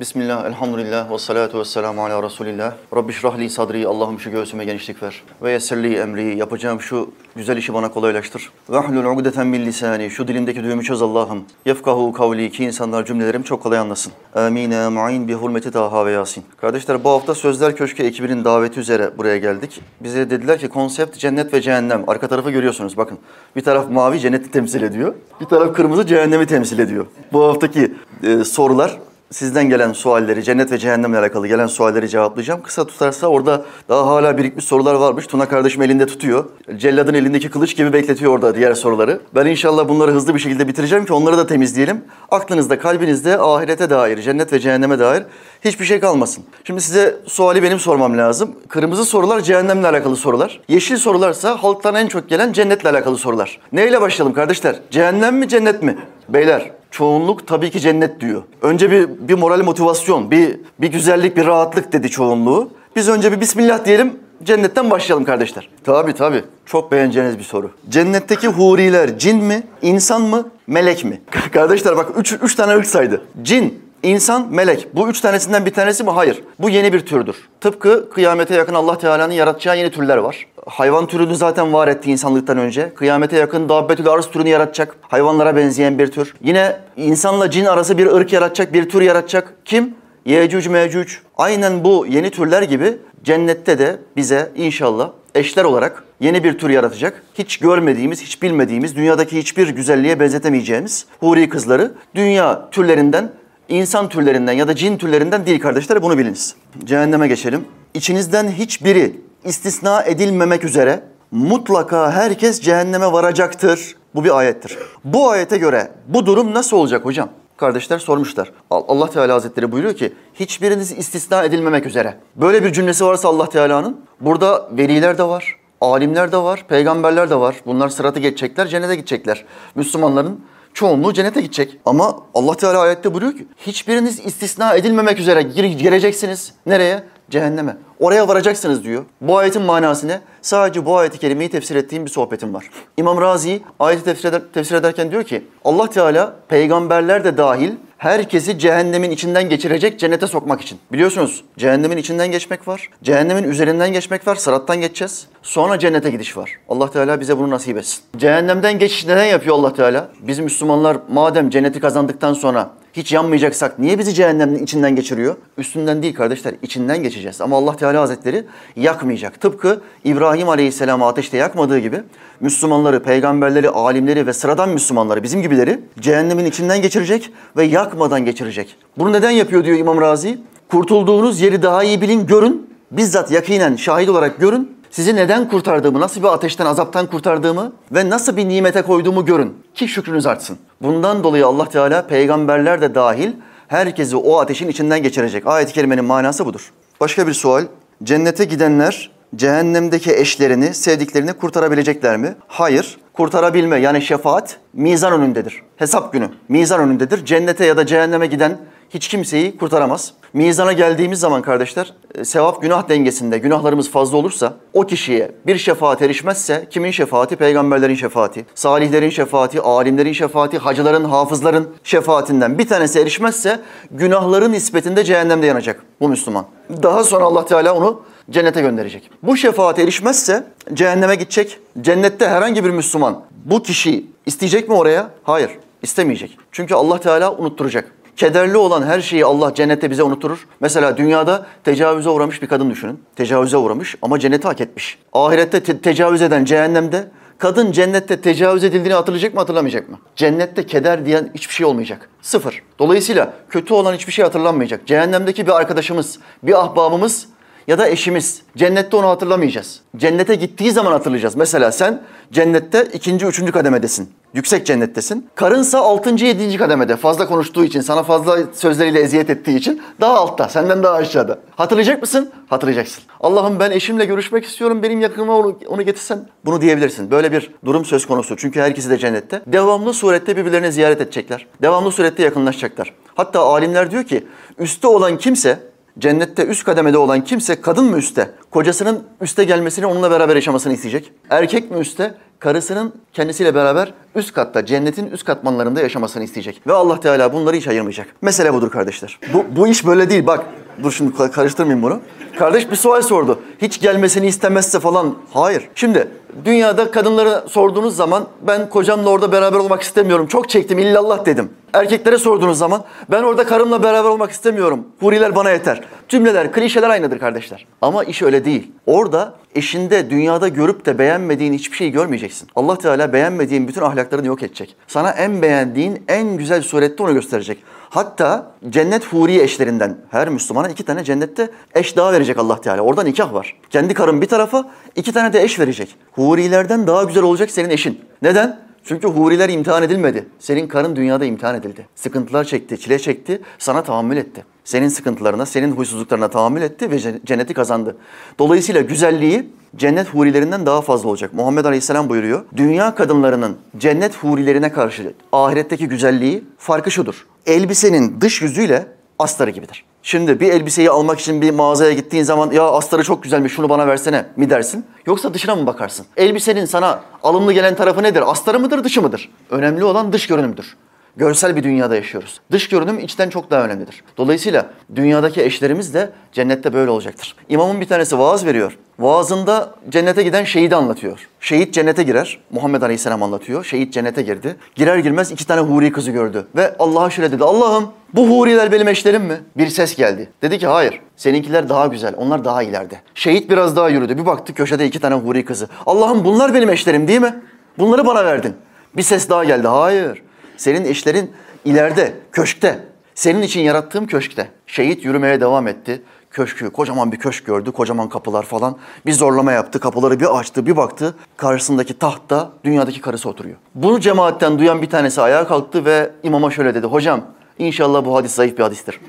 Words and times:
Bismillah, 0.00 0.46
elhamdülillah, 0.46 1.12
ve 1.12 1.18
salatu 1.18 1.58
ve 1.58 1.64
selamu 1.64 2.04
ala 2.04 2.22
Resulillah. 2.22 2.72
Rabbi 2.96 3.12
şrahli 3.12 3.50
sadri, 3.50 3.86
Allah'ım 3.86 4.20
şu 4.20 4.30
göğsüme 4.30 4.64
genişlik 4.64 5.02
ver. 5.02 5.22
Ve 5.42 5.52
yessirli 5.52 5.96
emri, 5.96 6.38
yapacağım 6.38 6.80
şu 6.80 7.10
güzel 7.36 7.56
işi 7.56 7.74
bana 7.74 7.88
kolaylaştır. 7.90 8.50
Ve 8.70 8.78
ahlul 8.78 9.04
ugdeten 9.04 9.46
min 9.46 9.66
lisani, 9.66 10.10
şu 10.10 10.28
dilimdeki 10.28 10.64
düğümü 10.64 10.82
çöz 10.82 11.02
Allah'ım. 11.02 11.44
Yefkahu 11.66 12.12
kavli, 12.12 12.50
ki 12.50 12.64
insanlar 12.64 13.06
cümlelerimi 13.06 13.44
çok 13.44 13.62
kolay 13.62 13.78
anlasın. 13.78 14.12
Amine, 14.34 14.88
mu'in 14.88 15.28
bi 15.28 15.34
hurmeti 15.34 15.70
Taha 15.70 16.06
ve 16.06 16.12
Yasin. 16.12 16.44
Kardeşler 16.56 17.04
bu 17.04 17.10
hafta 17.10 17.34
Sözler 17.34 17.76
Köşkü 17.76 18.02
ekibinin 18.02 18.44
daveti 18.44 18.80
üzere 18.80 19.10
buraya 19.18 19.38
geldik. 19.38 19.80
Bize 20.00 20.30
dediler 20.30 20.58
ki 20.58 20.68
konsept 20.68 21.18
cennet 21.18 21.54
ve 21.54 21.60
cehennem. 21.60 22.04
Arka 22.06 22.28
tarafı 22.28 22.50
görüyorsunuz 22.50 22.96
bakın. 22.96 23.18
Bir 23.56 23.62
taraf 23.62 23.90
mavi 23.90 24.20
cenneti 24.20 24.50
temsil 24.50 24.82
ediyor. 24.82 25.14
Bir 25.40 25.46
taraf 25.46 25.76
kırmızı 25.76 26.06
cehennemi 26.06 26.46
temsil 26.46 26.78
ediyor. 26.78 27.06
Bu 27.32 27.44
haftaki 27.44 27.94
e, 28.22 28.44
sorular 28.44 28.98
sizden 29.30 29.68
gelen 29.68 29.92
sualleri, 29.92 30.44
cennet 30.44 30.72
ve 30.72 30.78
cehennemle 30.78 31.18
alakalı 31.18 31.48
gelen 31.48 31.66
sualleri 31.66 32.08
cevaplayacağım. 32.08 32.62
Kısa 32.62 32.86
tutarsa 32.86 33.26
orada 33.26 33.64
daha 33.88 34.06
hala 34.06 34.38
birikmiş 34.38 34.64
sorular 34.64 34.94
varmış. 34.94 35.26
Tuna 35.26 35.48
kardeşim 35.48 35.82
elinde 35.82 36.06
tutuyor. 36.06 36.44
Celladın 36.76 37.14
elindeki 37.14 37.50
kılıç 37.50 37.76
gibi 37.76 37.92
bekletiyor 37.92 38.32
orada 38.32 38.54
diğer 38.54 38.74
soruları. 38.74 39.20
Ben 39.34 39.46
inşallah 39.46 39.88
bunları 39.88 40.12
hızlı 40.12 40.34
bir 40.34 40.40
şekilde 40.40 40.68
bitireceğim 40.68 41.04
ki 41.04 41.12
onları 41.12 41.38
da 41.38 41.46
temizleyelim. 41.46 42.04
Aklınızda, 42.30 42.78
kalbinizde 42.78 43.38
ahirete 43.38 43.90
dair, 43.90 44.22
cennet 44.22 44.52
ve 44.52 44.60
cehenneme 44.60 44.98
dair 44.98 45.22
hiçbir 45.64 45.84
şey 45.84 46.00
kalmasın. 46.00 46.44
Şimdi 46.64 46.80
size 46.80 47.16
suali 47.26 47.62
benim 47.62 47.78
sormam 47.78 48.18
lazım. 48.18 48.56
Kırmızı 48.68 49.04
sorular 49.04 49.40
cehennemle 49.40 49.88
alakalı 49.88 50.16
sorular. 50.16 50.60
Yeşil 50.68 50.96
sorularsa 50.96 51.62
halktan 51.62 51.94
en 51.94 52.06
çok 52.06 52.28
gelen 52.28 52.52
cennetle 52.52 52.88
alakalı 52.90 53.18
sorular. 53.18 53.60
Neyle 53.72 54.00
başlayalım 54.00 54.34
kardeşler? 54.34 54.76
Cehennem 54.90 55.36
mi, 55.36 55.48
cennet 55.48 55.82
mi? 55.82 55.98
Beyler, 56.28 56.70
çoğunluk 56.90 57.46
tabii 57.46 57.70
ki 57.70 57.80
cennet 57.80 58.20
diyor. 58.20 58.42
Önce 58.62 58.90
bir, 58.90 59.08
bir 59.28 59.34
moral 59.34 59.62
motivasyon, 59.62 60.30
bir, 60.30 60.60
bir 60.80 60.88
güzellik, 60.88 61.36
bir 61.36 61.46
rahatlık 61.46 61.92
dedi 61.92 62.10
çoğunluğu. 62.10 62.70
Biz 62.96 63.08
önce 63.08 63.32
bir 63.32 63.40
bismillah 63.40 63.84
diyelim, 63.84 64.18
cennetten 64.44 64.90
başlayalım 64.90 65.24
kardeşler. 65.24 65.68
Tabii 65.84 66.12
tabii. 66.12 66.44
Çok 66.66 66.92
beğeneceğiniz 66.92 67.38
bir 67.38 67.44
soru. 67.44 67.70
Cennetteki 67.88 68.48
huriler 68.48 69.18
cin 69.18 69.44
mi, 69.44 69.62
insan 69.82 70.22
mı, 70.22 70.48
melek 70.66 71.04
mi? 71.04 71.20
kardeşler 71.52 71.96
bak 71.96 72.08
üç, 72.16 72.32
üç 72.42 72.54
tane 72.54 72.76
ırk 72.76 72.86
saydı. 72.86 73.22
Cin, 73.42 73.89
İnsan, 74.02 74.48
melek. 74.50 74.88
Bu 74.94 75.08
üç 75.08 75.20
tanesinden 75.20 75.66
bir 75.66 75.70
tanesi 75.70 76.04
mi? 76.04 76.10
Hayır. 76.10 76.42
Bu 76.58 76.70
yeni 76.70 76.92
bir 76.92 77.00
türdür. 77.00 77.36
Tıpkı 77.60 78.10
kıyamete 78.10 78.54
yakın 78.54 78.74
Allah 78.74 78.98
Teala'nın 78.98 79.32
yaratacağı 79.32 79.78
yeni 79.78 79.90
türler 79.90 80.16
var. 80.16 80.46
Hayvan 80.66 81.06
türünü 81.06 81.36
zaten 81.36 81.72
var 81.72 81.88
etti 81.88 82.10
insanlıktan 82.10 82.58
önce. 82.58 82.94
Kıyamete 82.94 83.36
yakın 83.36 83.68
dabbetül 83.68 84.08
arız 84.08 84.30
türünü 84.30 84.48
yaratacak. 84.48 84.96
Hayvanlara 85.02 85.56
benzeyen 85.56 85.98
bir 85.98 86.06
tür. 86.06 86.34
Yine 86.42 86.76
insanla 86.96 87.50
cin 87.50 87.64
arası 87.64 87.98
bir 87.98 88.06
ırk 88.06 88.32
yaratacak, 88.32 88.72
bir 88.74 88.88
tür 88.88 89.02
yaratacak. 89.02 89.54
Kim? 89.64 89.94
Yecüc 90.26 90.70
mecüc. 90.70 91.14
Aynen 91.36 91.84
bu 91.84 92.06
yeni 92.06 92.30
türler 92.30 92.62
gibi 92.62 92.98
cennette 93.24 93.78
de 93.78 93.98
bize 94.16 94.52
inşallah 94.56 95.10
eşler 95.34 95.64
olarak 95.64 96.04
yeni 96.20 96.44
bir 96.44 96.58
tür 96.58 96.70
yaratacak. 96.70 97.22
Hiç 97.34 97.56
görmediğimiz, 97.56 98.22
hiç 98.22 98.42
bilmediğimiz, 98.42 98.96
dünyadaki 98.96 99.38
hiçbir 99.38 99.68
güzelliğe 99.68 100.20
benzetemeyeceğimiz 100.20 101.06
huri 101.20 101.48
kızları 101.48 101.92
dünya 102.14 102.70
türlerinden 102.70 103.32
insan 103.70 104.08
türlerinden 104.08 104.52
ya 104.52 104.68
da 104.68 104.76
cin 104.76 104.96
türlerinden 104.96 105.46
değil 105.46 105.60
kardeşler 105.60 106.02
bunu 106.02 106.18
biliniz. 106.18 106.54
Cehenneme 106.84 107.28
geçelim. 107.28 107.64
İçinizden 107.94 108.48
hiçbiri 108.48 109.20
istisna 109.44 110.02
edilmemek 110.02 110.64
üzere 110.64 111.02
mutlaka 111.30 112.12
herkes 112.12 112.60
cehenneme 112.60 113.12
varacaktır. 113.12 113.96
Bu 114.14 114.24
bir 114.24 114.38
ayettir. 114.38 114.78
Bu 115.04 115.30
ayete 115.30 115.58
göre 115.58 115.90
bu 116.08 116.26
durum 116.26 116.54
nasıl 116.54 116.76
olacak 116.76 117.04
hocam? 117.04 117.28
Kardeşler 117.56 117.98
sormuşlar. 117.98 118.52
Allah 118.70 119.10
Teala 119.10 119.34
Hazretleri 119.34 119.72
buyuruyor 119.72 119.94
ki 119.94 120.12
hiçbiriniz 120.34 120.92
istisna 120.98 121.44
edilmemek 121.44 121.86
üzere. 121.86 122.16
Böyle 122.36 122.64
bir 122.64 122.72
cümlesi 122.72 123.04
varsa 123.04 123.28
Allah 123.28 123.48
Teala'nın 123.48 124.00
burada 124.20 124.68
veliler 124.72 125.18
de 125.18 125.22
var, 125.22 125.56
alimler 125.80 126.32
de 126.32 126.36
var, 126.36 126.64
peygamberler 126.68 127.30
de 127.30 127.34
var. 127.34 127.56
Bunlar 127.66 127.88
sıratı 127.88 128.20
geçecekler, 128.20 128.66
cennete 128.66 128.94
gidecekler. 128.94 129.44
Müslümanların 129.74 130.40
çoğunluğu 130.74 131.12
cennete 131.12 131.40
gidecek. 131.40 131.78
Ama 131.86 132.18
Allah 132.34 132.56
Teala 132.56 132.80
ayette 132.80 133.14
buyuruyor 133.14 133.32
ki 133.32 133.46
hiçbiriniz 133.66 134.26
istisna 134.26 134.74
edilmemek 134.74 135.18
üzere 135.18 135.42
gireceksiniz. 135.42 136.52
Nereye? 136.66 137.02
Cehenneme. 137.30 137.76
Oraya 137.98 138.28
varacaksınız 138.28 138.84
diyor. 138.84 139.04
Bu 139.20 139.38
ayetin 139.38 139.62
manası 139.62 140.08
ne? 140.08 140.20
Sadece 140.42 140.86
bu 140.86 140.96
ayeti 140.96 141.18
kerimeyi 141.18 141.50
tefsir 141.50 141.76
ettiğim 141.76 142.04
bir 142.04 142.10
sohbetim 142.10 142.54
var. 142.54 142.70
İmam 142.96 143.20
Razi 143.20 143.62
ayeti 143.80 144.04
tefsir, 144.04 144.28
eder, 144.28 144.42
tefsir 144.52 144.74
ederken 144.74 145.10
diyor 145.10 145.24
ki 145.24 145.44
Allah 145.64 145.90
Teala 145.90 146.36
peygamberler 146.48 147.24
de 147.24 147.36
dahil 147.36 147.72
herkesi 148.00 148.58
cehennemin 148.58 149.10
içinden 149.10 149.48
geçirecek 149.48 149.98
cennete 149.98 150.26
sokmak 150.26 150.60
için. 150.60 150.78
Biliyorsunuz 150.92 151.44
cehennemin 151.58 151.96
içinden 151.96 152.30
geçmek 152.30 152.68
var. 152.68 152.90
Cehennemin 153.02 153.44
üzerinden 153.44 153.92
geçmek 153.92 154.26
var. 154.26 154.36
Sırattan 154.36 154.80
geçeceğiz. 154.80 155.26
Sonra 155.42 155.78
cennete 155.78 156.10
gidiş 156.10 156.36
var. 156.36 156.50
Allah 156.68 156.90
Teala 156.90 157.20
bize 157.20 157.38
bunu 157.38 157.50
nasip 157.50 157.76
etsin. 157.76 158.00
Cehennemden 158.16 158.78
geçiş 158.78 159.06
neden 159.06 159.24
yapıyor 159.24 159.56
Allah 159.56 159.74
Teala? 159.74 160.08
Biz 160.20 160.38
Müslümanlar 160.38 160.96
madem 161.08 161.50
cenneti 161.50 161.80
kazandıktan 161.80 162.34
sonra 162.34 162.70
hiç 162.92 163.12
yanmayacaksak 163.12 163.78
niye 163.78 163.98
bizi 163.98 164.14
cehennemin 164.14 164.64
içinden 164.64 164.96
geçiriyor? 164.96 165.36
Üstünden 165.58 166.02
değil 166.02 166.14
kardeşler, 166.14 166.54
içinden 166.62 167.02
geçeceğiz. 167.02 167.40
Ama 167.40 167.56
Allah 167.56 167.76
Teala 167.76 168.00
Hazretleri 168.00 168.44
yakmayacak. 168.76 169.40
Tıpkı 169.40 169.80
İbrahim 170.04 170.48
Aleyhisselam'ı 170.48 171.06
ateşte 171.06 171.36
yakmadığı 171.36 171.78
gibi 171.78 172.02
Müslümanları, 172.40 173.02
peygamberleri, 173.02 173.68
alimleri 173.68 174.26
ve 174.26 174.32
sıradan 174.32 174.68
Müslümanları 174.68 175.22
bizim 175.22 175.42
gibileri 175.42 175.80
cehennemin 176.00 176.44
içinden 176.44 176.82
geçirecek 176.82 177.32
ve 177.56 177.64
yakmadan 177.64 178.24
geçirecek. 178.24 178.76
Bunu 178.98 179.12
neden 179.12 179.30
yapıyor 179.30 179.64
diyor 179.64 179.78
İmam 179.78 180.00
Razi? 180.00 180.38
Kurtulduğunuz 180.68 181.40
yeri 181.40 181.62
daha 181.62 181.84
iyi 181.84 182.00
bilin, 182.00 182.26
görün. 182.26 182.70
Bizzat 182.90 183.30
yakinen 183.30 183.76
şahit 183.76 184.08
olarak 184.08 184.40
görün 184.40 184.79
sizi 184.90 185.16
neden 185.16 185.48
kurtardığımı, 185.48 186.00
nasıl 186.00 186.22
bir 186.22 186.26
ateşten, 186.28 186.66
azaptan 186.66 187.06
kurtardığımı 187.06 187.72
ve 187.92 188.10
nasıl 188.10 188.36
bir 188.36 188.48
nimete 188.48 188.82
koyduğumu 188.82 189.24
görün 189.24 189.56
ki 189.74 189.88
şükrünüz 189.88 190.26
artsın. 190.26 190.58
Bundan 190.82 191.24
dolayı 191.24 191.46
Allah 191.46 191.68
Teala 191.68 192.06
peygamberler 192.06 192.80
de 192.80 192.94
dahil 192.94 193.32
herkesi 193.68 194.16
o 194.16 194.38
ateşin 194.38 194.68
içinden 194.68 195.02
geçirecek. 195.02 195.46
Ayet-i 195.46 195.72
kerimenin 195.72 196.04
manası 196.04 196.46
budur. 196.46 196.72
Başka 197.00 197.26
bir 197.26 197.32
sual. 197.32 197.64
Cennete 198.04 198.44
gidenler 198.44 199.10
cehennemdeki 199.36 200.16
eşlerini, 200.16 200.74
sevdiklerini 200.74 201.32
kurtarabilecekler 201.32 202.16
mi? 202.16 202.34
Hayır. 202.48 202.98
Kurtarabilme 203.12 203.76
yani 203.76 204.02
şefaat 204.02 204.56
mizan 204.72 205.12
önündedir. 205.12 205.62
Hesap 205.76 206.12
günü 206.12 206.28
mizan 206.48 206.80
önündedir. 206.80 207.24
Cennete 207.24 207.66
ya 207.66 207.76
da 207.76 207.86
cehenneme 207.86 208.26
giden 208.26 208.58
hiç 208.90 209.08
kimseyi 209.08 209.56
kurtaramaz. 209.56 210.12
Mizana 210.32 210.72
geldiğimiz 210.72 211.20
zaman 211.20 211.42
kardeşler 211.42 211.94
e, 212.14 212.24
sevap 212.24 212.62
günah 212.62 212.88
dengesinde 212.88 213.38
günahlarımız 213.38 213.90
fazla 213.90 214.16
olursa 214.16 214.54
o 214.72 214.86
kişiye 214.86 215.32
bir 215.46 215.58
şefaat 215.58 216.02
erişmezse 216.02 216.66
kimin 216.70 216.90
şefaati? 216.90 217.36
Peygamberlerin 217.36 217.94
şefaati, 217.94 218.46
salihlerin 218.54 219.10
şefaati, 219.10 219.60
alimlerin 219.60 220.12
şefaati, 220.12 220.58
hacıların, 220.58 221.04
hafızların 221.04 221.68
şefaatinden 221.84 222.58
bir 222.58 222.68
tanesi 222.68 223.00
erişmezse 223.00 223.60
günahların 223.90 224.52
nispetinde 224.52 225.04
cehennemde 225.04 225.46
yanacak 225.46 225.82
bu 226.00 226.08
Müslüman. 226.08 226.46
Daha 226.82 227.04
sonra 227.04 227.24
Allah 227.24 227.44
Teala 227.44 227.74
onu 227.74 228.02
cennete 228.30 228.60
gönderecek. 228.60 229.10
Bu 229.22 229.36
şefaat 229.36 229.78
erişmezse 229.78 230.44
cehenneme 230.74 231.14
gidecek. 231.14 231.58
Cennette 231.80 232.28
herhangi 232.28 232.64
bir 232.64 232.70
Müslüman 232.70 233.22
bu 233.44 233.62
kişiyi 233.62 234.06
isteyecek 234.26 234.68
mi 234.68 234.74
oraya? 234.74 235.10
Hayır, 235.22 235.50
istemeyecek. 235.82 236.38
Çünkü 236.52 236.74
Allah 236.74 237.00
Teala 237.00 237.36
unutturacak. 237.36 237.92
Kederli 238.16 238.56
olan 238.56 238.82
her 238.82 239.00
şeyi 239.00 239.24
Allah 239.24 239.54
cennette 239.54 239.90
bize 239.90 240.02
unutturur. 240.02 240.46
Mesela 240.60 240.96
dünyada 240.96 241.46
tecavüze 241.64 242.10
uğramış 242.10 242.42
bir 242.42 242.46
kadın 242.46 242.70
düşünün. 242.70 243.00
Tecavüze 243.16 243.56
uğramış 243.56 243.96
ama 244.02 244.18
cenneti 244.18 244.48
hak 244.48 244.60
etmiş. 244.60 244.98
Ahirette 245.12 245.62
te- 245.62 245.80
tecavüz 245.80 246.22
eden 246.22 246.44
cehennemde 246.44 247.08
kadın 247.38 247.72
cennette 247.72 248.20
tecavüz 248.20 248.64
edildiğini 248.64 248.94
hatırlayacak 248.94 249.34
mı 249.34 249.40
hatırlamayacak 249.40 249.88
mı? 249.88 249.98
Cennette 250.16 250.66
keder 250.66 251.06
diyen 251.06 251.30
hiçbir 251.34 251.54
şey 251.54 251.66
olmayacak. 251.66 252.08
Sıfır. 252.22 252.62
Dolayısıyla 252.78 253.32
kötü 253.48 253.74
olan 253.74 253.94
hiçbir 253.94 254.12
şey 254.12 254.22
hatırlanmayacak. 254.24 254.86
Cehennemdeki 254.86 255.46
bir 255.46 255.52
arkadaşımız, 255.52 256.18
bir 256.42 256.60
ahbabımız 256.60 257.26
ya 257.68 257.78
da 257.78 257.88
eşimiz. 257.88 258.42
Cennette 258.56 258.96
onu 258.96 259.08
hatırlamayacağız. 259.08 259.80
Cennete 259.96 260.34
gittiği 260.34 260.72
zaman 260.72 260.92
hatırlayacağız. 260.92 261.36
Mesela 261.36 261.72
sen 261.72 262.02
cennette 262.32 262.88
ikinci, 262.92 263.26
üçüncü 263.26 263.52
kademedesin. 263.52 264.10
Yüksek 264.34 264.66
cennettesin. 264.66 265.28
Karınsa 265.34 265.78
altıncı, 265.78 266.24
yedinci 266.24 266.58
kademede. 266.58 266.96
Fazla 266.96 267.26
konuştuğu 267.26 267.64
için, 267.64 267.80
sana 267.80 268.02
fazla 268.02 268.38
sözleriyle 268.52 269.00
eziyet 269.00 269.30
ettiği 269.30 269.56
için 269.56 269.82
daha 270.00 270.14
altta, 270.14 270.48
senden 270.48 270.82
daha 270.82 270.94
aşağıda. 270.94 271.38
Hatırlayacak 271.56 272.00
mısın? 272.00 272.30
Hatırlayacaksın. 272.48 273.02
Allah'ım 273.20 273.60
ben 273.60 273.70
eşimle 273.70 274.04
görüşmek 274.04 274.44
istiyorum, 274.44 274.82
benim 274.82 275.00
yakınıma 275.00 275.36
onu, 275.36 275.58
onu 275.68 275.82
getirsen. 275.82 276.28
Bunu 276.44 276.60
diyebilirsin. 276.60 277.10
Böyle 277.10 277.32
bir 277.32 277.50
durum 277.64 277.84
söz 277.84 278.06
konusu. 278.06 278.36
Çünkü 278.36 278.60
herkesi 278.60 278.90
de 278.90 278.98
cennette. 278.98 279.42
Devamlı 279.46 279.94
surette 279.94 280.36
birbirlerini 280.36 280.72
ziyaret 280.72 281.00
edecekler. 281.00 281.46
Devamlı 281.62 281.92
surette 281.92 282.22
yakınlaşacaklar. 282.22 282.94
Hatta 283.14 283.40
alimler 283.40 283.90
diyor 283.90 284.04
ki, 284.04 284.26
üstte 284.58 284.86
olan 284.88 285.18
kimse 285.18 285.69
Cennette 286.00 286.44
üst 286.46 286.64
kademede 286.64 286.98
olan 286.98 287.24
kimse 287.24 287.60
kadın 287.60 287.84
mı 287.84 287.98
üstte? 287.98 288.30
Kocasının 288.50 289.04
üste 289.20 289.44
gelmesini 289.44 289.86
onunla 289.86 290.10
beraber 290.10 290.36
yaşamasını 290.36 290.72
isteyecek. 290.72 291.12
Erkek 291.30 291.70
mi 291.70 291.78
üstte? 291.78 292.14
Karısının 292.38 292.94
kendisiyle 293.12 293.54
beraber 293.54 293.94
üst 294.14 294.32
katta, 294.32 294.66
cennetin 294.66 295.10
üst 295.10 295.24
katmanlarında 295.24 295.80
yaşamasını 295.80 296.24
isteyecek. 296.24 296.62
Ve 296.66 296.72
Allah 296.72 297.00
Teala 297.00 297.32
bunları 297.32 297.56
hiç 297.56 297.68
ayırmayacak. 297.68 298.06
Mesele 298.22 298.54
budur 298.54 298.70
kardeşler. 298.70 299.18
Bu, 299.34 299.44
bu 299.56 299.68
iş 299.68 299.86
böyle 299.86 300.10
değil 300.10 300.26
bak. 300.26 300.44
Dur 300.82 300.92
şimdi 300.92 301.30
karıştırmayayım 301.32 301.82
bunu. 301.82 302.00
Kardeş 302.38 302.70
bir 302.70 302.76
sual 302.76 303.02
sordu. 303.02 303.40
Hiç 303.62 303.80
gelmesini 303.80 304.26
istemezse 304.26 304.80
falan. 304.80 305.14
Hayır. 305.32 305.68
Şimdi 305.74 306.08
dünyada 306.44 306.90
kadınlara 306.90 307.44
sorduğunuz 307.48 307.96
zaman 307.96 308.26
ben 308.42 308.68
kocamla 308.68 309.10
orada 309.10 309.32
beraber 309.32 309.58
olmak 309.58 309.82
istemiyorum. 309.82 310.26
Çok 310.26 310.48
çektim 310.48 310.78
illallah 310.78 311.26
dedim. 311.26 311.50
Erkeklere 311.72 312.18
sorduğunuz 312.18 312.58
zaman 312.58 312.84
ben 313.10 313.22
orada 313.22 313.46
karımla 313.46 313.82
beraber 313.82 314.08
olmak 314.08 314.30
istemiyorum. 314.30 314.86
Huriler 315.00 315.34
bana 315.34 315.50
yeter. 315.50 315.80
Cümleler, 316.08 316.52
klişeler 316.52 316.90
aynıdır 316.90 317.18
kardeşler. 317.18 317.66
Ama 317.82 318.04
iş 318.04 318.22
öyle 318.22 318.44
değil. 318.44 318.72
Orada 318.86 319.34
eşinde 319.54 320.10
dünyada 320.10 320.48
görüp 320.48 320.86
de 320.86 320.98
beğenmediğin 320.98 321.52
hiçbir 321.52 321.76
şeyi 321.76 321.92
görmeyeceksin. 321.92 322.48
Allah 322.56 322.78
Teala 322.78 323.12
beğenmediğin 323.12 323.68
bütün 323.68 323.80
ahlaklarını 323.80 324.26
yok 324.26 324.42
edecek. 324.42 324.76
Sana 324.86 325.10
en 325.10 325.42
beğendiğin 325.42 326.02
en 326.08 326.36
güzel 326.36 326.62
surette 326.62 327.02
onu 327.02 327.14
gösterecek. 327.14 327.58
Hatta 327.90 328.52
cennet 328.70 329.04
huri 329.04 329.40
eşlerinden 329.40 329.96
her 330.10 330.28
Müslümana 330.28 330.68
iki 330.68 330.84
tane 330.84 331.04
cennette 331.04 331.50
eş 331.74 331.96
daha 331.96 332.12
verecek 332.12 332.38
Allah 332.38 332.60
Teala. 332.60 332.82
Orada 332.82 333.02
nikah 333.02 333.34
var. 333.34 333.56
Kendi 333.70 333.94
karın 333.94 334.22
bir 334.22 334.28
tarafa 334.28 334.70
iki 334.96 335.12
tane 335.12 335.32
de 335.32 335.42
eş 335.42 335.58
verecek. 335.58 335.96
Hurilerden 336.12 336.86
daha 336.86 337.04
güzel 337.04 337.22
olacak 337.22 337.50
senin 337.50 337.70
eşin. 337.70 338.00
Neden? 338.22 338.60
Çünkü 338.90 339.08
huriler 339.08 339.48
imtihan 339.48 339.82
edilmedi. 339.82 340.26
Senin 340.38 340.68
karın 340.68 340.96
dünyada 340.96 341.24
imtihan 341.24 341.54
edildi. 341.54 341.86
Sıkıntılar 341.94 342.44
çekti, 342.44 342.80
çile 342.80 342.98
çekti, 342.98 343.42
sana 343.58 343.82
tahammül 343.82 344.16
etti. 344.16 344.44
Senin 344.64 344.88
sıkıntılarına, 344.88 345.46
senin 345.46 345.72
huysuzluklarına 345.72 346.28
tahammül 346.28 346.62
etti 346.62 346.90
ve 346.90 346.98
cenneti 347.24 347.54
kazandı. 347.54 347.96
Dolayısıyla 348.38 348.80
güzelliği 348.80 349.50
cennet 349.76 350.08
hurilerinden 350.08 350.66
daha 350.66 350.80
fazla 350.80 351.08
olacak. 351.08 351.34
Muhammed 351.34 351.64
Aleyhisselam 351.64 352.08
buyuruyor. 352.08 352.44
Dünya 352.56 352.94
kadınlarının 352.94 353.56
cennet 353.78 354.16
hurilerine 354.16 354.72
karşı 354.72 355.14
ahiretteki 355.32 355.88
güzelliği 355.88 356.44
farkı 356.58 356.90
şudur. 356.90 357.26
Elbisenin 357.46 358.20
dış 358.20 358.42
yüzüyle 358.42 358.86
astarı 359.18 359.50
gibidir. 359.50 359.84
Şimdi 360.02 360.40
bir 360.40 360.52
elbiseyi 360.52 360.90
almak 360.90 361.20
için 361.20 361.42
bir 361.42 361.50
mağazaya 361.50 361.92
gittiğin 361.92 362.24
zaman 362.24 362.50
ya 362.50 362.64
astarı 362.64 363.02
çok 363.02 363.22
güzelmiş 363.22 363.52
şunu 363.52 363.68
bana 363.68 363.86
versene 363.86 364.26
mi 364.36 364.50
dersin? 364.50 364.86
Yoksa 365.06 365.34
dışına 365.34 365.54
mı 365.54 365.66
bakarsın? 365.66 366.06
Elbisenin 366.16 366.64
sana 366.64 367.00
alımlı 367.22 367.52
gelen 367.52 367.74
tarafı 367.76 368.02
nedir? 368.02 368.30
Astarı 368.30 368.60
mıdır 368.60 368.84
dışı 368.84 369.02
mıdır? 369.02 369.30
Önemli 369.50 369.84
olan 369.84 370.12
dış 370.12 370.26
görünümdür. 370.26 370.76
Görsel 371.16 371.56
bir 371.56 371.62
dünyada 371.62 371.96
yaşıyoruz. 371.96 372.40
Dış 372.52 372.68
görünüm 372.68 372.98
içten 372.98 373.30
çok 373.30 373.50
daha 373.50 373.64
önemlidir. 373.64 374.04
Dolayısıyla 374.16 374.70
dünyadaki 374.94 375.42
eşlerimiz 375.42 375.94
de 375.94 376.10
cennette 376.32 376.72
böyle 376.72 376.90
olacaktır. 376.90 377.36
İmamın 377.48 377.80
bir 377.80 377.86
tanesi 377.86 378.18
vaaz 378.18 378.46
veriyor. 378.46 378.78
Vaazında 378.98 379.74
cennete 379.88 380.22
giden 380.22 380.44
şehidi 380.44 380.76
anlatıyor. 380.76 381.28
Şehit 381.40 381.74
cennete 381.74 382.02
girer. 382.02 382.38
Muhammed 382.50 382.82
Aleyhisselam 382.82 383.22
anlatıyor. 383.22 383.64
Şehit 383.64 383.92
cennete 383.92 384.22
girdi. 384.22 384.56
Girer 384.74 384.98
girmez 384.98 385.30
iki 385.30 385.46
tane 385.46 385.60
huri 385.60 385.92
kızı 385.92 386.10
gördü. 386.10 386.46
Ve 386.56 386.76
Allah'a 386.78 387.10
şöyle 387.10 387.32
dedi. 387.32 387.44
Allah'ım 387.44 387.90
bu 388.14 388.28
huriler 388.28 388.72
benim 388.72 388.88
eşlerim 388.88 389.22
mi? 389.22 389.40
Bir 389.56 389.66
ses 389.66 389.96
geldi. 389.96 390.30
Dedi 390.42 390.58
ki 390.58 390.66
hayır. 390.66 391.00
Seninkiler 391.16 391.68
daha 391.68 391.86
güzel. 391.86 392.14
Onlar 392.16 392.44
daha 392.44 392.62
ileride. 392.62 393.00
Şehit 393.14 393.50
biraz 393.50 393.76
daha 393.76 393.88
yürüdü. 393.88 394.18
Bir 394.18 394.26
baktı 394.26 394.54
köşede 394.54 394.86
iki 394.86 395.00
tane 395.00 395.14
huri 395.14 395.44
kızı. 395.44 395.68
Allah'ım 395.86 396.24
bunlar 396.24 396.54
benim 396.54 396.70
eşlerim 396.70 397.08
değil 397.08 397.20
mi? 397.20 397.34
Bunları 397.78 398.06
bana 398.06 398.24
verdin. 398.24 398.54
Bir 398.96 399.02
ses 399.02 399.28
daha 399.28 399.44
geldi. 399.44 399.68
Hayır. 399.68 400.22
Senin 400.60 400.84
eşlerin 400.84 401.30
ileride, 401.64 402.14
köşkte. 402.32 402.78
Senin 403.14 403.42
için 403.42 403.60
yarattığım 403.60 404.06
köşkte. 404.06 404.48
Şehit 404.66 405.04
yürümeye 405.04 405.40
devam 405.40 405.68
etti. 405.68 406.02
Köşkü, 406.30 406.70
kocaman 406.70 407.12
bir 407.12 407.16
köşk 407.16 407.46
gördü, 407.46 407.72
kocaman 407.72 408.08
kapılar 408.08 408.42
falan. 408.42 408.76
Bir 409.06 409.12
zorlama 409.12 409.52
yaptı, 409.52 409.80
kapıları 409.80 410.20
bir 410.20 410.38
açtı, 410.38 410.66
bir 410.66 410.76
baktı. 410.76 411.14
Karşısındaki 411.36 411.98
tahtta 411.98 412.50
dünyadaki 412.64 413.00
karısı 413.00 413.28
oturuyor. 413.28 413.56
Bunu 413.74 414.00
cemaatten 414.00 414.58
duyan 414.58 414.82
bir 414.82 414.90
tanesi 414.90 415.20
ayağa 415.20 415.48
kalktı 415.48 415.84
ve 415.84 416.10
imama 416.22 416.50
şöyle 416.50 416.74
dedi. 416.74 416.86
Hocam 416.86 417.20
inşallah 417.58 418.04
bu 418.04 418.16
hadis 418.16 418.34
zayıf 418.34 418.58
bir 418.58 418.62
hadistir. 418.62 419.00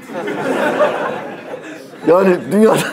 yani 2.08 2.38
dünyada, 2.52 2.84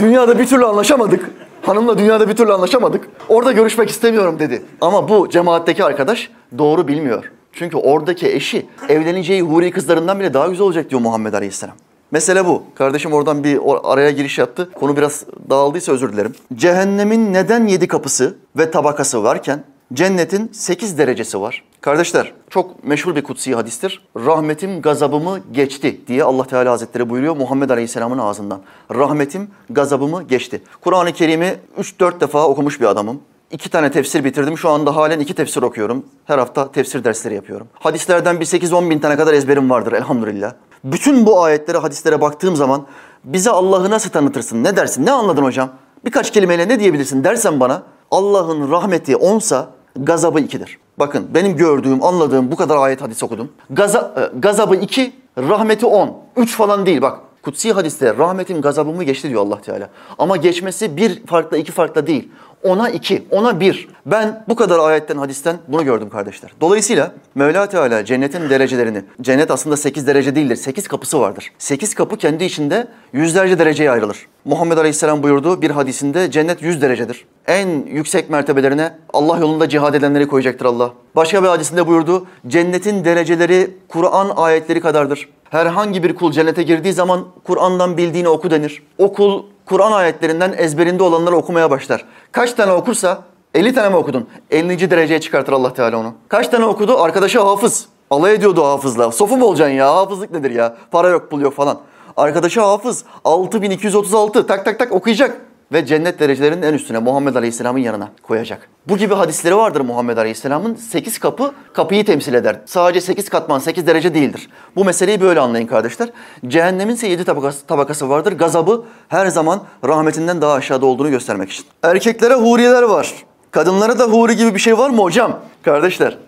dünyada 0.00 0.38
bir 0.38 0.46
türlü 0.46 0.66
anlaşamadık. 0.66 1.30
Hanımla 1.62 1.98
dünyada 1.98 2.28
bir 2.28 2.36
türlü 2.36 2.52
anlaşamadık. 2.52 3.08
Orada 3.28 3.52
görüşmek 3.52 3.90
istemiyorum 3.90 4.38
dedi. 4.38 4.62
Ama 4.80 5.08
bu 5.08 5.28
cemaatteki 5.28 5.84
arkadaş 5.84 6.30
doğru 6.58 6.88
bilmiyor. 6.88 7.30
Çünkü 7.54 7.76
oradaki 7.76 8.32
eşi 8.32 8.66
evleneceği 8.88 9.42
huri 9.42 9.70
kızlarından 9.70 10.20
bile 10.20 10.34
daha 10.34 10.48
güzel 10.48 10.66
olacak 10.66 10.90
diyor 10.90 11.00
Muhammed 11.00 11.32
Aleyhisselam. 11.32 11.76
Mesele 12.10 12.46
bu. 12.46 12.62
Kardeşim 12.74 13.12
oradan 13.12 13.44
bir 13.44 13.60
araya 13.84 14.10
giriş 14.10 14.38
yaptı. 14.38 14.70
Konu 14.74 14.96
biraz 14.96 15.24
dağıldıysa 15.50 15.92
özür 15.92 16.12
dilerim. 16.12 16.32
Cehennemin 16.54 17.32
neden 17.32 17.66
yedi 17.66 17.88
kapısı 17.88 18.36
ve 18.58 18.70
tabakası 18.70 19.22
varken 19.22 19.64
cennetin 19.92 20.50
sekiz 20.52 20.98
derecesi 20.98 21.40
var. 21.40 21.64
Kardeşler 21.80 22.32
çok 22.50 22.84
meşhur 22.84 23.16
bir 23.16 23.22
kutsi 23.22 23.54
hadistir. 23.54 24.06
Rahmetim 24.16 24.82
gazabımı 24.82 25.38
geçti 25.52 26.00
diye 26.06 26.24
Allah 26.24 26.44
Teala 26.44 26.70
Hazretleri 26.72 27.10
buyuruyor 27.10 27.36
Muhammed 27.36 27.70
Aleyhisselam'ın 27.70 28.18
ağzından. 28.18 28.60
Rahmetim 28.94 29.48
gazabımı 29.70 30.22
geçti. 30.22 30.62
Kur'an-ı 30.80 31.12
Kerim'i 31.12 31.54
3-4 31.78 32.20
defa 32.20 32.48
okumuş 32.48 32.80
bir 32.80 32.86
adamım. 32.86 33.20
İki 33.54 33.70
tane 33.70 33.90
tefsir 33.90 34.24
bitirdim. 34.24 34.58
Şu 34.58 34.70
anda 34.70 34.96
halen 34.96 35.20
iki 35.20 35.34
tefsir 35.34 35.62
okuyorum. 35.62 36.06
Her 36.24 36.38
hafta 36.38 36.72
tefsir 36.72 37.04
dersleri 37.04 37.34
yapıyorum. 37.34 37.66
Hadislerden 37.74 38.40
bir 38.40 38.44
8-10 38.44 38.90
bin 38.90 38.98
tane 38.98 39.16
kadar 39.16 39.34
ezberim 39.34 39.70
vardır 39.70 39.92
elhamdülillah. 39.92 40.52
Bütün 40.84 41.26
bu 41.26 41.42
ayetlere, 41.42 41.78
hadislere 41.78 42.20
baktığım 42.20 42.56
zaman 42.56 42.86
bize 43.24 43.50
Allah'ı 43.50 43.90
nasıl 43.90 44.10
tanıtırsın? 44.10 44.64
Ne 44.64 44.76
dersin? 44.76 45.06
Ne 45.06 45.12
anladın 45.12 45.42
hocam? 45.42 45.70
Birkaç 46.04 46.32
kelimeyle 46.32 46.68
ne 46.68 46.80
diyebilirsin 46.80 47.24
dersen 47.24 47.60
bana 47.60 47.82
Allah'ın 48.10 48.70
rahmeti 48.70 49.16
onsa 49.16 49.70
gazabı 49.96 50.40
ikidir. 50.40 50.78
Bakın 50.98 51.26
benim 51.34 51.56
gördüğüm, 51.56 52.04
anladığım 52.04 52.50
bu 52.50 52.56
kadar 52.56 52.76
ayet 52.76 53.02
hadis 53.02 53.22
okudum. 53.22 53.52
Gaza, 53.70 54.14
e, 54.16 54.38
gazabı 54.38 54.76
iki, 54.76 55.12
rahmeti 55.38 55.86
on. 55.86 56.16
Üç 56.36 56.56
falan 56.56 56.86
değil 56.86 57.02
bak. 57.02 57.18
Kutsi 57.44 57.72
hadiste 57.72 58.16
rahmetim 58.18 58.60
gazabımı 58.60 59.04
geçti 59.04 59.28
diyor 59.28 59.42
Allah 59.42 59.60
Teala. 59.60 59.88
Ama 60.18 60.36
geçmesi 60.36 60.96
bir 60.96 61.26
farkla 61.26 61.56
iki 61.56 61.72
farkla 61.72 62.06
değil. 62.06 62.28
Ona 62.62 62.90
iki, 62.90 63.24
ona 63.30 63.60
bir. 63.60 63.88
Ben 64.06 64.44
bu 64.48 64.56
kadar 64.56 64.78
ayetten, 64.78 65.16
hadisten 65.16 65.56
bunu 65.68 65.84
gördüm 65.84 66.10
kardeşler. 66.10 66.50
Dolayısıyla 66.60 67.12
Mevla 67.34 67.68
Teala 67.68 68.04
cennetin 68.04 68.50
derecelerini, 68.50 69.02
cennet 69.20 69.50
aslında 69.50 69.76
sekiz 69.76 70.06
derece 70.06 70.34
değildir, 70.34 70.56
sekiz 70.56 70.88
kapısı 70.88 71.20
vardır. 71.20 71.52
Sekiz 71.58 71.94
kapı 71.94 72.16
kendi 72.16 72.44
içinde 72.44 72.86
yüzlerce 73.12 73.58
dereceye 73.58 73.90
ayrılır. 73.90 74.26
Muhammed 74.44 74.76
Aleyhisselam 74.78 75.22
buyurdu 75.22 75.62
bir 75.62 75.70
hadisinde 75.70 76.30
cennet 76.30 76.62
yüz 76.62 76.82
derecedir. 76.82 77.24
En 77.46 77.68
yüksek 77.86 78.30
mertebelerine 78.30 78.94
Allah 79.12 79.38
yolunda 79.38 79.68
cihad 79.68 79.94
edenleri 79.94 80.28
koyacaktır 80.28 80.66
Allah. 80.66 80.92
Başka 81.16 81.42
bir 81.42 81.48
hadisinde 81.48 81.86
buyurdu 81.86 82.26
cennetin 82.46 83.04
dereceleri 83.04 83.70
Kur'an 83.88 84.32
ayetleri 84.36 84.80
kadardır. 84.80 85.28
Herhangi 85.54 86.02
bir 86.02 86.14
kul 86.14 86.32
cennete 86.32 86.62
girdiği 86.62 86.92
zaman 86.92 87.24
Kur'an'dan 87.44 87.96
bildiğini 87.96 88.28
oku 88.28 88.50
denir. 88.50 88.82
O 88.98 89.12
kul 89.12 89.42
Kur'an 89.66 89.92
ayetlerinden 89.92 90.54
ezberinde 90.56 91.02
olanları 91.02 91.36
okumaya 91.36 91.70
başlar. 91.70 92.04
Kaç 92.32 92.52
tane 92.52 92.72
okursa 92.72 93.22
50 93.54 93.74
tane 93.74 93.88
mi 93.88 93.96
okudun? 93.96 94.28
50. 94.50 94.90
dereceye 94.90 95.20
çıkartır 95.20 95.52
Allah 95.52 95.74
Teala 95.74 95.98
onu. 95.98 96.14
Kaç 96.28 96.48
tane 96.48 96.64
okudu? 96.64 96.98
Arkadaşı 96.98 97.40
hafız. 97.40 97.86
Alay 98.10 98.34
ediyordu 98.34 98.64
hafızla. 98.64 99.12
Sofu 99.12 99.36
mu 99.36 99.44
olacaksın 99.44 99.74
ya? 99.74 99.94
Hafızlık 99.96 100.30
nedir 100.30 100.50
ya? 100.50 100.76
Para 100.90 101.08
yok, 101.08 101.30
pul 101.30 101.40
yok 101.40 101.54
falan. 101.54 101.78
Arkadaşı 102.16 102.60
hafız. 102.60 103.04
6236 103.24 104.46
tak 104.46 104.64
tak 104.64 104.78
tak 104.78 104.92
okuyacak 104.92 105.40
ve 105.74 105.86
cennet 105.86 106.20
derecelerinin 106.20 106.62
en 106.62 106.74
üstüne 106.74 106.98
Muhammed 106.98 107.34
Aleyhisselam'ın 107.34 107.78
yanına 107.78 108.08
koyacak. 108.22 108.68
Bu 108.88 108.96
gibi 108.96 109.14
hadisleri 109.14 109.56
vardır 109.56 109.80
Muhammed 109.80 110.16
Aleyhisselam'ın. 110.16 110.74
Sekiz 110.74 111.18
kapı 111.18 111.52
kapıyı 111.72 112.04
temsil 112.04 112.34
eder. 112.34 112.60
Sadece 112.66 113.00
sekiz 113.00 113.28
katman, 113.28 113.58
sekiz 113.58 113.86
derece 113.86 114.14
değildir. 114.14 114.48
Bu 114.76 114.84
meseleyi 114.84 115.20
böyle 115.20 115.40
anlayın 115.40 115.66
kardeşler. 115.66 116.08
Cehennemin 116.46 116.94
ise 116.94 117.06
yedi 117.06 117.24
tabakası, 117.24 117.66
tabakası 117.66 118.08
vardır. 118.08 118.32
Gazabı 118.32 118.84
her 119.08 119.26
zaman 119.26 119.62
rahmetinden 119.84 120.42
daha 120.42 120.52
aşağıda 120.52 120.86
olduğunu 120.86 121.10
göstermek 121.10 121.50
için. 121.50 121.66
Erkeklere 121.82 122.34
huriyeler 122.34 122.82
var. 122.82 123.14
Kadınlara 123.50 123.98
da 123.98 124.04
huri 124.04 124.36
gibi 124.36 124.54
bir 124.54 124.60
şey 124.60 124.78
var 124.78 124.90
mı 124.90 125.02
hocam? 125.02 125.40
Kardeşler 125.62 126.18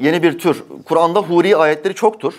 yeni 0.00 0.22
bir 0.22 0.38
tür. 0.38 0.62
Kur'an'da 0.88 1.20
huri 1.20 1.56
ayetleri 1.56 1.94
çoktur. 1.94 2.34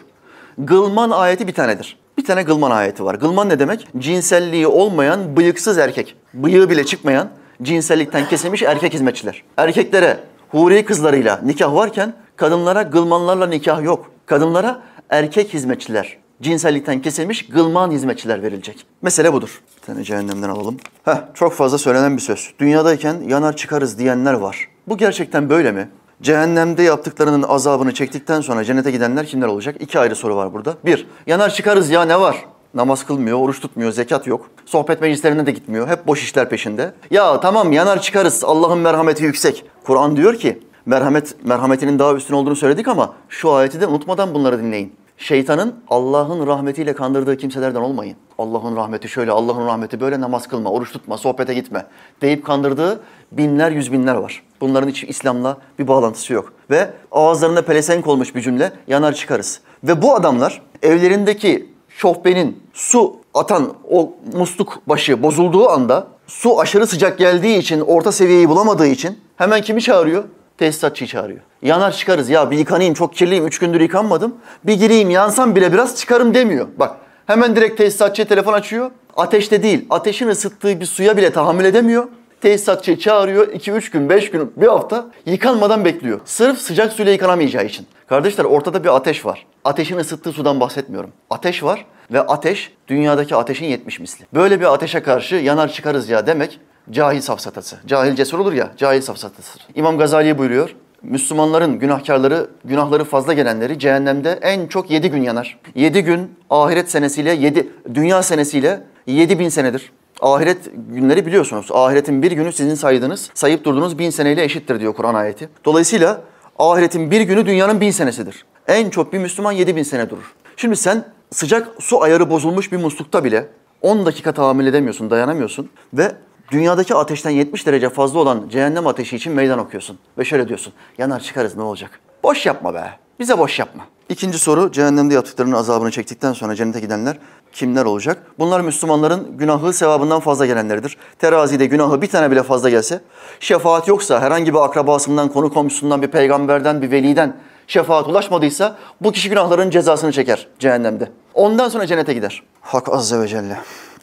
Gılman 0.57 1.11
ayeti 1.11 1.47
bir 1.47 1.53
tanedir. 1.53 1.97
Bir 2.17 2.23
tane 2.25 2.43
gılman 2.43 2.71
ayeti 2.71 3.03
var. 3.05 3.15
Gılman 3.15 3.49
ne 3.49 3.59
demek? 3.59 3.87
Cinselliği 3.97 4.67
olmayan 4.67 5.37
bıyıksız 5.37 5.77
erkek. 5.77 6.15
Bıyığı 6.33 6.69
bile 6.69 6.85
çıkmayan 6.85 7.29
cinsellikten 7.61 8.29
kesilmiş 8.29 8.63
erkek 8.63 8.93
hizmetçiler. 8.93 9.43
Erkeklere 9.57 10.19
huri 10.49 10.85
kızlarıyla 10.85 11.39
nikah 11.43 11.73
varken 11.73 12.13
kadınlara 12.35 12.81
gılmanlarla 12.81 13.47
nikah 13.47 13.83
yok. 13.83 14.11
Kadınlara 14.25 14.81
erkek 15.09 15.53
hizmetçiler, 15.53 16.17
cinsellikten 16.41 17.01
kesilmiş 17.01 17.45
gılman 17.47 17.91
hizmetçiler 17.91 18.43
verilecek. 18.43 18.85
Mesele 19.01 19.33
budur. 19.33 19.61
Bir 19.77 19.81
tane 19.81 20.03
cehennemden 20.03 20.49
alalım. 20.49 20.77
Heh, 21.05 21.17
çok 21.33 21.53
fazla 21.53 21.77
söylenen 21.77 22.17
bir 22.17 22.21
söz. 22.21 22.53
Dünyadayken 22.59 23.15
yanar 23.27 23.55
çıkarız 23.55 23.99
diyenler 23.99 24.33
var. 24.33 24.67
Bu 24.87 24.97
gerçekten 24.97 25.49
böyle 25.49 25.71
mi? 25.71 25.89
Cehennemde 26.21 26.83
yaptıklarının 26.83 27.43
azabını 27.43 27.93
çektikten 27.93 28.41
sonra 28.41 28.63
cennete 28.63 28.91
gidenler 28.91 29.25
kimler 29.25 29.47
olacak? 29.47 29.75
İki 29.79 29.99
ayrı 29.99 30.15
soru 30.15 30.35
var 30.35 30.53
burada. 30.53 30.75
Bir, 30.85 31.07
yanar 31.27 31.49
çıkarız 31.49 31.89
ya 31.89 32.05
ne 32.05 32.19
var? 32.19 32.45
Namaz 32.73 33.05
kılmıyor, 33.05 33.39
oruç 33.39 33.59
tutmuyor, 33.59 33.91
zekat 33.91 34.27
yok. 34.27 34.49
Sohbet 34.65 35.01
meclislerine 35.01 35.45
de 35.45 35.51
gitmiyor. 35.51 35.87
Hep 35.87 36.07
boş 36.07 36.23
işler 36.23 36.49
peşinde. 36.49 36.93
Ya 37.11 37.39
tamam 37.39 37.71
yanar 37.71 38.01
çıkarız. 38.01 38.43
Allah'ın 38.43 38.79
merhameti 38.79 39.23
yüksek. 39.23 39.65
Kur'an 39.83 40.17
diyor 40.17 40.35
ki 40.35 40.59
merhamet 40.85 41.45
merhametinin 41.45 41.99
daha 41.99 42.13
üstün 42.13 42.33
olduğunu 42.33 42.55
söyledik 42.55 42.87
ama 42.87 43.13
şu 43.29 43.51
ayeti 43.51 43.81
de 43.81 43.87
unutmadan 43.87 44.33
bunları 44.33 44.59
dinleyin. 44.59 44.93
Şeytanın 45.17 45.75
Allah'ın 45.89 46.47
rahmetiyle 46.47 46.93
kandırdığı 46.93 47.37
kimselerden 47.37 47.81
olmayın. 47.81 48.17
Allah'ın 48.37 48.75
rahmeti 48.75 49.09
şöyle, 49.09 49.31
Allah'ın 49.31 49.67
rahmeti 49.67 49.99
böyle 49.99 50.21
namaz 50.21 50.47
kılma, 50.47 50.71
oruç 50.71 50.91
tutma, 50.91 51.17
sohbete 51.17 51.53
gitme 51.53 51.85
deyip 52.21 52.45
kandırdığı 52.45 52.99
binler 53.31 53.71
yüz 53.71 53.91
binler 53.91 54.15
var. 54.15 54.43
Bunların 54.61 54.89
hiç 54.89 55.03
İslam'la 55.03 55.57
bir 55.79 55.87
bağlantısı 55.87 56.33
yok. 56.33 56.53
Ve 56.69 56.89
ağızlarında 57.11 57.65
pelesenk 57.65 58.07
olmuş 58.07 58.35
bir 58.35 58.41
cümle 58.41 58.71
yanar 58.87 59.13
çıkarız. 59.13 59.61
Ve 59.83 60.01
bu 60.01 60.15
adamlar 60.15 60.61
evlerindeki 60.83 61.69
şofbenin 61.89 62.63
su 62.73 63.15
atan 63.33 63.73
o 63.89 64.13
musluk 64.33 64.81
başı 64.87 65.23
bozulduğu 65.23 65.69
anda 65.69 66.07
su 66.27 66.59
aşırı 66.59 66.87
sıcak 66.87 67.17
geldiği 67.17 67.57
için 67.57 67.79
orta 67.79 68.11
seviyeyi 68.11 68.49
bulamadığı 68.49 68.87
için 68.87 69.19
hemen 69.37 69.61
kimi 69.61 69.81
çağırıyor? 69.81 70.23
Tesisatçıyı 70.57 71.07
çağırıyor. 71.07 71.39
Yanar 71.61 71.91
çıkarız 71.91 72.29
ya 72.29 72.51
bir 72.51 72.57
yıkanayım 72.57 72.93
çok 72.93 73.15
kirliyim 73.15 73.47
üç 73.47 73.59
gündür 73.59 73.81
yıkanmadım. 73.81 74.35
Bir 74.63 74.73
gireyim 74.73 75.09
yansam 75.09 75.55
bile 75.55 75.73
biraz 75.73 75.95
çıkarım 75.95 76.33
demiyor. 76.33 76.67
Bak 76.77 76.97
hemen 77.25 77.55
direkt 77.55 77.77
tesisatçıya 77.77 78.27
telefon 78.27 78.53
açıyor. 78.53 78.91
Ateşte 79.15 79.63
değil 79.63 79.85
ateşin 79.89 80.27
ısıttığı 80.27 80.79
bir 80.79 80.85
suya 80.85 81.17
bile 81.17 81.31
tahammül 81.31 81.65
edemiyor. 81.65 82.07
Tesisatçıyı 82.41 82.99
çağırıyor 82.99 83.47
2-3 83.47 83.91
gün 83.91 84.09
5 84.09 84.31
gün 84.31 84.53
bir 84.57 84.67
hafta 84.67 85.05
yıkanmadan 85.25 85.85
bekliyor. 85.85 86.19
Sırf 86.25 86.57
sıcak 86.57 86.93
suyla 86.93 87.11
yıkanamayacağı 87.11 87.65
için. 87.65 87.87
Kardeşler 88.07 88.45
ortada 88.45 88.83
bir 88.83 88.95
ateş 88.95 89.25
var. 89.25 89.45
Ateşin 89.63 89.97
ısıttığı 89.97 90.31
sudan 90.31 90.59
bahsetmiyorum. 90.59 91.09
Ateş 91.29 91.63
var 91.63 91.85
ve 92.11 92.21
ateş 92.21 92.71
dünyadaki 92.87 93.35
ateşin 93.35 93.65
70 93.65 93.99
misli. 93.99 94.25
Böyle 94.33 94.59
bir 94.59 94.73
ateşe 94.73 95.03
karşı 95.03 95.35
yanar 95.35 95.71
çıkarız 95.71 96.09
ya 96.09 96.27
demek 96.27 96.59
cahil 96.91 97.21
safsatası. 97.21 97.77
Cahil 97.87 98.15
cesur 98.15 98.39
olur 98.39 98.53
ya 98.53 98.71
cahil 98.77 99.01
safsatası. 99.01 99.59
İmam 99.75 99.97
Gazali 99.97 100.37
buyuruyor. 100.37 100.75
Müslümanların 101.03 101.79
günahkarları, 101.79 102.49
günahları 102.65 103.03
fazla 103.03 103.33
gelenleri 103.33 103.79
cehennemde 103.79 104.39
en 104.41 104.67
çok 104.67 104.91
7 104.91 105.09
gün 105.09 105.21
yanar. 105.21 105.59
7 105.75 106.03
gün 106.03 106.35
ahiret 106.49 106.91
senesiyle 106.91 107.33
7 107.33 107.69
dünya 107.93 108.23
senesiyle 108.23 108.83
7 109.07 109.39
bin 109.39 109.49
senedir. 109.49 109.91
Ahiret 110.21 110.57
günleri 110.89 111.25
biliyorsunuz. 111.25 111.67
Ahiretin 111.71 112.21
bir 112.21 112.31
günü 112.31 112.53
sizin 112.53 112.75
saydığınız, 112.75 113.29
sayıp 113.33 113.63
durduğunuz 113.63 113.99
bin 113.99 114.09
seneyle 114.09 114.43
eşittir 114.43 114.79
diyor 114.79 114.93
Kur'an 114.93 115.15
ayeti. 115.15 115.49
Dolayısıyla 115.65 116.21
ahiretin 116.59 117.11
bir 117.11 117.21
günü 117.21 117.45
dünyanın 117.45 117.81
bin 117.81 117.91
senesidir. 117.91 118.45
En 118.67 118.89
çok 118.89 119.13
bir 119.13 119.17
Müslüman 119.17 119.51
7 119.51 119.75
bin 119.75 119.83
sene 119.83 120.09
durur. 120.09 120.33
Şimdi 120.57 120.75
sen 120.75 121.05
sıcak 121.31 121.67
su 121.79 122.01
ayarı 122.01 122.29
bozulmuş 122.29 122.71
bir 122.71 122.77
muslukta 122.77 123.23
bile 123.23 123.47
10 123.81 124.05
dakika 124.05 124.31
tahammül 124.31 124.67
edemiyorsun, 124.67 125.09
dayanamıyorsun 125.09 125.69
ve 125.93 126.11
dünyadaki 126.51 126.95
ateşten 126.95 127.29
70 127.29 127.67
derece 127.67 127.89
fazla 127.89 128.19
olan 128.19 128.49
cehennem 128.49 128.87
ateşi 128.87 129.15
için 129.15 129.33
meydan 129.33 129.59
okuyorsun. 129.59 129.99
Ve 130.17 130.25
şöyle 130.25 130.47
diyorsun, 130.47 130.73
yanar 130.97 131.19
çıkarız 131.19 131.55
ne 131.55 131.61
olacak? 131.61 131.99
Boş 132.23 132.45
yapma 132.45 132.73
be, 132.73 132.83
bize 133.19 133.37
boş 133.37 133.59
yapma. 133.59 133.83
İkinci 134.09 134.39
soru, 134.39 134.71
cehennemde 134.71 135.13
yaptıklarının 135.13 135.55
azabını 135.55 135.91
çektikten 135.91 136.33
sonra 136.33 136.55
cennete 136.55 136.79
gidenler 136.79 137.17
kimler 137.53 137.85
olacak? 137.85 138.17
Bunlar 138.39 138.61
Müslümanların 138.61 139.37
günahı 139.37 139.73
sevabından 139.73 140.19
fazla 140.19 140.45
gelenleridir. 140.45 140.97
Terazide 141.19 141.65
günahı 141.65 142.01
bir 142.01 142.07
tane 142.07 142.31
bile 142.31 142.43
fazla 142.43 142.69
gelse, 142.69 143.01
şefaat 143.39 143.87
yoksa 143.87 144.21
herhangi 144.21 144.53
bir 144.53 144.59
akrabasından, 144.59 145.29
konu 145.29 145.53
komşusundan, 145.53 146.01
bir 146.01 146.07
peygamberden, 146.07 146.81
bir 146.81 146.91
veliden 146.91 147.35
şefaat 147.67 148.07
ulaşmadıysa 148.07 148.77
bu 149.01 149.11
kişi 149.11 149.29
günahların 149.29 149.69
cezasını 149.69 150.11
çeker 150.11 150.47
cehennemde. 150.59 151.11
Ondan 151.33 151.69
sonra 151.69 151.87
cennete 151.87 152.13
gider. 152.13 152.43
Hak 152.61 152.89
Azze 152.89 153.19
ve 153.19 153.27
Celle. 153.27 153.57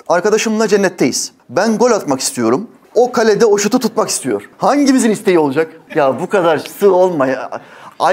Arkadaşımla 0.09 0.69
cennetteyiz. 0.69 1.33
Ben 1.49 1.79
gol 1.79 1.91
atmak 1.91 2.21
istiyorum. 2.21 2.67
O 2.95 3.13
kalede 3.13 3.47
o 3.47 3.59
şutu 3.59 3.79
tutmak 3.79 4.09
istiyor. 4.09 4.51
Hangimizin 4.59 5.11
isteği 5.11 5.39
olacak? 5.39 5.73
Ya 5.95 6.21
bu 6.21 6.29
kadar 6.29 6.59
sığ 6.59 6.95
olma 6.95 7.27
ya. 7.27 7.51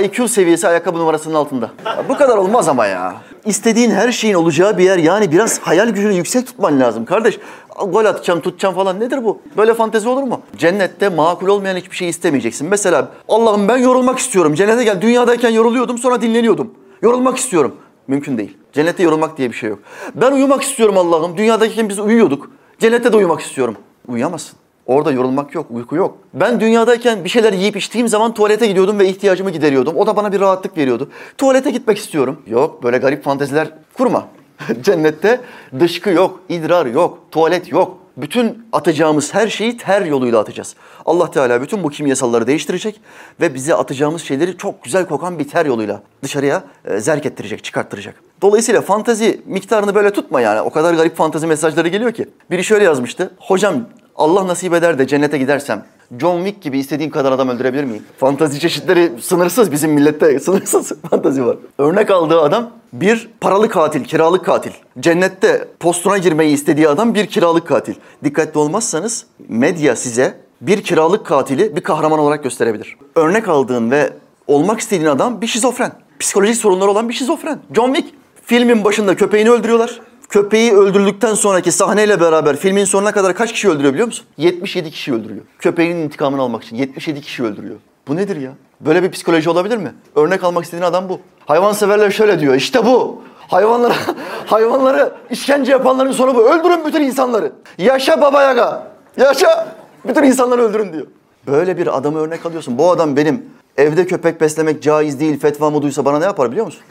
IQ 0.02 0.28
seviyesi 0.28 0.68
ayakkabı 0.68 1.00
numarasının 1.00 1.34
altında. 1.34 1.70
Ya 1.86 2.04
bu 2.10 2.18
kadar 2.18 2.38
olmaz 2.38 2.68
ama 2.68 2.88
ya. 2.88 3.16
İstediğin 3.46 3.92
her 3.92 4.12
şeyin 4.12 4.34
olacağı 4.34 4.78
bir 4.78 4.84
yer 4.84 4.98
yani 4.98 5.32
biraz 5.32 5.60
hayal 5.60 5.90
gücünü 5.90 6.14
yüksek 6.14 6.48
tutman 6.48 6.80
lazım 6.80 7.06
kardeş. 7.06 7.40
Gol 7.88 8.06
atacağım, 8.06 8.42
tutacağım 8.42 8.76
falan 8.76 9.00
nedir 9.00 9.24
bu? 9.24 9.42
Böyle 9.58 9.74
fantezi 9.74 10.10
olur 10.10 10.24
mu? 10.24 10.42
Cennette 10.58 11.10
makul 11.10 11.48
olmayan 11.48 11.76
hiçbir 11.76 11.96
şey 11.96 12.10
istemeyeceksin. 12.10 12.68
Mesela 12.70 13.08
Allah'ım 13.30 13.68
ben 13.68 13.78
yorulmak 13.78 14.20
istiyorum. 14.20 14.54
Cennete 14.54 14.84
gel. 14.84 15.02
Dünyadayken 15.02 15.50
yoruluyordum 15.50 15.98
sonra 15.98 16.22
dinleniyordum. 16.22 16.72
Yorulmak 17.02 17.38
istiyorum. 17.38 17.76
Mümkün 18.08 18.38
değil. 18.38 18.58
Cennette 18.74 19.04
yorulmak 19.04 19.38
diye 19.38 19.50
bir 19.50 19.56
şey 19.56 19.70
yok. 19.70 19.80
Ben 20.16 20.32
uyumak 20.32 20.64
istiyorum 20.64 20.98
Allah'ım. 20.98 21.38
Dünyadayken 21.38 21.90
biz 21.90 22.00
uyuyorduk. 22.00 22.52
Cennette 22.80 23.14
de 23.14 23.18
uyumak 23.18 23.42
istiyorum. 23.42 23.76
Uyuyamazsın. 24.08 24.58
Orada 24.86 25.12
yorulmak 25.12 25.56
yok, 25.56 25.66
uyku 25.70 25.96
yok. 25.96 26.18
Ben 26.34 26.60
dünyadayken 26.60 27.24
bir 27.24 27.30
şeyler 27.30 27.54
yiyip 27.54 27.78
içtiğim 27.78 28.08
zaman 28.08 28.34
tuvalete 28.34 28.68
gidiyordum 28.68 29.00
ve 29.00 29.08
ihtiyacımı 29.08 29.50
gideriyordum. 29.50 29.96
O 29.96 30.08
da 30.08 30.16
bana 30.16 30.32
bir 30.32 30.40
rahatlık 30.40 30.78
veriyordu. 30.78 31.10
Tuvalete 31.38 31.72
gitmek 31.72 31.98
istiyorum. 31.98 32.42
Yok, 32.48 32.84
böyle 32.84 32.98
garip 32.98 33.24
fanteziler 33.24 33.70
kurma. 33.94 34.28
Cennette 34.82 35.42
dışkı 35.80 36.10
yok, 36.10 36.40
idrar 36.50 36.86
yok, 36.86 37.20
tuvalet 37.32 37.72
yok. 37.72 37.98
Bütün 38.18 38.68
atacağımız 38.72 39.34
her 39.34 39.48
şeyi 39.48 39.78
ter 39.78 40.02
yoluyla 40.02 40.40
atacağız. 40.40 40.76
Allah 41.06 41.32
Teala 41.32 41.62
bütün 41.62 41.84
bu 41.84 41.90
kimyasalları 41.90 42.48
değiştirecek 42.48 43.02
ve 43.42 43.54
bize 43.54 43.76
atacağımız 43.76 44.22
şeyleri 44.22 44.58
çok 44.58 44.84
güzel 44.84 45.06
kokan 45.06 45.40
bir 45.40 45.48
ter 45.48 45.66
yoluyla 45.66 46.04
dışarıya 46.24 46.64
e, 46.86 47.00
zerk 47.00 47.26
ettirecek, 47.26 47.64
çıkarttıracak. 47.64 48.31
Dolayısıyla 48.42 48.82
fantazi 48.82 49.42
miktarını 49.46 49.96
böyle 49.96 50.12
tutma 50.12 50.42
yani. 50.42 50.62
O 50.62 50.70
kadar 50.70 50.94
garip 50.94 51.18
fantazi 51.18 51.48
mesajları 51.48 51.88
geliyor 51.88 52.12
ki. 52.12 52.26
Biri 52.52 52.64
şöyle 52.64 52.84
yazmıştı. 52.84 53.32
Hocam 53.40 53.76
Allah 54.16 54.48
nasip 54.48 54.74
eder 54.74 55.00
de 55.00 55.08
cennete 55.08 55.38
gidersem 55.38 55.86
John 56.20 56.38
Wick 56.38 56.62
gibi 56.62 56.80
istediğim 56.80 57.12
kadar 57.12 57.32
adam 57.32 57.50
öldürebilir 57.50 57.84
miyim? 57.84 58.04
Fantazi 58.18 58.60
çeşitleri 58.60 59.12
sınırsız 59.22 59.72
bizim 59.72 59.92
millette 59.92 60.40
sınırsız 60.40 60.92
fantazi 61.10 61.46
var. 61.46 61.58
Örnek 61.78 62.12
aldığı 62.12 62.42
adam 62.42 62.70
bir 62.94 63.30
paralı 63.42 63.70
katil, 63.70 64.04
kiralık 64.04 64.46
katil. 64.46 64.72
Cennette 65.00 65.68
postuna 65.80 66.18
girmeyi 66.18 66.54
istediği 66.54 66.90
adam 66.90 67.14
bir 67.14 67.26
kiralık 67.26 67.68
katil. 67.68 67.96
Dikkatli 68.24 68.60
olmazsanız 68.60 69.26
medya 69.48 69.96
size 69.96 70.38
bir 70.62 70.84
kiralık 70.84 71.26
katili 71.26 71.76
bir 71.76 71.82
kahraman 71.82 72.20
olarak 72.20 72.44
gösterebilir. 72.44 72.98
Örnek 73.16 73.48
aldığın 73.50 73.92
ve 73.92 74.10
olmak 74.48 74.80
istediğin 74.80 75.10
adam 75.10 75.42
bir 75.42 75.48
şizofren. 75.48 75.92
Psikolojik 76.20 76.56
sorunları 76.56 76.92
olan 76.92 77.10
bir 77.10 77.14
şizofren. 77.14 77.60
John 77.76 77.94
Wick 77.94 78.21
filmin 78.52 78.84
başında 78.84 79.16
köpeğini 79.16 79.50
öldürüyorlar. 79.50 80.00
Köpeği 80.30 80.74
öldürdükten 80.74 81.34
sonraki 81.34 81.72
sahneyle 81.72 82.20
beraber 82.20 82.56
filmin 82.56 82.86
sonuna 82.86 83.12
kadar 83.12 83.36
kaç 83.36 83.54
kişi 83.54 83.70
öldürüyor 83.70 83.94
biliyor 83.94 84.08
musun? 84.08 84.26
77 84.38 84.92
kişi 84.92 85.14
öldürüyor. 85.14 85.42
Köpeğinin 85.60 86.02
intikamını 86.02 86.42
almak 86.42 86.64
için 86.64 86.76
77 86.76 87.22
kişi 87.22 87.44
öldürüyor. 87.44 87.76
Bu 88.08 88.16
nedir 88.16 88.42
ya? 88.42 88.52
Böyle 88.82 89.04
bir 89.04 89.12
psikoloji 89.12 89.50
olabilir 89.50 89.78
mi? 89.78 89.94
Örnek 90.16 90.44
almak 90.44 90.64
istediğin 90.64 90.84
adam 90.84 91.10
bu. 91.10 91.20
Hayvanseverler 91.46 92.12
şöyle 92.12 92.40
diyor. 92.40 92.56
İşte 92.56 92.86
bu. 92.86 93.22
Hayvanlara, 93.48 93.96
hayvanları 94.46 95.14
işkence 95.30 95.72
yapanların 95.72 96.12
sonu 96.12 96.36
bu. 96.36 96.54
Öldürün 96.54 96.86
bütün 96.86 97.02
insanları. 97.02 97.52
Yaşa 97.78 98.22
Baba 98.22 98.44
Yaga. 98.44 98.88
Yaşa. 99.18 99.68
Bütün 100.08 100.24
insanları 100.24 100.62
öldürün 100.62 100.94
diyor. 100.94 101.08
Böyle 101.48 101.78
bir 101.78 101.98
adamı 101.98 102.20
örnek 102.20 102.46
alıyorsun. 102.46 102.78
Bu 102.78 102.92
adam 102.92 103.16
benim 103.16 103.46
evde 103.78 104.06
köpek 104.06 104.42
beslemek 104.42 104.84
caiz 104.84 105.20
değil 105.20 105.40
fetvamı 105.40 105.82
duysa 105.82 106.06
bana 106.06 106.20
ne 106.20 106.26
yapar 106.26 106.52
biliyor 106.52 106.66
musun? 106.66 106.82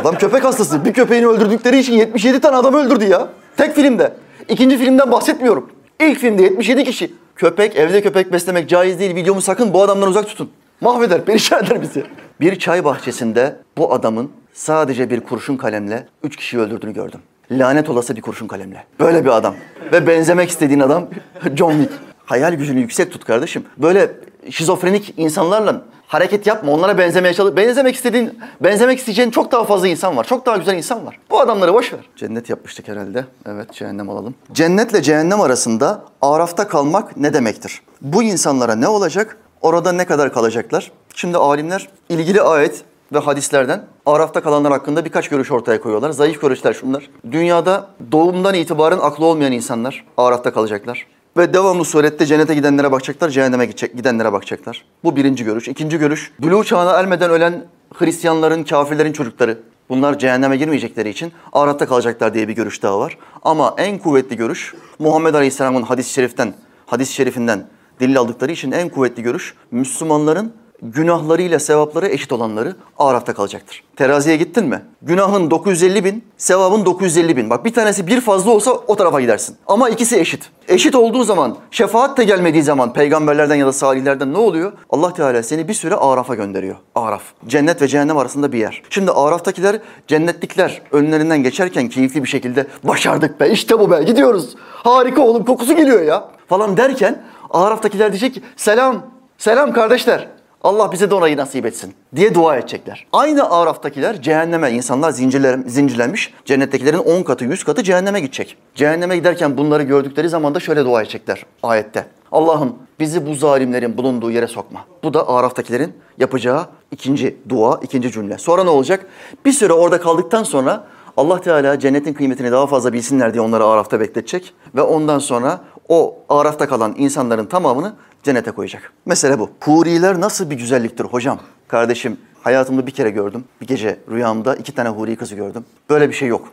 Adam 0.00 0.14
köpek 0.14 0.44
hastası. 0.44 0.84
Bir 0.84 0.92
köpeğini 0.92 1.26
öldürdükleri 1.26 1.78
için 1.78 1.92
77 1.92 2.40
tane 2.40 2.56
adam 2.56 2.74
öldürdü 2.74 3.04
ya. 3.04 3.28
Tek 3.56 3.74
filmde. 3.74 4.12
İkinci 4.48 4.78
filmden 4.78 5.12
bahsetmiyorum. 5.12 5.70
İlk 6.00 6.18
filmde 6.18 6.42
77 6.42 6.84
kişi. 6.84 7.12
Köpek, 7.36 7.76
evde 7.76 8.02
köpek 8.02 8.32
beslemek 8.32 8.68
caiz 8.68 8.98
değil. 8.98 9.14
Videomu 9.14 9.40
sakın 9.40 9.74
bu 9.74 9.82
adamdan 9.82 10.08
uzak 10.08 10.26
tutun. 10.26 10.50
Mahveder, 10.80 11.24
perişan 11.24 11.64
eder 11.64 11.82
bizi. 11.82 12.04
Bir 12.40 12.58
çay 12.58 12.84
bahçesinde 12.84 13.56
bu 13.78 13.92
adamın 13.94 14.30
sadece 14.52 15.10
bir 15.10 15.20
kurşun 15.20 15.56
kalemle 15.56 16.06
üç 16.22 16.36
kişiyi 16.36 16.58
öldürdüğünü 16.58 16.94
gördüm. 16.94 17.20
Lanet 17.50 17.90
olası 17.90 18.16
bir 18.16 18.20
kurşun 18.20 18.46
kalemle. 18.46 18.84
Böyle 19.00 19.24
bir 19.24 19.30
adam. 19.30 19.54
Ve 19.92 20.06
benzemek 20.06 20.50
istediğin 20.50 20.80
adam 20.80 21.08
John 21.56 21.72
Wick. 21.72 21.92
Hayal 22.24 22.54
gücünü 22.54 22.80
yüksek 22.80 23.12
tut 23.12 23.24
kardeşim. 23.24 23.64
Böyle 23.76 24.10
şizofrenik 24.50 25.14
insanlarla 25.16 25.82
hareket 26.12 26.46
yapma. 26.46 26.72
Onlara 26.72 26.98
benzemeye 26.98 27.34
çalış. 27.34 27.56
Benzemek 27.56 27.94
istediğin, 27.94 28.38
benzemek 28.60 28.98
isteyeceğin 28.98 29.30
çok 29.30 29.52
daha 29.52 29.64
fazla 29.64 29.88
insan 29.88 30.16
var. 30.16 30.24
Çok 30.24 30.46
daha 30.46 30.56
güzel 30.56 30.76
insan 30.76 31.06
var. 31.06 31.18
Bu 31.30 31.40
adamları 31.40 31.74
boş 31.74 31.92
ver. 31.92 32.00
Cennet 32.16 32.50
yapmıştık 32.50 32.88
herhalde. 32.88 33.24
Evet, 33.46 33.72
cehennem 33.72 34.10
alalım. 34.10 34.34
Cennetle 34.52 35.02
cehennem 35.02 35.40
arasında 35.40 36.02
arafta 36.22 36.68
kalmak 36.68 37.16
ne 37.16 37.34
demektir? 37.34 37.82
Bu 38.00 38.22
insanlara 38.22 38.74
ne 38.74 38.88
olacak? 38.88 39.36
Orada 39.60 39.92
ne 39.92 40.04
kadar 40.04 40.32
kalacaklar? 40.32 40.92
Şimdi 41.14 41.36
alimler 41.36 41.88
ilgili 42.08 42.42
ayet 42.42 42.84
ve 43.12 43.18
hadislerden 43.18 43.84
Araf'ta 44.06 44.42
kalanlar 44.42 44.72
hakkında 44.72 45.04
birkaç 45.04 45.28
görüş 45.28 45.50
ortaya 45.50 45.80
koyuyorlar. 45.80 46.10
Zayıf 46.10 46.40
görüşler 46.40 46.72
şunlar. 46.72 47.10
Dünyada 47.30 47.86
doğumdan 48.12 48.54
itibaren 48.54 48.98
aklı 48.98 49.24
olmayan 49.24 49.52
insanlar 49.52 50.04
Araf'ta 50.16 50.52
kalacaklar. 50.52 51.06
Ve 51.36 51.54
devamlı 51.54 51.84
surette 51.84 52.26
cennete 52.26 52.54
gidenlere 52.54 52.92
bakacaklar, 52.92 53.28
cehenneme 53.28 53.66
gidenlere 53.66 54.32
bakacaklar. 54.32 54.84
Bu 55.04 55.16
birinci 55.16 55.44
görüş. 55.44 55.68
İkinci 55.68 55.98
görüş, 55.98 56.32
buluğ 56.38 56.64
çağına 56.64 56.90
ermeden 56.90 57.30
ölen 57.30 57.64
Hristiyanların, 57.94 58.64
kafirlerin 58.64 59.12
çocukları. 59.12 59.58
Bunlar 59.88 60.18
cehenneme 60.18 60.56
girmeyecekleri 60.56 61.08
için 61.08 61.32
ahirette 61.52 61.86
kalacaklar 61.86 62.34
diye 62.34 62.48
bir 62.48 62.52
görüş 62.52 62.82
daha 62.82 62.98
var. 62.98 63.18
Ama 63.42 63.74
en 63.78 63.98
kuvvetli 63.98 64.36
görüş 64.36 64.74
Muhammed 64.98 65.34
Aleyhisselam'ın 65.34 65.82
hadis-i 65.82 66.12
şeriften, 66.12 66.54
hadis-i 66.86 67.12
şerifinden 67.12 67.66
delil 68.00 68.18
aldıkları 68.18 68.52
için 68.52 68.72
en 68.72 68.88
kuvvetli 68.88 69.22
görüş 69.22 69.54
Müslümanların 69.70 70.52
günahlarıyla 70.82 71.58
sevapları 71.58 72.08
eşit 72.08 72.32
olanları 72.32 72.76
Araf'ta 72.98 73.34
kalacaktır. 73.34 73.84
Teraziye 73.96 74.36
gittin 74.36 74.64
mi? 74.64 74.82
Günahın 75.02 75.50
950 75.50 76.04
bin, 76.04 76.24
sevabın 76.36 76.84
950 76.84 77.36
bin. 77.36 77.50
Bak 77.50 77.64
bir 77.64 77.74
tanesi 77.74 78.06
bir 78.06 78.20
fazla 78.20 78.50
olsa 78.50 78.70
o 78.70 78.96
tarafa 78.96 79.20
gidersin. 79.20 79.56
Ama 79.66 79.88
ikisi 79.88 80.20
eşit. 80.20 80.50
Eşit 80.68 80.94
olduğu 80.94 81.24
zaman, 81.24 81.56
şefaat 81.70 82.18
de 82.18 82.24
gelmediği 82.24 82.62
zaman 82.62 82.92
peygamberlerden 82.92 83.54
ya 83.54 83.66
da 83.66 83.72
salihlerden 83.72 84.32
ne 84.32 84.38
oluyor? 84.38 84.72
Allah 84.90 85.12
Teala 85.12 85.42
seni 85.42 85.68
bir 85.68 85.74
süre 85.74 85.94
Araf'a 85.94 86.34
gönderiyor. 86.34 86.76
Araf. 86.94 87.22
Cennet 87.46 87.82
ve 87.82 87.88
cehennem 87.88 88.18
arasında 88.18 88.52
bir 88.52 88.58
yer. 88.58 88.82
Şimdi 88.90 89.10
Araf'takiler 89.10 89.78
cennetlikler 90.08 90.82
önlerinden 90.92 91.42
geçerken 91.42 91.88
keyifli 91.88 92.22
bir 92.22 92.28
şekilde 92.28 92.66
başardık 92.84 93.40
be 93.40 93.50
işte 93.50 93.78
bu 93.78 93.90
be 93.90 94.02
gidiyoruz. 94.02 94.54
Harika 94.72 95.22
oğlum 95.22 95.44
kokusu 95.44 95.76
geliyor 95.76 96.02
ya 96.02 96.28
falan 96.48 96.76
derken 96.76 97.22
Araf'takiler 97.50 98.12
diyecek 98.12 98.34
ki 98.34 98.42
selam, 98.56 99.02
selam 99.38 99.72
kardeşler. 99.72 100.28
Allah 100.64 100.92
bize 100.92 101.10
de 101.10 101.14
orayı 101.14 101.36
nasip 101.36 101.66
etsin 101.66 101.94
diye 102.16 102.34
dua 102.34 102.56
edecekler. 102.56 103.06
Aynı 103.12 103.50
Araf'takiler 103.50 104.22
cehenneme, 104.22 104.70
insanlar 104.70 105.10
zincirler, 105.10 105.58
zincirlenmiş. 105.66 106.34
Cennettekilerin 106.44 106.98
10 106.98 107.22
katı, 107.22 107.44
100 107.44 107.64
katı 107.64 107.82
cehenneme 107.82 108.20
gidecek. 108.20 108.56
Cehenneme 108.74 109.16
giderken 109.16 109.56
bunları 109.56 109.82
gördükleri 109.82 110.28
zaman 110.28 110.54
da 110.54 110.60
şöyle 110.60 110.84
dua 110.84 111.02
edecekler 111.02 111.46
ayette. 111.62 112.06
Allah'ım 112.32 112.74
bizi 113.00 113.26
bu 113.26 113.34
zalimlerin 113.34 113.96
bulunduğu 113.96 114.30
yere 114.30 114.46
sokma. 114.46 114.80
Bu 115.04 115.14
da 115.14 115.28
Araf'takilerin 115.28 115.92
yapacağı 116.18 116.66
ikinci 116.90 117.36
dua, 117.48 117.80
ikinci 117.82 118.12
cümle. 118.12 118.38
Sonra 118.38 118.64
ne 118.64 118.70
olacak? 118.70 119.06
Bir 119.44 119.52
süre 119.52 119.72
orada 119.72 120.00
kaldıktan 120.00 120.42
sonra 120.42 120.84
Allah 121.16 121.40
Teala 121.40 121.78
cennetin 121.78 122.14
kıymetini 122.14 122.52
daha 122.52 122.66
fazla 122.66 122.92
bilsinler 122.92 123.32
diye 123.32 123.40
onları 123.40 123.64
Araf'ta 123.64 124.00
bekletecek. 124.00 124.54
Ve 124.74 124.82
ondan 124.82 125.18
sonra 125.18 125.60
o 125.92 126.14
Araf'ta 126.28 126.68
kalan 126.68 126.94
insanların 126.98 127.46
tamamını 127.46 127.94
cennete 128.22 128.50
koyacak. 128.50 128.92
Mesele 129.06 129.38
bu. 129.38 129.50
Huriler 129.60 130.20
nasıl 130.20 130.50
bir 130.50 130.54
güzelliktir 130.54 131.04
hocam? 131.04 131.38
Kardeşim 131.68 132.16
hayatımda 132.42 132.86
bir 132.86 132.92
kere 132.92 133.10
gördüm. 133.10 133.44
Bir 133.60 133.66
gece 133.66 133.98
rüyamda 134.10 134.54
iki 134.54 134.74
tane 134.74 134.88
huri 134.88 135.16
kızı 135.16 135.34
gördüm. 135.34 135.64
Böyle 135.90 136.08
bir 136.08 136.14
şey 136.14 136.28
yok. 136.28 136.48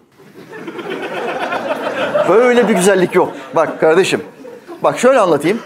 Böyle 2.30 2.68
bir 2.68 2.74
güzellik 2.74 3.16
yok. 3.16 3.34
Bak 3.56 3.80
kardeşim. 3.80 4.22
Bak 4.84 5.00
şöyle 5.00 5.20
anlatayım. 5.20 5.60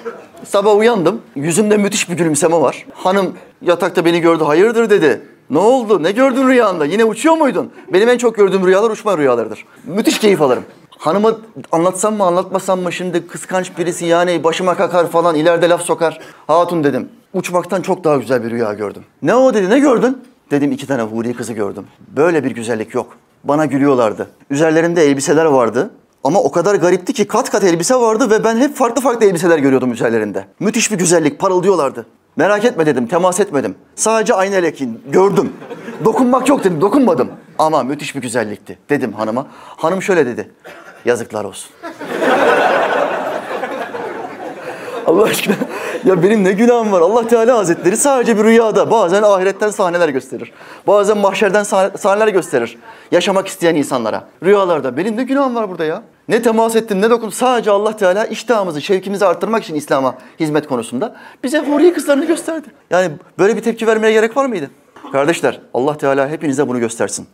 Sabah 0.43 0.77
uyandım. 0.77 1.21
Yüzümde 1.35 1.77
müthiş 1.77 2.09
bir 2.09 2.17
gülümseme 2.17 2.61
var. 2.61 2.85
Hanım 2.93 3.33
yatakta 3.61 4.05
beni 4.05 4.21
gördü. 4.21 4.43
Hayırdır 4.43 4.89
dedi. 4.89 5.21
Ne 5.49 5.59
oldu? 5.59 6.03
Ne 6.03 6.11
gördün 6.11 6.47
rüyanda? 6.47 6.85
Yine 6.85 7.05
uçuyor 7.05 7.35
muydun? 7.35 7.71
Benim 7.93 8.09
en 8.09 8.17
çok 8.17 8.35
gördüğüm 8.35 8.67
rüyalar 8.67 8.89
uçma 8.89 9.17
rüyalarıdır. 9.17 9.65
Müthiş 9.85 10.19
keyif 10.19 10.41
alırım. 10.41 10.63
Hanıma 11.03 11.37
anlatsam 11.71 12.15
mı 12.15 12.23
anlatmasam 12.23 12.79
mı 12.79 12.91
şimdi 12.91 13.27
kıskanç 13.27 13.77
birisi 13.77 14.05
yani 14.05 14.43
başıma 14.43 14.75
kakar 14.75 15.07
falan 15.07 15.35
ileride 15.35 15.69
laf 15.69 15.81
sokar. 15.81 16.19
Hatun 16.47 16.83
dedim. 16.83 17.09
Uçmaktan 17.33 17.81
çok 17.81 18.03
daha 18.03 18.17
güzel 18.17 18.43
bir 18.43 18.49
rüya 18.51 18.73
gördüm. 18.73 19.03
Ne 19.21 19.35
o 19.35 19.53
dedi 19.53 19.69
ne 19.69 19.79
gördün? 19.79 20.23
Dedim 20.51 20.71
iki 20.71 20.87
tane 20.87 21.01
huri 21.01 21.33
kızı 21.33 21.53
gördüm. 21.53 21.87
Böyle 22.15 22.43
bir 22.43 22.51
güzellik 22.51 22.93
yok. 22.93 23.17
Bana 23.43 23.65
gülüyorlardı. 23.65 24.27
Üzerlerinde 24.49 25.03
elbiseler 25.03 25.45
vardı. 25.45 25.89
Ama 26.23 26.39
o 26.39 26.51
kadar 26.51 26.75
garipti 26.75 27.13
ki 27.13 27.27
kat 27.27 27.49
kat 27.49 27.63
elbise 27.63 27.95
vardı 27.95 28.29
ve 28.29 28.43
ben 28.43 28.57
hep 28.57 28.75
farklı 28.75 29.01
farklı 29.01 29.25
elbiseler 29.25 29.57
görüyordum 29.57 29.91
üzerlerinde. 29.91 30.45
Müthiş 30.59 30.91
bir 30.91 30.97
güzellik, 30.97 31.39
parıldıyorlardı. 31.39 32.05
Merak 32.35 32.65
etme 32.65 32.85
dedim, 32.85 33.07
temas 33.07 33.39
etmedim. 33.39 33.75
Sadece 33.95 34.33
aynı 34.33 34.55
lekin 34.55 35.01
gördüm. 35.11 35.53
Dokunmak 36.05 36.49
yok 36.49 36.63
dedim, 36.63 36.81
dokunmadım. 36.81 37.31
Ama 37.59 37.83
müthiş 37.83 38.15
bir 38.15 38.21
güzellikti 38.21 38.79
dedim 38.89 39.13
hanıma. 39.13 39.47
Hanım 39.77 40.01
şöyle 40.01 40.25
dedi. 40.25 40.51
Yazıklar 41.05 41.45
olsun. 41.45 41.71
Allah 45.07 45.23
aşkına 45.23 45.55
ya 46.05 46.23
benim 46.23 46.43
ne 46.43 46.51
günahım 46.51 46.91
var. 46.91 47.01
Allah 47.01 47.27
Teala 47.27 47.57
Hazretleri 47.57 47.97
sadece 47.97 48.37
bir 48.37 48.43
rüyada 48.43 48.91
bazen 48.91 49.23
ahiretten 49.23 49.69
sahneler 49.69 50.09
gösterir. 50.09 50.51
Bazen 50.87 51.17
mahşerden 51.17 51.63
sahneler 51.97 52.27
gösterir. 52.27 52.77
Yaşamak 53.11 53.47
isteyen 53.47 53.75
insanlara. 53.75 54.23
Rüyalarda 54.43 54.97
benim 54.97 55.17
ne 55.17 55.23
günahım 55.23 55.55
var 55.55 55.69
burada 55.69 55.85
ya. 55.85 56.03
Ne 56.27 56.41
temas 56.41 56.75
ettim 56.75 57.01
ne 57.01 57.09
dokun. 57.09 57.29
Sadece 57.29 57.71
Allah 57.71 57.97
Teala 57.97 58.25
iştahımızı, 58.25 58.81
şevkimizi 58.81 59.25
arttırmak 59.25 59.63
için 59.63 59.75
İslam'a 59.75 60.15
hizmet 60.39 60.67
konusunda 60.67 61.15
bize 61.43 61.59
huri 61.59 61.93
kızlarını 61.93 62.25
gösterdi. 62.25 62.67
Yani 62.89 63.11
böyle 63.39 63.55
bir 63.57 63.61
tepki 63.61 63.87
vermeye 63.87 64.11
gerek 64.13 64.37
var 64.37 64.45
mıydı? 64.45 64.69
Kardeşler 65.11 65.61
Allah 65.73 65.97
Teala 65.97 66.29
hepinize 66.29 66.67
bunu 66.67 66.79
göstersin. 66.79 67.27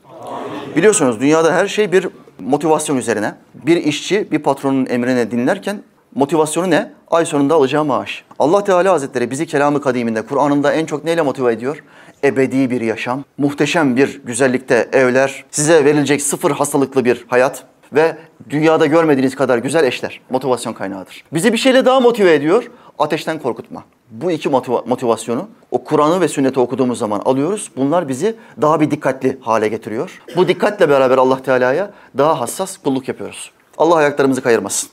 Biliyorsunuz 0.76 1.20
dünyada 1.20 1.54
her 1.54 1.68
şey 1.68 1.92
bir 1.92 2.08
motivasyon 2.40 2.98
üzerine. 2.98 3.34
Bir 3.54 3.78
işçi 3.78 4.32
bir 4.32 4.40
patronun 4.40 4.86
emrine 4.90 5.32
dinlerken 5.32 5.82
motivasyonu 6.16 6.70
ne? 6.70 6.92
Ay 7.12 7.26
sonunda 7.26 7.56
alacağı 7.56 7.86
maaş. 7.86 8.24
Allah 8.40 8.64
Teala 8.64 8.94
Hazretleri 8.94 9.32
bizi 9.32 9.48
kelamı 9.48 9.82
kadiminde, 9.82 10.22
Kur'an'ında 10.22 10.74
en 10.74 10.86
çok 10.86 11.04
neyle 11.04 11.22
motive 11.22 11.54
ediyor? 11.54 11.84
Ebedi 12.24 12.70
bir 12.70 12.82
yaşam, 12.82 13.24
muhteşem 13.38 13.96
bir 13.96 14.22
güzellikte 14.26 14.90
evler, 14.94 15.46
size 15.52 15.86
verilecek 15.86 16.22
sıfır 16.22 16.52
hastalıklı 16.52 17.06
bir 17.06 17.26
hayat 17.28 17.64
ve 17.94 18.18
dünyada 18.50 18.86
görmediğiniz 18.86 19.36
kadar 19.36 19.58
güzel 19.58 19.84
eşler 19.84 20.22
motivasyon 20.30 20.74
kaynağıdır. 20.74 21.24
Bizi 21.34 21.54
bir 21.54 21.58
şeyle 21.58 21.86
daha 21.86 22.00
motive 22.00 22.34
ediyor, 22.34 22.72
ateşten 23.00 23.40
korkutma. 23.40 23.84
Bu 24.12 24.32
iki 24.32 24.50
motiva- 24.50 24.88
motivasyonu 24.90 25.48
o 25.72 25.84
Kur'an'ı 25.84 26.22
ve 26.22 26.28
sünneti 26.28 26.60
okuduğumuz 26.60 27.00
zaman 27.00 27.20
alıyoruz. 27.20 27.72
Bunlar 27.78 28.10
bizi 28.10 28.36
daha 28.62 28.82
bir 28.82 28.92
dikkatli 28.92 29.38
hale 29.42 29.68
getiriyor. 29.68 30.22
Bu 30.36 30.48
dikkatle 30.48 30.90
beraber 30.90 31.18
Allah 31.18 31.44
Teala'ya 31.44 31.92
daha 32.18 32.40
hassas 32.40 32.78
kulluk 32.78 33.08
yapıyoruz. 33.08 33.52
Allah 33.78 33.96
ayaklarımızı 33.96 34.42
kayırmasın. 34.42 34.90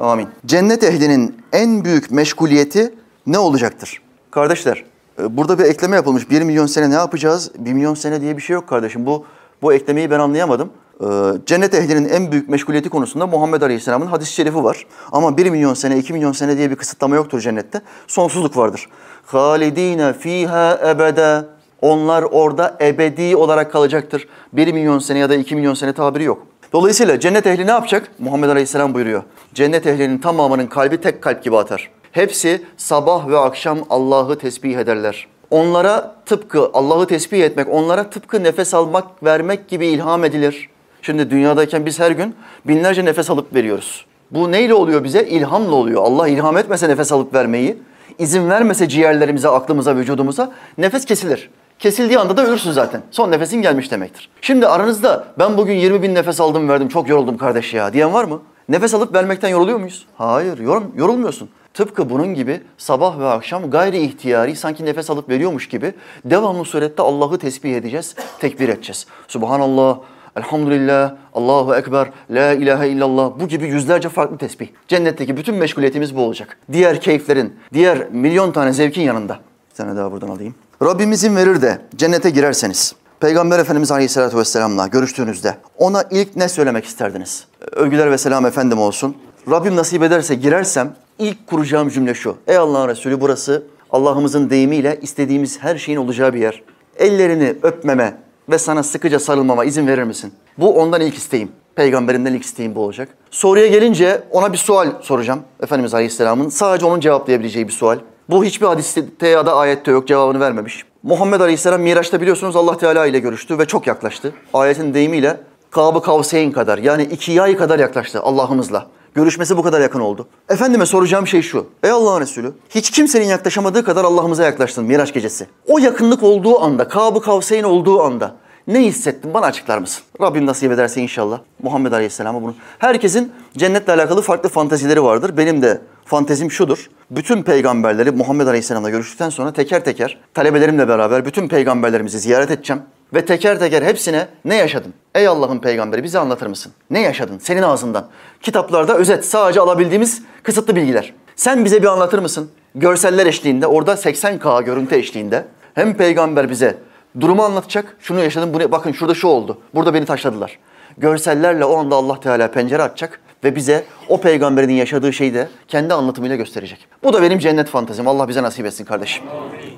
Amin. 0.00 0.28
Cennet 0.46 0.84
ehlinin 0.84 1.36
en 1.52 1.84
büyük 1.84 2.10
meşguliyeti 2.10 2.94
ne 3.26 3.38
olacaktır? 3.38 4.02
Kardeşler, 4.30 4.84
e, 5.22 5.36
burada 5.36 5.58
bir 5.58 5.64
ekleme 5.64 5.96
yapılmış. 5.96 6.30
1 6.30 6.42
milyon 6.42 6.66
sene 6.66 6.90
ne 6.90 6.94
yapacağız? 6.94 7.50
1 7.58 7.72
milyon 7.72 7.94
sene 7.94 8.20
diye 8.20 8.36
bir 8.36 8.42
şey 8.42 8.54
yok 8.54 8.68
kardeşim. 8.68 9.06
Bu 9.06 9.24
bu 9.62 9.72
eklemeyi 9.72 10.10
ben 10.10 10.18
anlayamadım. 10.18 10.70
Ee, 11.02 11.06
cennet 11.46 11.74
ehlinin 11.74 12.08
en 12.08 12.32
büyük 12.32 12.48
meşguliyeti 12.48 12.88
konusunda 12.88 13.26
Muhammed 13.26 13.62
Aleyhisselam'ın 13.62 14.06
hadis-i 14.06 14.32
şerifi 14.32 14.64
var. 14.64 14.86
Ama 15.12 15.36
1 15.36 15.50
milyon 15.50 15.74
sene, 15.74 15.98
2 15.98 16.12
milyon 16.12 16.32
sene 16.32 16.56
diye 16.56 16.70
bir 16.70 16.76
kısıtlama 16.76 17.16
yoktur 17.16 17.40
cennette. 17.40 17.80
Sonsuzluk 18.06 18.56
vardır. 18.56 18.88
Halidine 19.26 20.12
fiha 20.12 20.80
ebede. 20.88 21.44
Onlar 21.80 22.22
orada 22.22 22.76
ebedi 22.80 23.36
olarak 23.36 23.72
kalacaktır. 23.72 24.28
1 24.52 24.72
milyon 24.72 24.98
sene 24.98 25.18
ya 25.18 25.30
da 25.30 25.34
2 25.34 25.56
milyon 25.56 25.74
sene 25.74 25.92
tabiri 25.92 26.24
yok. 26.24 26.46
Dolayısıyla 26.72 27.20
cennet 27.20 27.46
ehli 27.46 27.66
ne 27.66 27.70
yapacak? 27.70 28.10
Muhammed 28.18 28.48
Aleyhisselam 28.48 28.94
buyuruyor. 28.94 29.22
Cennet 29.54 29.86
ehlinin 29.86 30.18
tamamının 30.18 30.66
kalbi 30.66 31.00
tek 31.00 31.22
kalp 31.22 31.44
gibi 31.44 31.56
atar. 31.56 31.90
Hepsi 32.12 32.62
sabah 32.76 33.28
ve 33.28 33.38
akşam 33.38 33.78
Allah'ı 33.90 34.38
tesbih 34.38 34.76
ederler. 34.76 35.26
Onlara 35.50 36.14
tıpkı 36.26 36.70
Allah'ı 36.74 37.06
tesbih 37.06 37.42
etmek, 37.42 37.68
onlara 37.68 38.10
tıpkı 38.10 38.42
nefes 38.42 38.74
almak, 38.74 39.24
vermek 39.24 39.68
gibi 39.68 39.86
ilham 39.86 40.24
edilir. 40.24 40.71
Şimdi 41.02 41.30
dünyadayken 41.30 41.86
biz 41.86 42.00
her 42.00 42.10
gün 42.10 42.34
binlerce 42.64 43.04
nefes 43.04 43.30
alıp 43.30 43.54
veriyoruz. 43.54 44.06
Bu 44.30 44.52
neyle 44.52 44.74
oluyor 44.74 45.04
bize? 45.04 45.24
İlhamla 45.24 45.74
oluyor. 45.74 46.02
Allah 46.02 46.28
ilham 46.28 46.56
etmese 46.56 46.88
nefes 46.88 47.12
alıp 47.12 47.34
vermeyi, 47.34 47.78
izin 48.18 48.50
vermese 48.50 48.88
ciğerlerimize, 48.88 49.48
aklımıza, 49.48 49.96
vücudumuza 49.96 50.52
nefes 50.78 51.04
kesilir. 51.04 51.50
Kesildiği 51.78 52.18
anda 52.18 52.36
da 52.36 52.46
ölürsün 52.46 52.70
zaten. 52.70 53.02
Son 53.10 53.30
nefesin 53.30 53.62
gelmiş 53.62 53.90
demektir. 53.90 54.30
Şimdi 54.40 54.66
aranızda 54.66 55.24
ben 55.38 55.56
bugün 55.56 55.74
20 55.74 56.02
bin 56.02 56.14
nefes 56.14 56.40
aldım 56.40 56.68
verdim 56.68 56.88
çok 56.88 57.08
yoruldum 57.08 57.36
kardeş 57.36 57.74
ya 57.74 57.92
diyen 57.92 58.12
var 58.12 58.24
mı? 58.24 58.42
Nefes 58.68 58.94
alıp 58.94 59.14
vermekten 59.14 59.48
yoruluyor 59.48 59.78
muyuz? 59.78 60.06
Hayır 60.16 60.58
yorum, 60.58 60.92
yorulmuyorsun. 60.96 61.48
Tıpkı 61.74 62.10
bunun 62.10 62.34
gibi 62.34 62.60
sabah 62.78 63.18
ve 63.18 63.26
akşam 63.26 63.70
gayri 63.70 63.98
ihtiyari 63.98 64.56
sanki 64.56 64.84
nefes 64.84 65.10
alıp 65.10 65.28
veriyormuş 65.28 65.68
gibi 65.68 65.94
devamlı 66.24 66.64
surette 66.64 67.02
Allah'ı 67.02 67.38
tesbih 67.38 67.76
edeceğiz, 67.76 68.14
tekbir 68.38 68.68
edeceğiz. 68.68 69.06
Subhanallah, 69.28 69.98
Elhamdülillah, 70.36 71.14
Allahu 71.34 71.74
Ekber, 71.74 72.10
La 72.30 72.52
ilahe 72.52 72.88
illallah 72.88 73.32
bu 73.40 73.48
gibi 73.48 73.66
yüzlerce 73.66 74.08
farklı 74.08 74.38
tesbih. 74.38 74.68
Cennetteki 74.88 75.36
bütün 75.36 75.54
meşguliyetimiz 75.54 76.16
bu 76.16 76.20
olacak. 76.20 76.58
Diğer 76.72 77.00
keyiflerin, 77.00 77.54
diğer 77.72 78.10
milyon 78.10 78.52
tane 78.52 78.72
zevkin 78.72 79.02
yanında. 79.02 79.38
Bir 79.70 79.76
tane 79.76 79.96
daha 79.96 80.12
buradan 80.12 80.28
alayım. 80.28 80.54
Rabbimizin 80.82 81.36
verir 81.36 81.62
de 81.62 81.78
cennete 81.96 82.30
girerseniz, 82.30 82.94
Peygamber 83.20 83.58
Efendimiz 83.58 83.92
Aleyhisselatü 83.92 84.36
Vesselam'la 84.36 84.86
görüştüğünüzde 84.86 85.56
ona 85.78 86.04
ilk 86.10 86.36
ne 86.36 86.48
söylemek 86.48 86.84
isterdiniz? 86.84 87.46
Övgüler 87.72 88.10
ve 88.10 88.18
selam 88.18 88.46
efendim 88.46 88.78
olsun. 88.78 89.16
Rabbim 89.50 89.76
nasip 89.76 90.02
ederse 90.02 90.34
girersem 90.34 90.94
ilk 91.18 91.46
kuracağım 91.46 91.88
cümle 91.88 92.14
şu. 92.14 92.36
Ey 92.46 92.56
Allah'ın 92.56 92.88
Resulü 92.88 93.20
burası 93.20 93.62
Allah'ımızın 93.90 94.50
deyimiyle 94.50 94.98
istediğimiz 95.02 95.62
her 95.62 95.76
şeyin 95.78 95.98
olacağı 95.98 96.34
bir 96.34 96.40
yer. 96.40 96.62
Ellerini 96.98 97.54
öpmeme 97.62 98.14
ve 98.52 98.58
sana 98.58 98.82
sıkıca 98.82 99.18
sarılmama 99.18 99.64
izin 99.64 99.86
verir 99.86 100.02
misin? 100.02 100.32
Bu 100.58 100.80
ondan 100.80 101.00
ilk 101.00 101.14
isteğim. 101.14 101.52
Peygamberinden 101.74 102.34
ilk 102.34 102.44
isteğim 102.44 102.74
bu 102.74 102.80
olacak. 102.80 103.08
Soruya 103.30 103.66
gelince 103.66 104.22
ona 104.30 104.52
bir 104.52 104.58
sual 104.58 104.88
soracağım. 105.02 105.40
Efendimiz 105.62 105.94
Aleyhisselam'ın 105.94 106.48
sadece 106.48 106.86
onun 106.86 107.00
cevaplayabileceği 107.00 107.68
bir 107.68 107.72
sual. 107.72 107.98
Bu 108.30 108.44
hiçbir 108.44 108.66
hadiste 108.66 109.28
ya 109.28 109.46
da 109.46 109.56
ayette 109.56 109.90
yok 109.90 110.08
cevabını 110.08 110.40
vermemiş. 110.40 110.84
Muhammed 111.02 111.40
Aleyhisselam 111.40 111.82
Miraç'ta 111.82 112.20
biliyorsunuz 112.20 112.56
Allah 112.56 112.76
Teala 112.76 113.06
ile 113.06 113.18
görüştü 113.18 113.58
ve 113.58 113.64
çok 113.64 113.86
yaklaştı. 113.86 114.32
Ayetin 114.54 114.94
deyimiyle 114.94 115.40
Kabı 115.70 116.02
Kavseyn 116.02 116.52
kadar 116.52 116.78
yani 116.78 117.02
iki 117.02 117.32
yay 117.32 117.56
kadar 117.56 117.78
yaklaştı 117.78 118.20
Allah'ımızla. 118.20 118.86
Görüşmesi 119.14 119.56
bu 119.56 119.62
kadar 119.62 119.80
yakın 119.80 120.00
oldu. 120.00 120.28
Efendime 120.48 120.86
soracağım 120.86 121.26
şey 121.26 121.42
şu. 121.42 121.66
Ey 121.82 121.90
Allah'ın 121.90 122.20
Resulü, 122.20 122.52
hiç 122.70 122.90
kimsenin 122.90 123.26
yaklaşamadığı 123.26 123.84
kadar 123.84 124.04
Allah'ımıza 124.04 124.44
yaklaştın 124.44 124.84
Miraç 124.84 125.14
gecesi. 125.14 125.46
O 125.68 125.78
yakınlık 125.78 126.22
olduğu 126.22 126.60
anda, 126.60 126.88
Kabı 126.88 127.20
Kavseyn 127.20 127.64
olduğu 127.64 128.02
anda 128.02 128.34
ne 128.66 128.80
hissettin 128.80 129.34
bana 129.34 129.46
açıklar 129.46 129.78
mısın? 129.78 130.04
Rabbim 130.20 130.46
nasip 130.46 130.72
ederse 130.72 131.00
inşallah. 131.00 131.40
Muhammed 131.62 131.92
Aleyhisselam'a 131.92 132.42
bunu. 132.42 132.54
Herkesin 132.78 133.32
cennetle 133.56 133.92
alakalı 133.92 134.22
farklı 134.22 134.48
fantazileri 134.48 135.02
vardır. 135.02 135.36
Benim 135.36 135.62
de 135.62 135.80
fantezim 136.04 136.50
şudur. 136.50 136.90
Bütün 137.10 137.42
peygamberleri 137.42 138.10
Muhammed 138.10 138.46
Aleyhisselam'la 138.46 138.90
görüştükten 138.90 139.30
sonra 139.30 139.52
teker 139.52 139.84
teker 139.84 140.18
talebelerimle 140.34 140.88
beraber 140.88 141.24
bütün 141.24 141.48
peygamberlerimizi 141.48 142.18
ziyaret 142.18 142.50
edeceğim. 142.50 142.82
Ve 143.14 143.24
teker 143.24 143.58
teker 143.58 143.82
hepsine 143.82 144.28
ne 144.44 144.56
yaşadın? 144.56 144.94
Ey 145.14 145.26
Allah'ın 145.26 145.58
peygamberi 145.58 146.02
bize 146.02 146.18
anlatır 146.18 146.46
mısın? 146.46 146.72
Ne 146.90 147.00
yaşadın 147.00 147.38
senin 147.38 147.62
ağzından? 147.62 148.08
Kitaplarda 148.40 148.96
özet 148.96 149.24
sadece 149.24 149.60
alabildiğimiz 149.60 150.22
kısıtlı 150.42 150.76
bilgiler. 150.76 151.12
Sen 151.36 151.64
bize 151.64 151.82
bir 151.82 151.86
anlatır 151.86 152.18
mısın? 152.18 152.50
Görseller 152.74 153.26
eşliğinde 153.26 153.66
orada 153.66 153.92
80K 153.92 154.64
görüntü 154.64 154.94
eşliğinde 154.94 155.44
hem 155.74 155.96
peygamber 155.96 156.50
bize 156.50 156.76
durumu 157.20 157.42
anlatacak. 157.42 157.96
Şunu 158.00 158.20
yaşadım, 158.20 158.54
bunu 158.54 158.72
bakın 158.72 158.92
şurada 158.92 159.14
şu 159.14 159.28
oldu. 159.28 159.58
Burada 159.74 159.94
beni 159.94 160.04
taşladılar. 160.04 160.58
Görsellerle 160.98 161.64
o 161.64 161.76
anda 161.76 161.96
Allah 161.96 162.20
Teala 162.20 162.50
pencere 162.50 162.82
açacak 162.82 163.20
ve 163.44 163.56
bize 163.56 163.84
o 164.08 164.20
peygamberin 164.20 164.72
yaşadığı 164.72 165.12
şeyi 165.12 165.34
de 165.34 165.48
kendi 165.68 165.94
anlatımıyla 165.94 166.36
gösterecek. 166.36 166.86
Bu 167.04 167.12
da 167.12 167.22
benim 167.22 167.38
cennet 167.38 167.68
fantezim. 167.68 168.08
Allah 168.08 168.28
bize 168.28 168.42
nasip 168.42 168.66
etsin 168.66 168.84
kardeşim. 168.84 169.24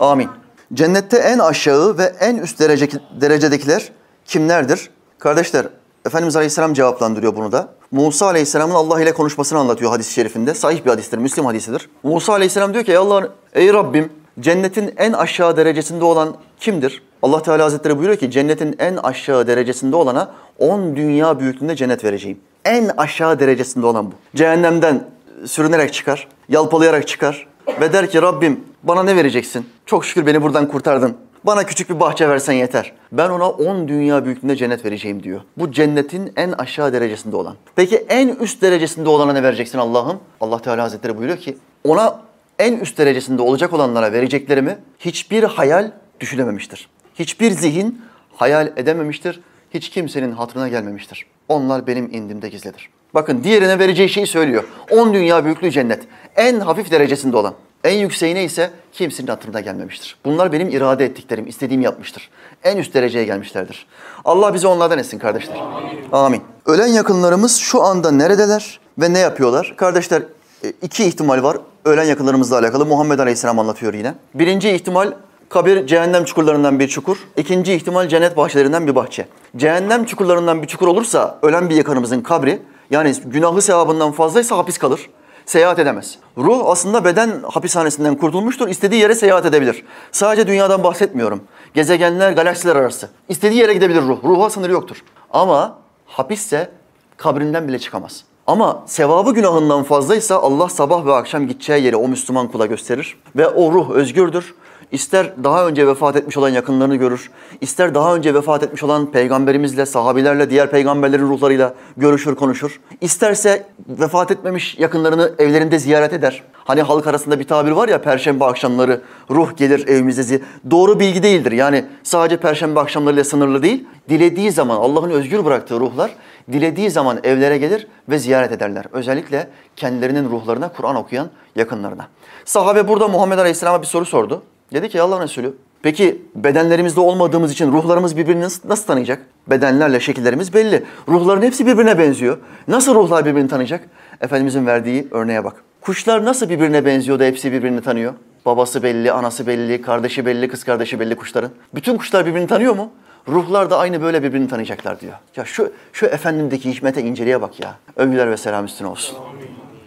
Amin. 0.01 0.29
Cennette 0.75 1.17
en 1.17 1.39
aşağı 1.39 1.99
ve 1.99 2.13
en 2.21 2.37
üst 2.37 2.61
derece, 2.61 2.89
derecedekiler 3.21 3.93
kimlerdir? 4.27 4.91
Kardeşler, 5.19 5.67
Efendimiz 6.07 6.37
Aleyhisselam 6.37 6.75
cevaplandırıyor 6.75 7.37
bunu 7.37 7.53
da. 7.53 7.69
Musa 7.91 8.27
Aleyhisselam'ın 8.27 8.75
Allah 8.75 9.01
ile 9.01 9.13
konuşmasını 9.13 9.59
anlatıyor 9.59 9.91
hadis-i 9.91 10.13
şerifinde. 10.13 10.55
Sahih 10.55 10.85
bir 10.85 10.91
hadistir, 10.91 11.19
Müslim 11.19 11.47
hadisidir. 11.47 11.89
Musa 12.03 12.33
Aleyhisselam 12.33 12.75
diyor 12.75 12.85
ki 12.85 12.93
ey 12.93 12.97
Allah, 12.97 13.29
ey 13.53 13.73
Rabbim 13.73 14.13
cennetin 14.41 14.95
en 14.97 15.13
aşağı 15.13 15.57
derecesinde 15.57 16.05
olan 16.05 16.37
kimdir? 16.61 17.03
Allah 17.25 17.43
Teala 17.43 17.65
Hazretleri 17.65 17.99
buyuruyor 17.99 18.19
ki 18.19 18.31
cennetin 18.31 18.77
en 18.79 18.97
aşağı 18.97 19.47
derecesinde 19.47 19.97
olana 19.97 20.31
10 20.59 20.97
dünya 20.97 21.41
büyüklüğünde 21.41 21.77
cennet 21.77 22.05
vereceğim. 22.05 22.39
En 22.65 22.91
aşağı 22.97 23.39
derecesinde 23.39 23.87
olan 23.87 24.07
bu. 24.07 24.15
Cehennemden 24.37 25.05
sürünerek 25.47 25.93
çıkar, 25.93 26.29
yalpalayarak 26.49 27.09
çıkar 27.09 27.47
ve 27.81 27.93
der 27.93 28.11
ki 28.11 28.23
Rabbim 28.23 28.61
bana 28.83 29.03
ne 29.03 29.17
vereceksin? 29.17 29.67
Çok 29.87 30.05
şükür 30.05 30.27
beni 30.27 30.43
buradan 30.43 30.69
kurtardın. 30.69 31.17
Bana 31.45 31.67
küçük 31.67 31.91
bir 31.91 32.01
bahçe 32.01 32.29
versen 32.29 32.53
yeter. 32.53 32.93
Ben 33.13 33.31
ona 33.31 33.51
10 33.51 33.89
dünya 33.89 34.25
büyüklüğünde 34.25 34.57
cennet 34.57 34.85
vereceğim 34.85 35.23
diyor. 35.23 35.41
Bu 35.57 35.73
cennetin 35.73 36.33
en 36.37 36.53
aşağı 36.53 36.93
derecesinde 36.93 37.37
olan. 37.37 37.57
Peki 37.77 37.97
en 37.97 38.29
üst 38.29 38.63
derecesinde 38.63 39.09
olana 39.09 39.33
ne 39.33 39.43
vereceksin 39.43 39.79
Allah'ım? 39.79 40.19
Allah 40.41 40.59
Teala 40.59 40.83
Hazretleri 40.83 41.19
buyuruyor 41.19 41.39
ki 41.39 41.57
ona 41.85 42.21
en 42.59 42.77
üst 42.77 42.99
derecesinde 42.99 43.43
olacak 43.43 43.73
olanlara 43.73 44.13
vereceklerimi 44.13 44.79
hiçbir 44.99 45.43
hayal 45.43 45.91
düşünememiştir. 46.21 46.89
Hiçbir 47.19 47.51
zihin 47.51 48.03
hayal 48.37 48.73
edememiştir. 48.77 49.41
Hiç 49.75 49.89
kimsenin 49.89 50.33
hatırına 50.33 50.69
gelmemiştir. 50.69 51.27
Onlar 51.49 51.87
benim 51.87 52.15
indimde 52.15 52.49
gizlidir. 52.49 52.91
Bakın 53.15 53.45
diğerine 53.45 53.79
vereceği 53.79 54.09
şeyi 54.09 54.27
söylüyor. 54.27 54.65
10 54.91 55.15
dünya 55.15 55.45
büyüklüğü 55.45 55.71
cennet. 55.71 56.03
En 56.37 56.61
hafif 56.61 56.91
derecesinde 56.91 57.37
olan. 57.37 57.55
En 57.85 57.99
yükseğine 57.99 58.45
ise 58.45 58.71
kimsenin 58.93 59.29
hatırına 59.29 59.61
gelmemiştir. 59.61 60.17
Bunlar 60.25 60.53
benim 60.53 60.69
irade 60.69 61.05
ettiklerim, 61.05 61.47
istediğimi 61.47 61.85
yapmıştır. 61.85 62.31
En 62.65 62.77
üst 62.77 62.95
dereceye 62.95 63.25
gelmişlerdir. 63.25 63.87
Allah 64.25 64.55
bizi 64.55 64.67
onlardan 64.67 64.99
etsin 64.99 65.19
kardeşler. 65.19 65.57
Amin. 65.57 66.13
Amin. 66.13 66.43
Ölen 66.67 66.87
yakınlarımız 66.87 67.57
şu 67.57 67.83
anda 67.83 68.11
neredeler 68.11 68.81
ve 68.99 69.13
ne 69.13 69.19
yapıyorlar? 69.19 69.75
Kardeşler 69.77 70.23
e, 70.65 70.73
iki 70.83 71.05
ihtimal 71.05 71.43
var. 71.43 71.57
Ölen 71.85 72.05
yakınlarımızla 72.05 72.59
alakalı 72.59 72.87
Muhammed 72.87 73.19
Aleyhisselam 73.19 73.59
anlatıyor 73.59 73.95
yine. 73.95 74.15
Birinci 74.35 74.71
ihtimal 74.71 75.13
kabir 75.49 75.87
cehennem 75.87 76.25
çukurlarından 76.25 76.81
bir 76.81 76.89
çukur. 76.89 77.19
İkinci 77.37 77.73
ihtimal 77.73 78.09
cennet 78.09 78.37
bahçelerinden 78.37 78.87
bir 78.87 78.95
bahçe. 78.95 79.29
Cehennem 79.57 80.05
çukurlarından 80.05 80.63
bir 80.63 80.67
çukur 80.67 80.89
olursa 80.89 81.39
ölen 81.43 81.71
bir 81.71 81.75
yakınımızın 81.75 82.21
kabri 82.21 82.63
yani 82.91 83.15
günahı 83.25 83.63
sevabından 83.63 84.13
fazlaysa 84.13 84.57
hapis 84.57 84.79
kalır 84.79 85.09
seyahat 85.47 85.79
edemez. 85.79 86.19
Ruh 86.39 86.63
aslında 86.67 87.05
beden 87.05 87.43
hapishanesinden 87.53 88.17
kurtulmuştur. 88.17 88.69
İstediği 88.69 89.01
yere 89.01 89.15
seyahat 89.15 89.47
edebilir. 89.47 89.85
Sadece 90.13 90.47
dünyadan 90.47 90.85
bahsetmiyorum. 90.85 91.41
Gezegenler, 91.75 92.33
galaksiler 92.33 92.77
arası. 92.77 93.09
İstediği 93.29 93.61
yere 93.61 93.75
gidebilir 93.75 94.03
ruh. 94.03 94.25
Ruha 94.25 94.51
sınırı 94.51 94.73
yoktur. 94.73 94.97
Ama 95.31 95.79
hapisse 96.07 96.71
kabrinden 97.17 97.69
bile 97.69 97.79
çıkamaz. 97.79 98.25
Ama 98.47 98.83
sevabı 98.87 99.35
günahından 99.35 99.83
fazlaysa 99.83 100.37
Allah 100.37 100.69
sabah 100.69 101.07
ve 101.07 101.15
akşam 101.15 101.47
gideceği 101.47 101.85
yeri 101.85 101.97
o 101.97 102.09
Müslüman 102.09 102.49
kula 102.49 102.67
gösterir. 102.67 103.19
Ve 103.37 103.49
o 103.49 103.73
ruh 103.73 103.91
özgürdür. 103.91 104.55
İster 104.93 105.45
daha 105.45 105.67
önce 105.67 105.87
vefat 105.87 106.17
etmiş 106.17 106.37
olan 106.37 106.49
yakınlarını 106.49 106.97
görür, 106.97 107.31
ister 107.61 107.95
daha 107.95 108.15
önce 108.15 108.35
vefat 108.35 108.63
etmiş 108.63 108.83
olan 108.83 109.11
peygamberimizle, 109.11 109.87
sahabilerle, 109.87 110.51
diğer 110.51 110.71
peygamberlerin 110.71 111.23
ruhlarıyla 111.23 111.75
görüşür, 111.97 112.35
konuşur. 112.35 112.81
İsterse 113.01 113.67
vefat 113.89 114.31
etmemiş 114.31 114.79
yakınlarını 114.79 115.33
evlerinde 115.39 115.79
ziyaret 115.79 116.13
eder. 116.13 116.43
Hani 116.55 116.83
halk 116.83 117.07
arasında 117.07 117.41
bir 117.41 117.45
tabir 117.45 117.71
var 117.71 117.89
ya 117.89 118.03
perşembe 118.03 118.45
akşamları 118.45 119.01
ruh 119.31 119.57
gelir 119.57 119.89
evimize. 119.89 120.41
Doğru 120.71 121.01
bilgi 121.01 121.23
değildir. 121.23 121.53
Yani 121.53 121.85
sadece 122.03 122.37
perşembe 122.37 122.81
akşamlarıyla 122.81 123.25
sınırlı 123.25 123.63
değil. 123.63 123.85
Dilediği 124.09 124.53
zaman 124.53 124.77
Allah'ın 124.77 125.11
özgür 125.11 125.45
bıraktığı 125.45 125.81
ruhlar 125.81 126.11
dilediği 126.53 126.91
zaman 126.91 127.21
evlere 127.25 127.59
gelir 127.59 127.87
ve 128.09 128.19
ziyaret 128.19 128.53
ederler. 128.53 128.85
Özellikle 128.93 129.49
kendilerinin 129.77 130.31
ruhlarına 130.31 130.69
Kur'an 130.69 130.97
okuyan 130.97 131.31
yakınlarına. 131.57 132.09
Sahabe 132.45 132.89
burada 132.89 133.09
Muhammed 133.09 133.39
Aleyhisselam'a 133.39 133.83
bir 133.83 133.87
soru 133.87 134.05
sordu. 134.05 134.43
Dedi 134.73 134.89
ki 134.89 135.03
Allah 135.03 135.21
Resulü 135.21 135.55
peki 135.83 136.23
bedenlerimizde 136.35 137.01
olmadığımız 137.01 137.53
için 137.53 137.73
ruhlarımız 137.73 138.17
birbirini 138.17 138.43
nasıl, 138.43 138.87
tanıyacak? 138.87 139.23
Bedenlerle 139.47 140.01
şekillerimiz 140.01 140.55
belli. 140.55 140.85
Ruhların 141.09 141.43
hepsi 141.43 141.67
birbirine 141.67 141.99
benziyor. 141.99 142.39
Nasıl 142.69 142.95
ruhlar 142.95 143.25
birbirini 143.25 143.49
tanıyacak? 143.49 143.85
Efendimizin 144.21 144.67
verdiği 144.67 145.09
örneğe 145.11 145.45
bak. 145.45 145.55
Kuşlar 145.81 146.25
nasıl 146.25 146.49
birbirine 146.49 146.85
benziyor 146.85 147.19
da 147.19 147.25
hepsi 147.25 147.53
birbirini 147.53 147.83
tanıyor? 147.83 148.13
Babası 148.47 148.83
belli, 148.83 149.13
anası 149.13 149.47
belli, 149.47 149.83
kardeşi 149.83 150.27
belli, 150.27 150.49
kız 150.49 150.65
kardeşi 150.65 151.01
belli 151.01 151.17
kuşların. 151.17 151.51
Bütün 151.75 151.97
kuşlar 151.97 152.27
birbirini 152.27 152.47
tanıyor 152.47 152.77
mu? 152.77 152.91
Ruhlar 153.29 153.71
da 153.71 153.79
aynı 153.79 154.03
böyle 154.03 154.23
birbirini 154.23 154.49
tanıyacaklar 154.49 155.01
diyor. 155.01 155.13
Ya 155.37 155.45
şu 155.45 155.73
şu 155.93 156.07
efendimdeki 156.07 156.71
hikmete 156.71 157.03
inceleye 157.03 157.43
bak 157.43 157.61
ya. 157.61 157.75
Övgüler 157.97 158.31
ve 158.31 158.37
selam 158.37 158.65
üstüne 158.65 158.89
olsun. 158.89 159.19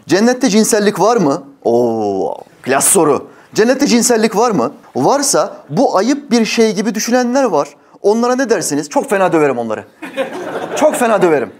Cennette 0.07 0.49
cinsellik 0.49 0.99
var 0.99 1.17
mı? 1.17 1.43
Oo, 1.63 2.37
klas 2.61 2.87
soru. 2.87 3.27
Cennette 3.54 3.86
cinsellik 3.86 4.36
var 4.36 4.50
mı? 4.50 4.72
Varsa 4.96 5.56
bu 5.68 5.96
ayıp 5.96 6.30
bir 6.30 6.44
şey 6.44 6.74
gibi 6.74 6.94
düşünenler 6.94 7.44
var. 7.44 7.68
Onlara 8.02 8.36
ne 8.36 8.50
dersiniz? 8.50 8.88
Çok 8.88 9.10
fena 9.10 9.32
döverim 9.32 9.58
onları. 9.58 9.84
Çok 10.76 10.94
fena 10.94 11.22
döverim. 11.22 11.52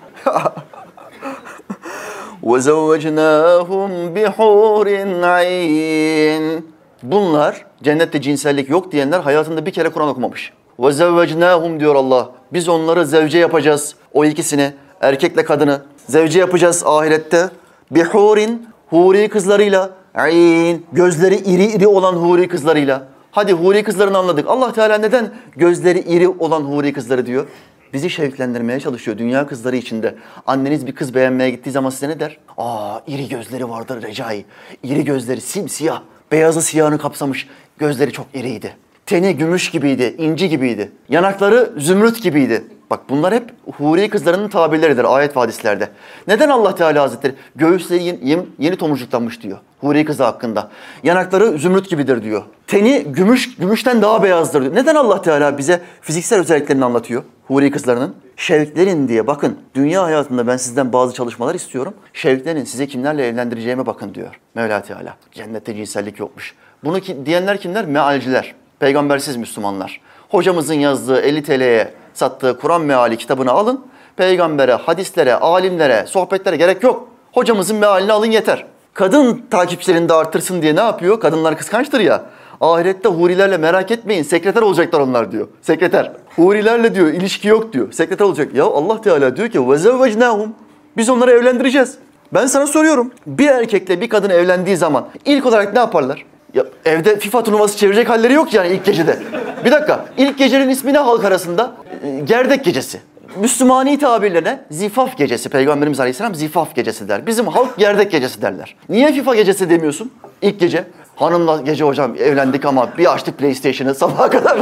وَزَوَّجْنَاهُمْ 2.43 4.15
بِحُورٍ 4.15 4.89
عَيْنٍ 5.25 6.61
Bunlar 7.03 7.67
cennette 7.83 8.21
cinsellik 8.21 8.71
yok 8.71 8.93
diyenler 8.93 9.21
hayatında 9.21 9.67
bir 9.67 9.71
kere 9.71 9.89
Kur'an 9.89 10.09
okumamış. 10.09 10.53
وَزَوَّجْنَاهُمْ 10.79 11.81
diyor 11.81 11.95
Allah. 11.95 12.31
Biz 12.53 12.69
onları 12.69 13.07
zevce 13.07 13.39
yapacağız. 13.39 13.95
O 14.13 14.25
ikisini, 14.25 14.73
erkekle 15.01 15.45
kadını. 15.45 15.83
Zevce 16.09 16.41
yapacağız 16.41 16.83
ahirette. 16.87 17.51
Bihurin, 17.91 18.67
huri 18.91 19.29
kızlarıyla. 19.29 19.91
Ayn, 20.18 20.82
gözleri 20.92 21.36
iri 21.36 21.66
iri 21.66 21.88
olan 21.88 22.14
huri 22.14 22.48
kızlarıyla. 22.48 23.08
Hadi 23.32 23.54
huri 23.54 23.84
kızlarını 23.84 24.18
anladık. 24.18 24.48
Allah 24.48 24.74
Teala 24.74 24.98
neden 24.98 25.34
gözleri 25.56 26.00
iri 26.00 26.28
olan 26.28 26.62
huri 26.62 26.94
kızları 26.94 27.26
diyor? 27.26 27.48
Bizi 27.94 28.10
şevklendirmeye 28.10 28.80
çalışıyor 28.80 29.18
dünya 29.18 29.48
kızları 29.48 29.76
içinde. 29.76 30.16
Anneniz 30.48 30.88
bir 30.88 30.96
kız 30.96 31.16
beğenmeye 31.16 31.50
gittiği 31.50 31.72
zaman 31.72 31.90
size 31.90 32.10
ne 32.10 32.20
der? 32.20 32.38
Aa 32.58 33.00
iri 33.08 33.30
gözleri 33.30 33.70
vardır 33.70 34.04
Recai. 34.04 34.46
İri 34.84 35.06
gözleri 35.06 35.42
simsiyah. 35.42 36.02
Beyazı 36.32 36.62
siyahını 36.62 36.98
kapsamış. 36.98 37.48
Gözleri 37.78 38.12
çok 38.12 38.26
iriydi. 38.34 38.76
Teni 39.06 39.38
gümüş 39.38 39.72
gibiydi, 39.72 40.16
inci 40.18 40.50
gibiydi. 40.50 40.92
Yanakları 41.10 41.74
zümrüt 41.78 42.24
gibiydi. 42.24 42.64
Bak 42.92 43.10
bunlar 43.10 43.34
hep 43.34 43.54
huri 43.78 44.10
kızlarının 44.10 44.48
tabirleridir 44.48 45.16
ayet 45.16 45.36
ve 45.36 45.40
hadislerde. 45.40 45.90
Neden 46.28 46.50
Allah 46.50 46.76
Teala 46.76 47.02
Hazretleri 47.02 47.36
göğüsleri 47.56 48.04
yeni, 48.04 48.46
yeni 48.60 48.76
tomurcuklanmış 48.76 49.42
diyor 49.42 49.58
huri 49.82 50.06
kızı 50.06 50.24
hakkında. 50.24 50.70
Yanakları 51.04 51.58
zümrüt 51.58 51.90
gibidir 51.90 52.24
diyor. 52.24 52.44
Teni 52.68 53.04
gümüş 53.04 53.56
gümüşten 53.56 54.02
daha 54.02 54.24
beyazdır 54.24 54.62
diyor. 54.62 54.76
Neden 54.76 54.96
Allah 54.96 55.22
Teala 55.22 55.58
bize 55.58 55.82
fiziksel 56.02 56.40
özelliklerini 56.40 56.86
anlatıyor 56.86 57.24
huri 57.48 57.72
kızlarının? 57.72 58.16
Şevklerin 58.36 59.08
diye 59.08 59.28
bakın 59.28 59.58
dünya 59.76 60.04
hayatında 60.04 60.48
ben 60.48 60.58
sizden 60.58 60.94
bazı 60.94 61.14
çalışmalar 61.14 61.56
istiyorum. 61.56 61.94
Şevklerin 62.14 62.64
size 62.64 62.88
kimlerle 62.88 63.28
evlendireceğime 63.28 63.86
bakın 63.86 64.14
diyor 64.14 64.40
Mevla 64.56 64.82
Teala. 64.82 65.18
Cennette 65.32 65.76
cinsellik 65.76 66.20
yokmuş. 66.20 66.56
Bunu 66.84 67.00
ki, 67.00 67.26
diyenler 67.26 67.58
kimler? 67.58 67.86
Mealciler. 67.86 68.56
Peygambersiz 68.80 69.36
Müslümanlar. 69.36 70.02
Hocamızın 70.29 70.75
yazdığı 70.75 71.21
50 71.21 71.43
TL'ye 71.43 71.95
sattığı 72.15 72.59
Kur'an 72.59 72.83
meali 72.83 73.17
kitabını 73.17 73.51
alın. 73.51 73.87
Peygambere, 74.17 74.75
hadislere, 74.75 75.35
alimlere, 75.35 76.05
sohbetlere 76.07 76.57
gerek 76.57 76.83
yok. 76.83 77.09
Hocamızın 77.33 77.77
mealini 77.77 78.13
alın 78.13 78.31
yeter. 78.31 78.67
Kadın 78.95 79.43
takipçilerini 79.51 80.09
de 80.09 80.13
artırsın 80.13 80.63
diye 80.63 80.77
ne 80.77 80.81
yapıyor? 80.81 81.21
Kadınlar 81.21 81.59
kıskançtır 81.59 82.01
ya. 82.01 82.23
Ahirette 82.61 83.09
hurilerle 83.09 83.57
merak 83.57 83.91
etmeyin 83.91 84.23
sekreter 84.23 84.63
olacaklar 84.63 85.01
onlar 85.01 85.33
diyor. 85.33 85.49
Sekreter. 85.61 86.13
Hurilerle 86.37 86.95
diyor 86.95 87.09
ilişki 87.09 87.49
yok 87.49 87.73
diyor. 87.73 87.93
Sekreter 87.93 88.25
olacak. 88.25 88.55
Ya 88.55 88.65
Allah 88.65 89.01
Teala 89.01 89.37
diyor 89.37 89.49
ki 89.49 89.59
وَزَوَّجْنَاهُمْ 89.59 90.49
Biz 90.97 91.09
onları 91.09 91.31
evlendireceğiz. 91.31 91.99
Ben 92.35 92.47
sana 92.47 92.67
soruyorum. 92.67 93.11
Bir 93.27 93.49
erkekle 93.49 94.01
bir 94.01 94.09
kadın 94.09 94.31
evlendiği 94.31 94.77
zaman 94.77 95.09
ilk 95.25 95.47
olarak 95.47 95.73
ne 95.73 95.79
yaparlar? 95.79 96.25
Ya 96.58 96.64
evde 96.86 97.20
FIFA 97.20 97.44
turnuvası 97.44 97.78
çevirecek 97.78 98.10
halleri 98.10 98.34
yok 98.34 98.54
yani 98.54 98.68
ilk 98.68 98.86
gecede. 98.86 99.20
Bir 99.66 99.72
dakika. 99.72 100.06
İlk 100.18 100.38
gecenin 100.38 100.70
ismi 100.70 100.94
ne 100.94 100.98
halk 100.98 101.26
arasında? 101.26 101.72
Ee, 102.04 102.20
Gerdek 102.20 102.66
gecesi. 102.66 103.00
Müslümani 103.36 104.00
tabirlerine 104.00 104.60
zifaf 104.72 105.18
gecesi. 105.18 105.50
Peygamberimiz 105.50 106.00
Aleyhisselam 106.00 106.36
zifaf 106.36 106.76
gecesi 106.76 107.10
der. 107.10 107.28
Bizim 107.28 107.48
halk 107.48 107.78
gerdek 107.78 108.12
gecesi 108.12 108.42
derler. 108.42 108.76
Niye 108.90 109.14
FIFA 109.14 109.36
gecesi 109.36 109.70
demiyorsun? 109.70 110.12
İlk 110.42 110.60
gece. 110.60 110.84
Hanımla 111.16 111.62
gece 111.62 111.84
hocam 111.84 112.16
evlendik 112.20 112.66
ama 112.66 112.98
bir 112.98 113.14
açtık 113.14 113.38
PlayStation'ı 113.38 113.96
sabaha 113.96 114.30
kadar. 114.30 114.58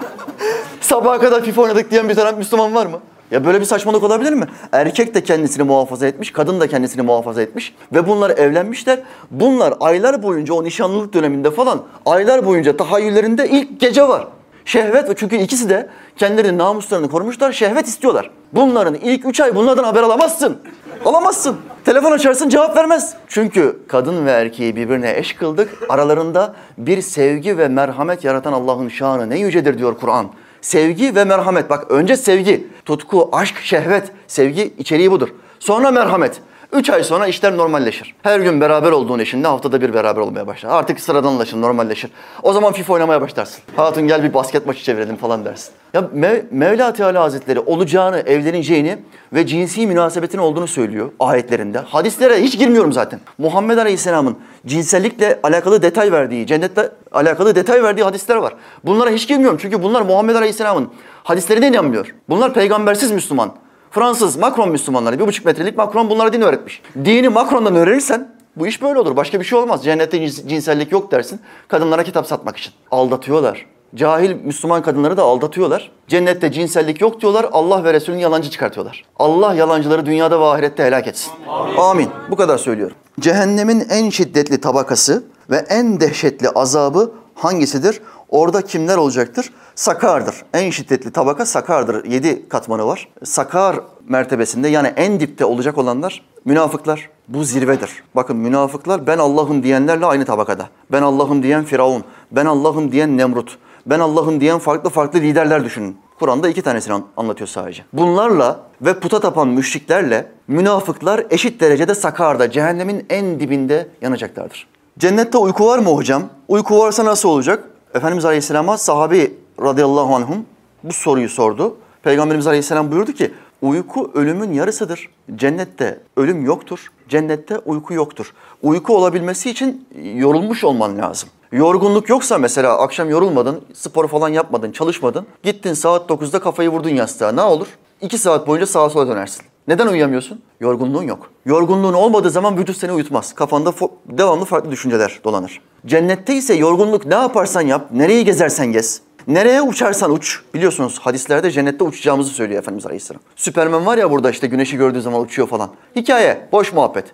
sabaha 0.80 1.18
kadar 1.18 1.42
FIFA 1.44 1.62
oynadık 1.62 1.90
diyen 1.90 2.08
bir 2.08 2.14
tane 2.14 2.36
Müslüman 2.38 2.74
var 2.74 2.86
mı? 2.86 3.00
Ya 3.30 3.44
böyle 3.44 3.60
bir 3.60 3.64
saçmalık 3.64 4.02
olabilir 4.02 4.32
mi? 4.32 4.44
Erkek 4.72 5.14
de 5.14 5.24
kendisini 5.24 5.62
muhafaza 5.62 6.06
etmiş, 6.06 6.32
kadın 6.32 6.60
da 6.60 6.66
kendisini 6.68 7.02
muhafaza 7.02 7.42
etmiş 7.42 7.74
ve 7.92 8.08
bunlar 8.08 8.30
evlenmişler. 8.30 8.98
Bunlar 9.30 9.74
aylar 9.80 10.22
boyunca 10.22 10.54
o 10.54 10.64
nişanlılık 10.64 11.14
döneminde 11.14 11.50
falan 11.50 11.82
aylar 12.06 12.46
boyunca 12.46 12.76
tahayyüllerinde 12.76 13.48
ilk 13.48 13.80
gece 13.80 14.08
var. 14.08 14.26
Şehvet 14.64 15.10
ve 15.10 15.14
çünkü 15.16 15.36
ikisi 15.36 15.68
de 15.68 15.88
kendilerinin 16.16 16.58
namuslarını 16.58 17.10
korumuşlar, 17.10 17.52
şehvet 17.52 17.86
istiyorlar. 17.86 18.30
Bunların 18.52 18.94
ilk 18.94 19.26
üç 19.26 19.40
ay 19.40 19.54
bunlardan 19.54 19.84
haber 19.84 20.02
alamazsın. 20.02 20.58
Alamazsın. 21.04 21.56
Telefon 21.84 22.12
açarsın 22.12 22.48
cevap 22.48 22.76
vermez. 22.76 23.14
Çünkü 23.28 23.78
kadın 23.88 24.26
ve 24.26 24.30
erkeği 24.30 24.76
birbirine 24.76 25.16
eş 25.16 25.32
kıldık. 25.32 25.70
Aralarında 25.88 26.54
bir 26.78 27.02
sevgi 27.02 27.58
ve 27.58 27.68
merhamet 27.68 28.24
yaratan 28.24 28.52
Allah'ın 28.52 28.88
şanı 28.88 29.30
ne 29.30 29.38
yücedir 29.38 29.78
diyor 29.78 29.98
Kur'an. 30.00 30.26
Sevgi 30.66 31.14
ve 31.14 31.24
merhamet. 31.24 31.70
Bak 31.70 31.90
önce 31.90 32.16
sevgi, 32.16 32.66
tutku, 32.84 33.28
aşk, 33.32 33.56
şehvet. 33.62 34.12
Sevgi 34.26 34.74
içeriği 34.78 35.10
budur. 35.10 35.28
Sonra 35.58 35.90
merhamet. 35.90 36.40
Üç 36.72 36.90
ay 36.90 37.04
sonra 37.04 37.26
işler 37.26 37.56
normalleşir. 37.56 38.14
Her 38.22 38.40
gün 38.40 38.60
beraber 38.60 38.92
olduğun 38.92 39.18
eşinle 39.18 39.46
haftada 39.48 39.80
bir 39.80 39.94
beraber 39.94 40.20
olmaya 40.20 40.46
başlar. 40.46 40.70
Artık 40.70 41.00
sıradanlaşır, 41.00 41.60
normalleşir. 41.60 42.10
O 42.42 42.52
zaman 42.52 42.72
FIFA 42.72 42.92
oynamaya 42.92 43.20
başlarsın. 43.20 43.62
Hatun 43.76 44.08
gel 44.08 44.22
bir 44.22 44.34
basket 44.34 44.66
maçı 44.66 44.82
çevirelim 44.84 45.16
falan 45.16 45.44
dersin. 45.44 45.72
Ya 45.94 46.00
Me- 46.00 46.42
Mevla 46.50 46.92
Teala 46.92 47.22
Hazretleri 47.22 47.60
olacağını, 47.60 48.18
evleneceğini 48.20 48.98
ve 49.32 49.46
cinsi 49.46 49.86
münasebetin 49.86 50.38
olduğunu 50.38 50.66
söylüyor 50.66 51.10
ayetlerinde. 51.20 51.78
Hadislere 51.78 52.42
hiç 52.42 52.58
girmiyorum 52.58 52.92
zaten. 52.92 53.20
Muhammed 53.38 53.78
Aleyhisselam'ın 53.78 54.36
cinsellikle 54.66 55.38
alakalı 55.42 55.82
detay 55.82 56.12
verdiği, 56.12 56.46
cennetle 56.46 56.88
alakalı 57.12 57.54
detay 57.54 57.82
verdiği 57.82 58.02
hadisler 58.02 58.36
var. 58.36 58.54
Bunlara 58.84 59.10
hiç 59.10 59.28
girmiyorum 59.28 59.58
çünkü 59.62 59.82
bunlar 59.82 60.02
Muhammed 60.02 60.34
Aleyhisselam'ın 60.34 60.88
hadislerine 61.22 61.68
inanmıyor. 61.68 62.14
Bunlar 62.28 62.54
peygambersiz 62.54 63.10
Müslüman. 63.10 63.52
Fransız 63.96 64.36
Macron 64.36 64.70
Müslümanları 64.70 65.18
bir 65.18 65.26
buçuk 65.26 65.46
metrelik 65.46 65.76
Macron 65.76 66.10
bunlara 66.10 66.32
din 66.32 66.40
öğretmiş. 66.40 66.82
Dini 67.04 67.28
Macron'dan 67.28 67.76
öğrenirsen 67.76 68.28
bu 68.56 68.66
iş 68.66 68.82
böyle 68.82 68.98
olur. 68.98 69.16
Başka 69.16 69.40
bir 69.40 69.44
şey 69.44 69.58
olmaz. 69.58 69.84
Cennette 69.84 70.16
cins- 70.16 70.48
cinsellik 70.48 70.92
yok 70.92 71.12
dersin. 71.12 71.40
Kadınlara 71.68 72.02
kitap 72.04 72.26
satmak 72.26 72.56
için. 72.56 72.72
Aldatıyorlar. 72.90 73.66
Cahil 73.94 74.34
Müslüman 74.44 74.82
kadınları 74.82 75.16
da 75.16 75.22
aldatıyorlar. 75.22 75.90
Cennette 76.08 76.52
cinsellik 76.52 77.00
yok 77.00 77.20
diyorlar. 77.20 77.46
Allah 77.52 77.84
ve 77.84 77.92
Resulünü 77.94 78.20
yalancı 78.20 78.50
çıkartıyorlar. 78.50 79.04
Allah 79.18 79.54
yalancıları 79.54 80.06
dünyada 80.06 80.40
ve 80.40 80.44
ahirette 80.44 80.84
helak 80.84 81.06
etsin. 81.06 81.32
Amin. 81.78 82.08
Bu 82.30 82.36
kadar 82.36 82.58
söylüyorum. 82.58 82.96
Cehennemin 83.20 83.86
en 83.90 84.10
şiddetli 84.10 84.60
tabakası 84.60 85.24
ve 85.50 85.56
en 85.56 86.00
dehşetli 86.00 86.48
azabı 86.48 87.10
hangisidir? 87.34 88.00
Orada 88.36 88.62
kimler 88.62 88.96
olacaktır? 88.96 89.50
Sakardır. 89.74 90.34
En 90.54 90.70
şiddetli 90.70 91.10
tabaka 91.10 91.46
sakardır. 91.46 92.04
Yedi 92.04 92.48
katmanı 92.48 92.86
var. 92.86 93.08
Sakar 93.24 93.76
mertebesinde 94.08 94.68
yani 94.68 94.92
en 94.96 95.20
dipte 95.20 95.44
olacak 95.44 95.78
olanlar 95.78 96.22
münafıklar. 96.44 97.10
Bu 97.28 97.44
zirvedir. 97.44 97.90
Bakın 98.16 98.36
münafıklar 98.36 99.06
ben 99.06 99.18
Allah'ım 99.18 99.62
diyenlerle 99.62 100.06
aynı 100.06 100.24
tabakada. 100.24 100.68
Ben 100.92 101.02
Allah'ım 101.02 101.42
diyen 101.42 101.64
Firavun. 101.64 102.04
Ben 102.32 102.46
Allah'ım 102.46 102.92
diyen 102.92 103.18
Nemrut. 103.18 103.58
Ben 103.86 104.00
Allah'ım 104.00 104.40
diyen 104.40 104.58
farklı 104.58 104.90
farklı 104.90 105.20
liderler 105.20 105.64
düşünün. 105.64 105.96
Kur'an'da 106.18 106.48
iki 106.48 106.62
tanesini 106.62 106.94
an- 106.94 107.04
anlatıyor 107.16 107.48
sadece. 107.48 107.84
Bunlarla 107.92 108.60
ve 108.82 109.00
puta 109.00 109.20
tapan 109.20 109.48
müşriklerle 109.48 110.26
münafıklar 110.48 111.26
eşit 111.30 111.60
derecede 111.60 111.94
sakarda, 111.94 112.50
cehennemin 112.50 113.06
en 113.10 113.40
dibinde 113.40 113.88
yanacaklardır. 114.02 114.66
Cennette 114.98 115.38
uyku 115.38 115.66
var 115.66 115.78
mı 115.78 115.90
hocam? 115.90 116.22
Uyku 116.48 116.78
varsa 116.78 117.04
nasıl 117.04 117.28
olacak? 117.28 117.64
Efendimiz 117.94 118.24
Aleyhisselam'a 118.24 118.78
sahabi 118.78 119.34
radıyallahu 119.62 120.14
anhum 120.14 120.46
bu 120.84 120.92
soruyu 120.92 121.28
sordu. 121.28 121.76
Peygamberimiz 122.02 122.46
Aleyhisselam 122.46 122.90
buyurdu 122.92 123.12
ki 123.12 123.34
uyku 123.62 124.10
ölümün 124.14 124.52
yarısıdır. 124.52 125.08
Cennette 125.36 126.00
ölüm 126.16 126.44
yoktur. 126.44 126.86
Cennette 127.08 127.58
uyku 127.58 127.94
yoktur. 127.94 128.32
Uyku 128.62 128.96
olabilmesi 128.96 129.50
için 129.50 129.88
yorulmuş 130.14 130.64
olman 130.64 130.98
lazım. 130.98 131.28
Yorgunluk 131.52 132.08
yoksa 132.08 132.38
mesela 132.38 132.78
akşam 132.78 133.10
yorulmadın, 133.10 133.62
spor 133.74 134.08
falan 134.08 134.28
yapmadın, 134.28 134.72
çalışmadın. 134.72 135.26
Gittin 135.42 135.74
saat 135.74 136.10
9'da 136.10 136.40
kafayı 136.40 136.68
vurdun 136.68 136.90
yastığa 136.90 137.32
ne 137.32 137.42
olur? 137.42 137.66
2 138.00 138.18
saat 138.18 138.46
boyunca 138.46 138.66
sağa 138.66 138.90
sola 138.90 139.08
dönersin. 139.08 139.42
Neden 139.68 139.86
uyuyamıyorsun? 139.86 140.42
Yorgunluğun 140.60 141.02
yok. 141.02 141.30
Yorgunluğun 141.46 141.92
olmadığı 141.92 142.30
zaman 142.30 142.58
vücut 142.58 142.76
seni 142.76 142.92
uyutmaz. 142.92 143.34
Kafanda 143.34 143.72
devamlı 144.06 144.44
farklı 144.44 144.70
düşünceler 144.70 145.20
dolanır. 145.24 145.60
Cennette 145.86 146.34
ise 146.34 146.54
yorgunluk 146.54 147.06
ne 147.06 147.14
yaparsan 147.14 147.60
yap, 147.60 147.88
nereyi 147.92 148.24
gezersen 148.24 148.66
gez. 148.72 149.00
Nereye 149.26 149.62
uçarsan 149.62 150.10
uç. 150.12 150.40
Biliyorsunuz 150.54 150.98
hadislerde 150.98 151.50
cennette 151.50 151.84
uçacağımızı 151.84 152.30
söylüyor 152.30 152.58
Efendimiz 152.60 152.86
Aleyhisselam. 152.86 153.20
Süpermen 153.36 153.86
var 153.86 153.98
ya 153.98 154.10
burada 154.10 154.30
işte 154.30 154.46
güneşi 154.46 154.76
gördüğü 154.76 155.00
zaman 155.00 155.20
uçuyor 155.20 155.48
falan. 155.48 155.70
Hikaye, 155.96 156.48
boş 156.52 156.72
muhabbet. 156.72 157.04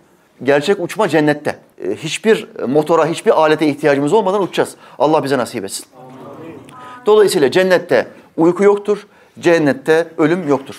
Gerçek 0.42 0.80
uçma 0.80 1.08
cennette. 1.08 1.58
Ee, 1.84 1.94
Hiçbir 1.94 2.48
motora, 2.68 3.06
hiçbir 3.06 3.40
alete 3.40 3.66
ihtiyacımız 3.68 4.12
olmadan 4.12 4.42
uçacağız. 4.42 4.74
Allah 4.98 5.24
bize 5.24 5.38
nasip 5.38 5.64
etsin. 5.64 5.86
Dolayısıyla 7.06 7.50
cennette 7.50 8.06
uyku 8.36 8.64
yoktur, 8.64 9.06
cennette 9.40 10.08
ölüm 10.18 10.48
yoktur. 10.48 10.76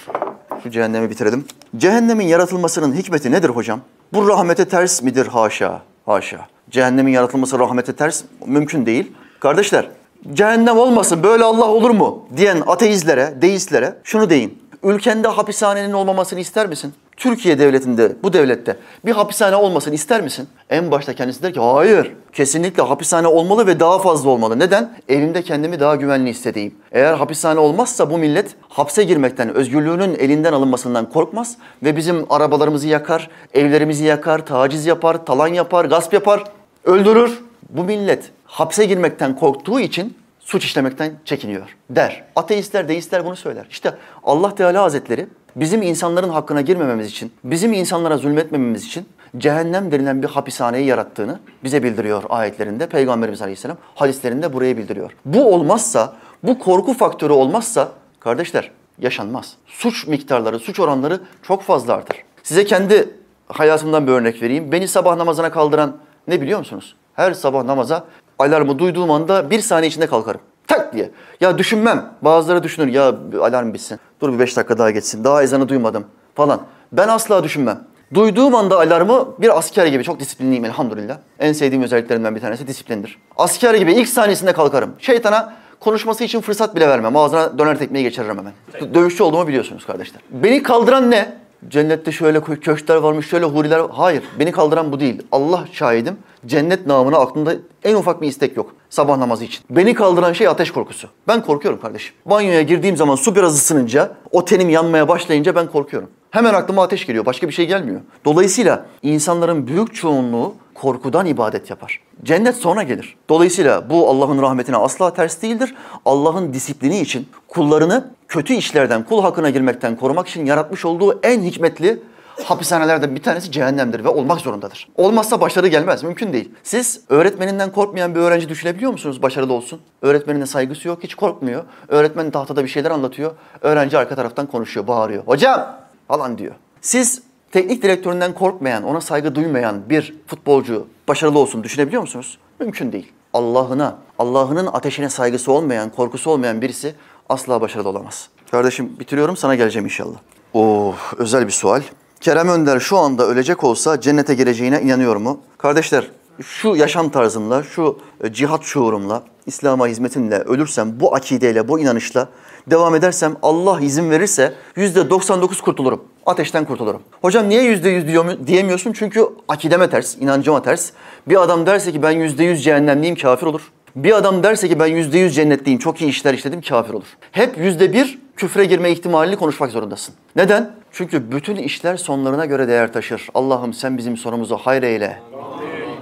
Şu 0.64 0.70
cehennemi 0.72 1.10
bitirelim. 1.10 1.46
Cehennemin 1.78 2.26
yaratılmasının 2.28 2.94
hikmeti 2.96 3.32
nedir 3.32 3.50
hocam? 3.50 3.80
Bu 4.14 4.28
rahmete 4.28 4.66
ters 4.66 5.02
midir? 5.02 5.28
Haşa, 5.28 5.82
haşa. 6.06 6.48
Cehennemin 6.70 7.12
yaratılması 7.12 7.60
rahmete 7.60 7.94
ters 7.96 8.24
mümkün 8.46 8.86
değil. 8.86 9.12
Kardeşler, 9.40 9.90
cehennem 10.34 10.78
olmasın 10.78 11.24
böyle 11.24 11.44
Allah 11.44 11.68
olur 11.68 11.90
mu 11.90 12.26
diyen 12.38 12.64
ateistlere, 12.68 13.34
deistlere 13.42 13.96
şunu 14.04 14.30
deyin. 14.30 14.64
Ülkende 14.84 15.28
hapishanenin 15.28 15.94
olmamasını 15.94 16.40
ister 16.40 16.68
misin? 16.68 16.94
Türkiye 17.24 17.60
devletinde, 17.60 18.16
bu 18.24 18.34
devlette 18.34 18.78
bir 19.06 19.12
hapishane 19.12 19.56
olmasını 19.56 19.96
ister 19.96 20.22
misin? 20.22 20.48
En 20.70 20.92
başta 20.92 21.14
kendisi 21.14 21.44
der 21.44 21.54
ki 21.54 21.60
hayır. 21.60 22.14
Kesinlikle 22.34 22.84
hapishane 22.84 23.28
olmalı 23.28 23.68
ve 23.68 23.80
daha 23.80 24.00
fazla 24.00 24.30
olmalı. 24.30 24.60
Neden? 24.60 24.98
Evimde 25.10 25.42
kendimi 25.42 25.80
daha 25.80 25.96
güvenli 25.96 26.30
hissedeyim. 26.30 26.76
Eğer 26.92 27.14
hapishane 27.14 27.60
olmazsa 27.60 28.10
bu 28.10 28.18
millet 28.18 28.56
hapse 28.70 29.04
girmekten, 29.04 29.56
özgürlüğünün 29.56 30.16
elinden 30.16 30.54
alınmasından 30.54 31.10
korkmaz 31.10 31.58
ve 31.84 31.96
bizim 31.96 32.26
arabalarımızı 32.30 32.88
yakar, 32.88 33.30
evlerimizi 33.54 34.06
yakar, 34.06 34.46
taciz 34.46 34.86
yapar, 34.86 35.26
talan 35.26 35.48
yapar, 35.48 35.86
gasp 35.86 36.14
yapar, 36.14 36.44
öldürür. 36.84 37.40
Bu 37.70 37.84
millet 37.84 38.32
hapse 38.46 38.86
girmekten 38.86 39.36
korktuğu 39.36 39.80
için 39.80 40.18
suç 40.40 40.66
işlemekten 40.66 41.12
çekiniyor 41.26 41.76
der. 41.90 42.24
Ateistler, 42.36 42.88
deistler 42.88 43.26
bunu 43.26 43.36
söyler. 43.36 43.68
İşte 43.70 43.94
Allah 44.24 44.56
Teala 44.56 44.84
Hazretleri 44.84 45.28
bizim 45.56 45.82
insanların 45.82 46.30
hakkına 46.30 46.62
girmememiz 46.62 47.08
için, 47.08 47.32
bizim 47.44 47.74
insanlara 47.74 48.18
zulmetmememiz 48.18 48.86
için 48.86 49.06
cehennem 49.38 49.92
denilen 49.92 50.24
bir 50.24 50.28
hapishaneyi 50.28 50.86
yarattığını 50.86 51.40
bize 51.64 51.84
bildiriyor 51.84 52.24
ayetlerinde. 52.30 52.88
Peygamberimiz 52.88 53.42
Aleyhisselam 53.42 53.78
hadislerinde 53.96 54.54
burayı 54.54 54.78
bildiriyor. 54.78 55.12
Bu 55.26 55.54
olmazsa, 55.54 56.14
bu 56.44 56.60
korku 56.60 56.94
faktörü 56.94 57.34
olmazsa 57.34 57.92
kardeşler 58.20 58.72
yaşanmaz. 59.00 59.54
Suç 59.68 60.08
miktarları, 60.08 60.60
suç 60.60 60.80
oranları 60.80 61.20
çok 61.44 61.64
fazla. 61.64 62.04
Size 62.44 62.66
kendi 62.66 63.10
hayatımdan 63.48 64.08
bir 64.08 64.12
örnek 64.12 64.42
vereyim. 64.42 64.72
Beni 64.72 64.88
sabah 64.88 65.16
namazına 65.16 65.52
kaldıran 65.52 65.98
ne 66.28 66.42
biliyor 66.42 66.60
musunuz? 66.60 66.96
Her 67.14 67.34
sabah 67.34 67.64
namaza 67.64 68.06
alarmı 68.40 68.80
duyduğum 68.80 69.12
anda 69.12 69.50
bir 69.50 69.60
saniye 69.60 69.90
içinde 69.90 70.08
kalkarım. 70.08 70.42
Tak 70.74 70.94
diye. 70.94 71.12
Ya 71.42 71.58
düşünmem. 71.58 72.06
Bazıları 72.22 72.64
düşünür 72.64 72.88
ya 72.88 73.16
alarm 73.42 73.74
bitsin. 73.74 74.00
Dur 74.22 74.34
bir 74.34 74.40
beş 74.40 74.58
dakika 74.58 74.78
daha 74.78 74.92
geçsin. 74.92 75.24
Daha 75.24 75.44
ezanı 75.44 75.70
duymadım 75.70 76.06
falan. 76.36 76.62
Ben 76.92 77.08
asla 77.08 77.44
düşünmem. 77.44 77.80
Duyduğum 78.14 78.56
anda 78.56 78.80
alarmı 78.80 79.28
bir 79.42 79.58
asker 79.58 79.86
gibi 79.86 80.04
çok 80.04 80.20
disiplinliyim 80.20 80.66
elhamdülillah. 80.66 81.18
En 81.40 81.54
sevdiğim 81.54 81.84
özelliklerimden 81.84 82.36
bir 82.36 82.42
tanesi 82.42 82.68
disiplindir. 82.68 83.18
Asker 83.38 83.74
gibi 83.74 83.94
ilk 83.94 84.08
saniyesinde 84.08 84.54
kalkarım. 84.54 84.96
Şeytana 85.00 85.54
konuşması 85.80 86.24
için 86.24 86.42
fırsat 86.42 86.76
bile 86.76 86.90
vermem. 86.90 87.16
Ağzına 87.18 87.58
döner 87.58 87.80
tekmeyi 87.80 88.04
geçiririm 88.04 88.38
hemen. 88.38 88.54
Dövüşçü 88.94 89.24
olduğumu 89.24 89.48
biliyorsunuz 89.48 89.86
kardeşler. 89.86 90.22
Beni 90.30 90.64
kaldıran 90.64 91.12
ne? 91.12 91.43
Cennette 91.70 92.12
şöyle 92.12 92.42
köşkler 92.42 92.96
varmış, 92.96 93.28
şöyle 93.28 93.46
huriler 93.46 93.82
Hayır, 93.92 94.24
beni 94.40 94.52
kaldıran 94.52 94.92
bu 94.92 95.00
değil. 95.00 95.22
Allah 95.32 95.66
şahidim. 95.72 96.18
Cennet 96.46 96.88
namına 96.88 97.18
aklımda 97.18 97.54
en 97.84 97.96
ufak 97.96 98.22
bir 98.22 98.28
istek 98.28 98.58
yok 98.58 98.76
sabah 98.94 99.18
namazı 99.18 99.44
için. 99.44 99.64
Beni 99.70 99.94
kaldıran 99.94 100.34
şey 100.34 100.48
ateş 100.48 100.72
korkusu. 100.72 101.08
Ben 101.28 101.42
korkuyorum 101.42 101.82
kardeşim. 101.82 102.16
Banyoya 102.26 102.62
girdiğim 102.62 102.98
zaman 102.98 103.16
su 103.16 103.36
biraz 103.36 103.56
ısınınca, 103.56 104.12
o 104.32 104.46
tenim 104.46 104.70
yanmaya 104.70 105.08
başlayınca 105.08 105.56
ben 105.56 105.68
korkuyorum. 105.68 106.10
Hemen 106.32 106.54
aklıma 106.54 106.84
ateş 106.84 107.06
geliyor. 107.06 107.26
Başka 107.26 107.48
bir 107.48 107.54
şey 107.54 107.68
gelmiyor. 107.68 108.02
Dolayısıyla 108.26 108.86
insanların 109.04 109.68
büyük 109.68 109.96
çoğunluğu 109.96 110.54
korkudan 110.74 111.26
ibadet 111.26 111.70
yapar. 111.70 112.00
Cennet 112.24 112.56
sonra 112.56 112.84
gelir. 112.84 113.16
Dolayısıyla 113.30 113.90
bu 113.90 114.10
Allah'ın 114.10 114.42
rahmetine 114.42 114.78
asla 114.78 115.14
ters 115.14 115.42
değildir. 115.42 115.76
Allah'ın 116.06 116.54
disiplini 116.54 117.00
için 117.00 117.28
kullarını 117.48 118.12
kötü 118.34 118.54
işlerden, 118.54 119.04
kul 119.04 119.22
hakkına 119.22 119.50
girmekten 119.50 119.96
korumak 119.96 120.28
için 120.28 120.46
yaratmış 120.46 120.86
olduğu 120.86 121.20
en 121.24 121.42
hikmetli 121.42 122.02
hapishanelerden 122.44 123.16
bir 123.16 123.24
tanesi 123.24 123.52
cehennemdir 123.52 124.04
ve 124.04 124.08
olmak 124.08 124.42
zorundadır. 124.42 124.88
Olmazsa 124.96 125.42
başarı 125.42 125.68
gelmez. 125.68 126.04
Mümkün 126.04 126.34
değil. 126.34 126.52
Siz 126.64 127.02
öğretmeninden 127.10 127.72
korkmayan 127.72 128.16
bir 128.16 128.20
öğrenci 128.20 128.50
düşünebiliyor 128.50 128.92
musunuz 128.92 129.22
başarılı 129.22 129.54
olsun? 129.54 129.82
Öğretmenine 130.02 130.46
saygısı 130.46 130.88
yok, 130.88 131.04
hiç 131.04 131.16
korkmuyor. 131.16 131.64
Öğretmen 131.88 132.32
tahtada 132.32 132.64
bir 132.64 132.70
şeyler 132.70 132.92
anlatıyor. 132.92 133.32
Öğrenci 133.62 133.98
arka 133.98 134.16
taraftan 134.16 134.46
konuşuyor, 134.46 134.88
bağırıyor. 134.88 135.24
Hocam 135.24 135.76
falan 136.08 136.38
diyor. 136.38 136.56
Siz 136.82 137.22
teknik 137.52 137.84
direktöründen 137.84 138.34
korkmayan, 138.34 138.84
ona 138.84 139.02
saygı 139.02 139.36
duymayan 139.36 139.90
bir 139.90 140.16
futbolcu 140.28 140.88
başarılı 141.08 141.40
olsun 141.40 141.64
düşünebiliyor 141.64 142.02
musunuz? 142.02 142.38
Mümkün 142.60 142.92
değil. 142.92 143.12
Allah'ına, 143.34 143.96
Allah'ının 144.20 144.66
ateşine 144.66 145.10
saygısı 145.10 145.52
olmayan, 145.52 145.90
korkusu 145.90 146.30
olmayan 146.32 146.62
birisi 146.62 146.96
asla 147.30 147.62
başarılı 147.62 147.90
olamaz. 147.90 148.30
Kardeşim 148.52 149.00
bitiriyorum 149.00 149.38
sana 149.38 149.56
geleceğim 149.56 149.86
inşallah. 149.86 150.18
Oh 150.54 150.96
özel 151.18 151.48
bir 151.48 151.52
sual. 151.52 151.82
Kerem 152.22 152.50
Önder 152.50 152.80
şu 152.80 152.98
anda 152.98 153.28
ölecek 153.28 153.64
olsa 153.64 154.02
cennete 154.02 154.34
gireceğine 154.34 154.82
inanıyor 154.82 155.16
mu? 155.16 155.40
Kardeşler 155.58 156.08
şu 156.42 156.76
yaşam 156.76 157.10
tarzımla, 157.10 157.64
şu 157.64 158.00
e, 158.24 158.34
cihat 158.34 158.64
şuurumla, 158.64 159.24
İslam'a 159.46 159.88
hizmetimle 159.88 160.40
ölürsem, 160.40 161.00
bu 161.00 161.16
akideyle, 161.16 161.68
bu 161.68 161.80
inanışla 161.80 162.30
devam 162.68 162.96
edersem 162.96 163.36
Allah 163.42 163.82
izin 163.82 164.12
verirse 164.12 164.54
yüzde 164.76 165.10
99 165.10 165.62
kurtulurum. 165.62 166.04
Ateşten 166.26 166.66
kurtulurum. 166.66 167.02
Hocam 167.22 167.50
niye 167.50 167.64
yüzde 167.64 167.90
yüz 167.90 168.08
diyemiyorsun? 168.48 168.94
Çünkü 168.94 169.28
akideme 169.48 169.90
ters, 169.90 170.16
inancıma 170.16 170.62
ters. 170.62 170.92
Bir 171.28 171.42
adam 171.42 171.66
derse 171.66 171.92
ki 171.92 172.04
ben 172.04 172.12
yüzde 172.12 172.44
yüz 172.44 172.64
cehennemliyim 172.64 173.16
kafir 173.16 173.46
olur. 173.46 173.72
Bir 173.96 174.18
adam 174.18 174.44
derse 174.44 174.70
ki 174.70 174.80
ben 174.80 174.88
yüzde 174.88 175.18
yüz 175.18 175.36
cennetliyim, 175.36 175.80
çok 175.80 176.02
iyi 176.02 176.10
işler 176.10 176.34
işledim 176.34 176.62
kafir 176.62 176.94
olur. 176.94 177.18
Hep 177.32 177.58
yüzde 177.58 177.94
bir 177.94 178.20
küfre 178.36 178.66
girme 178.66 178.92
ihtimalini 178.92 179.36
konuşmak 179.36 179.72
zorundasın. 179.72 180.16
Neden? 180.36 180.72
Çünkü 180.92 181.32
bütün 181.32 181.56
işler 181.56 181.98
sonlarına 181.98 182.46
göre 182.46 182.68
değer 182.68 182.94
taşır. 182.94 183.28
Allah'ım 183.34 183.74
sen 183.74 183.98
bizim 183.98 184.18
sonumuzu 184.18 184.58
hayır 184.58 184.84
eyle. 184.84 185.20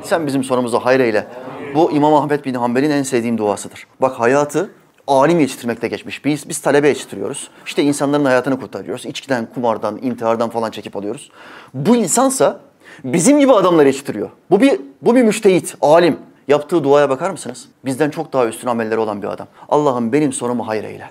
Sen 0.04 0.28
bizim 0.28 0.44
sonumuzu 0.44 0.80
hayır 0.80 1.00
eyle. 1.00 1.28
Bu 1.76 1.92
İmam 1.92 2.14
Ahmet 2.14 2.46
bin 2.46 2.54
Hanbel'in 2.54 2.92
en 2.92 3.04
sevdiğim 3.04 3.38
duasıdır. 3.38 3.88
Bak 4.02 4.20
hayatı 4.20 4.72
alim 5.08 5.40
yetiştirmekte 5.40 5.88
geçmiş. 5.88 6.26
Biz, 6.26 6.50
biz 6.50 6.60
talebe 6.60 6.88
yetiştiriyoruz. 6.88 7.50
İşte 7.66 7.84
insanların 7.84 8.26
hayatını 8.26 8.60
kurtarıyoruz. 8.60 9.06
İçkiden, 9.06 9.48
kumardan, 9.54 10.00
intihardan 10.02 10.50
falan 10.50 10.72
çekip 10.72 10.96
alıyoruz. 10.96 11.32
Bu 11.74 11.96
insansa 11.96 12.60
bizim 13.04 13.40
gibi 13.40 13.54
adamları 13.54 13.88
yetiştiriyor. 13.88 14.30
Bu 14.50 14.62
bir, 14.62 14.82
bu 15.02 15.16
bir 15.16 15.24
müştehit, 15.24 15.76
alim. 15.82 16.18
Yaptığı 16.52 16.84
duaya 16.84 17.10
bakar 17.10 17.30
mısınız? 17.30 17.68
Bizden 17.86 18.10
çok 18.10 18.34
daha 18.34 18.48
üstün 18.48 18.68
amelleri 18.68 19.00
olan 19.00 19.22
bir 19.22 19.28
adam. 19.28 19.48
Allah'ım 19.70 20.14
benim 20.14 20.34
sonumu 20.34 20.68
hayır 20.68 20.84
eyle. 20.84 21.10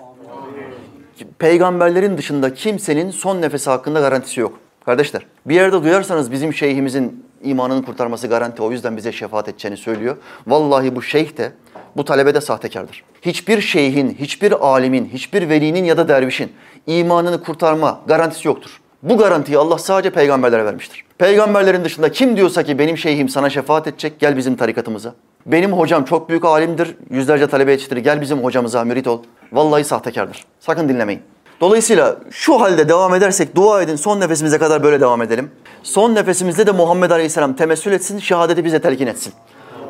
Peygamberlerin 1.38 2.18
dışında 2.18 2.54
kimsenin 2.54 3.10
son 3.10 3.42
nefesi 3.42 3.70
hakkında 3.70 4.00
garantisi 4.00 4.40
yok. 4.40 4.58
Kardeşler 4.84 5.26
bir 5.46 5.54
yerde 5.54 5.82
duyarsanız 5.82 6.32
bizim 6.32 6.54
şeyhimizin 6.54 7.24
imanını 7.42 7.84
kurtarması 7.84 8.26
garanti 8.26 8.62
o 8.62 8.72
yüzden 8.72 8.96
bize 8.96 9.12
şefaat 9.12 9.48
edeceğini 9.48 9.76
söylüyor. 9.76 10.16
Vallahi 10.46 10.96
bu 10.96 11.02
şeyh 11.02 11.36
de 11.36 11.52
bu 11.96 12.04
talebe 12.04 12.34
de 12.34 12.40
sahtekardır. 12.40 13.04
Hiçbir 13.22 13.60
şeyhin, 13.60 14.14
hiçbir 14.14 14.66
alimin, 14.66 15.10
hiçbir 15.12 15.48
velinin 15.48 15.84
ya 15.84 15.96
da 15.96 16.08
dervişin 16.08 16.52
imanını 16.86 17.42
kurtarma 17.42 18.00
garantisi 18.06 18.48
yoktur. 18.48 18.80
Bu 19.02 19.18
garantiyi 19.18 19.58
Allah 19.58 19.78
sadece 19.78 20.10
peygamberlere 20.10 20.64
vermiştir. 20.64 21.04
Peygamberlerin 21.18 21.84
dışında 21.84 22.12
kim 22.12 22.36
diyorsa 22.36 22.62
ki 22.62 22.78
benim 22.78 22.98
şeyhim 22.98 23.28
sana 23.28 23.50
şefaat 23.50 23.86
edecek 23.86 24.20
gel 24.20 24.36
bizim 24.36 24.56
tarikatımıza. 24.56 25.14
Benim 25.46 25.72
hocam 25.72 26.04
çok 26.04 26.28
büyük 26.28 26.44
alimdir, 26.44 26.96
yüzlerce 27.10 27.46
talebe 27.46 27.70
yetiştirir 27.70 28.00
gel 28.00 28.20
bizim 28.20 28.44
hocamıza 28.44 28.84
mürit 28.84 29.06
ol. 29.06 29.22
Vallahi 29.52 29.84
sahtekardır. 29.84 30.44
Sakın 30.60 30.88
dinlemeyin. 30.88 31.22
Dolayısıyla 31.60 32.16
şu 32.30 32.60
halde 32.60 32.88
devam 32.88 33.14
edersek 33.14 33.56
dua 33.56 33.82
edin 33.82 33.96
son 33.96 34.20
nefesimize 34.20 34.58
kadar 34.58 34.82
böyle 34.82 35.00
devam 35.00 35.22
edelim. 35.22 35.50
Son 35.82 36.14
nefesimizde 36.14 36.66
de 36.66 36.72
Muhammed 36.72 37.10
Aleyhisselam 37.10 37.56
temessül 37.56 37.92
etsin, 37.92 38.18
şehadeti 38.18 38.64
bize 38.64 38.80
telkin 38.80 39.06
etsin. 39.06 39.32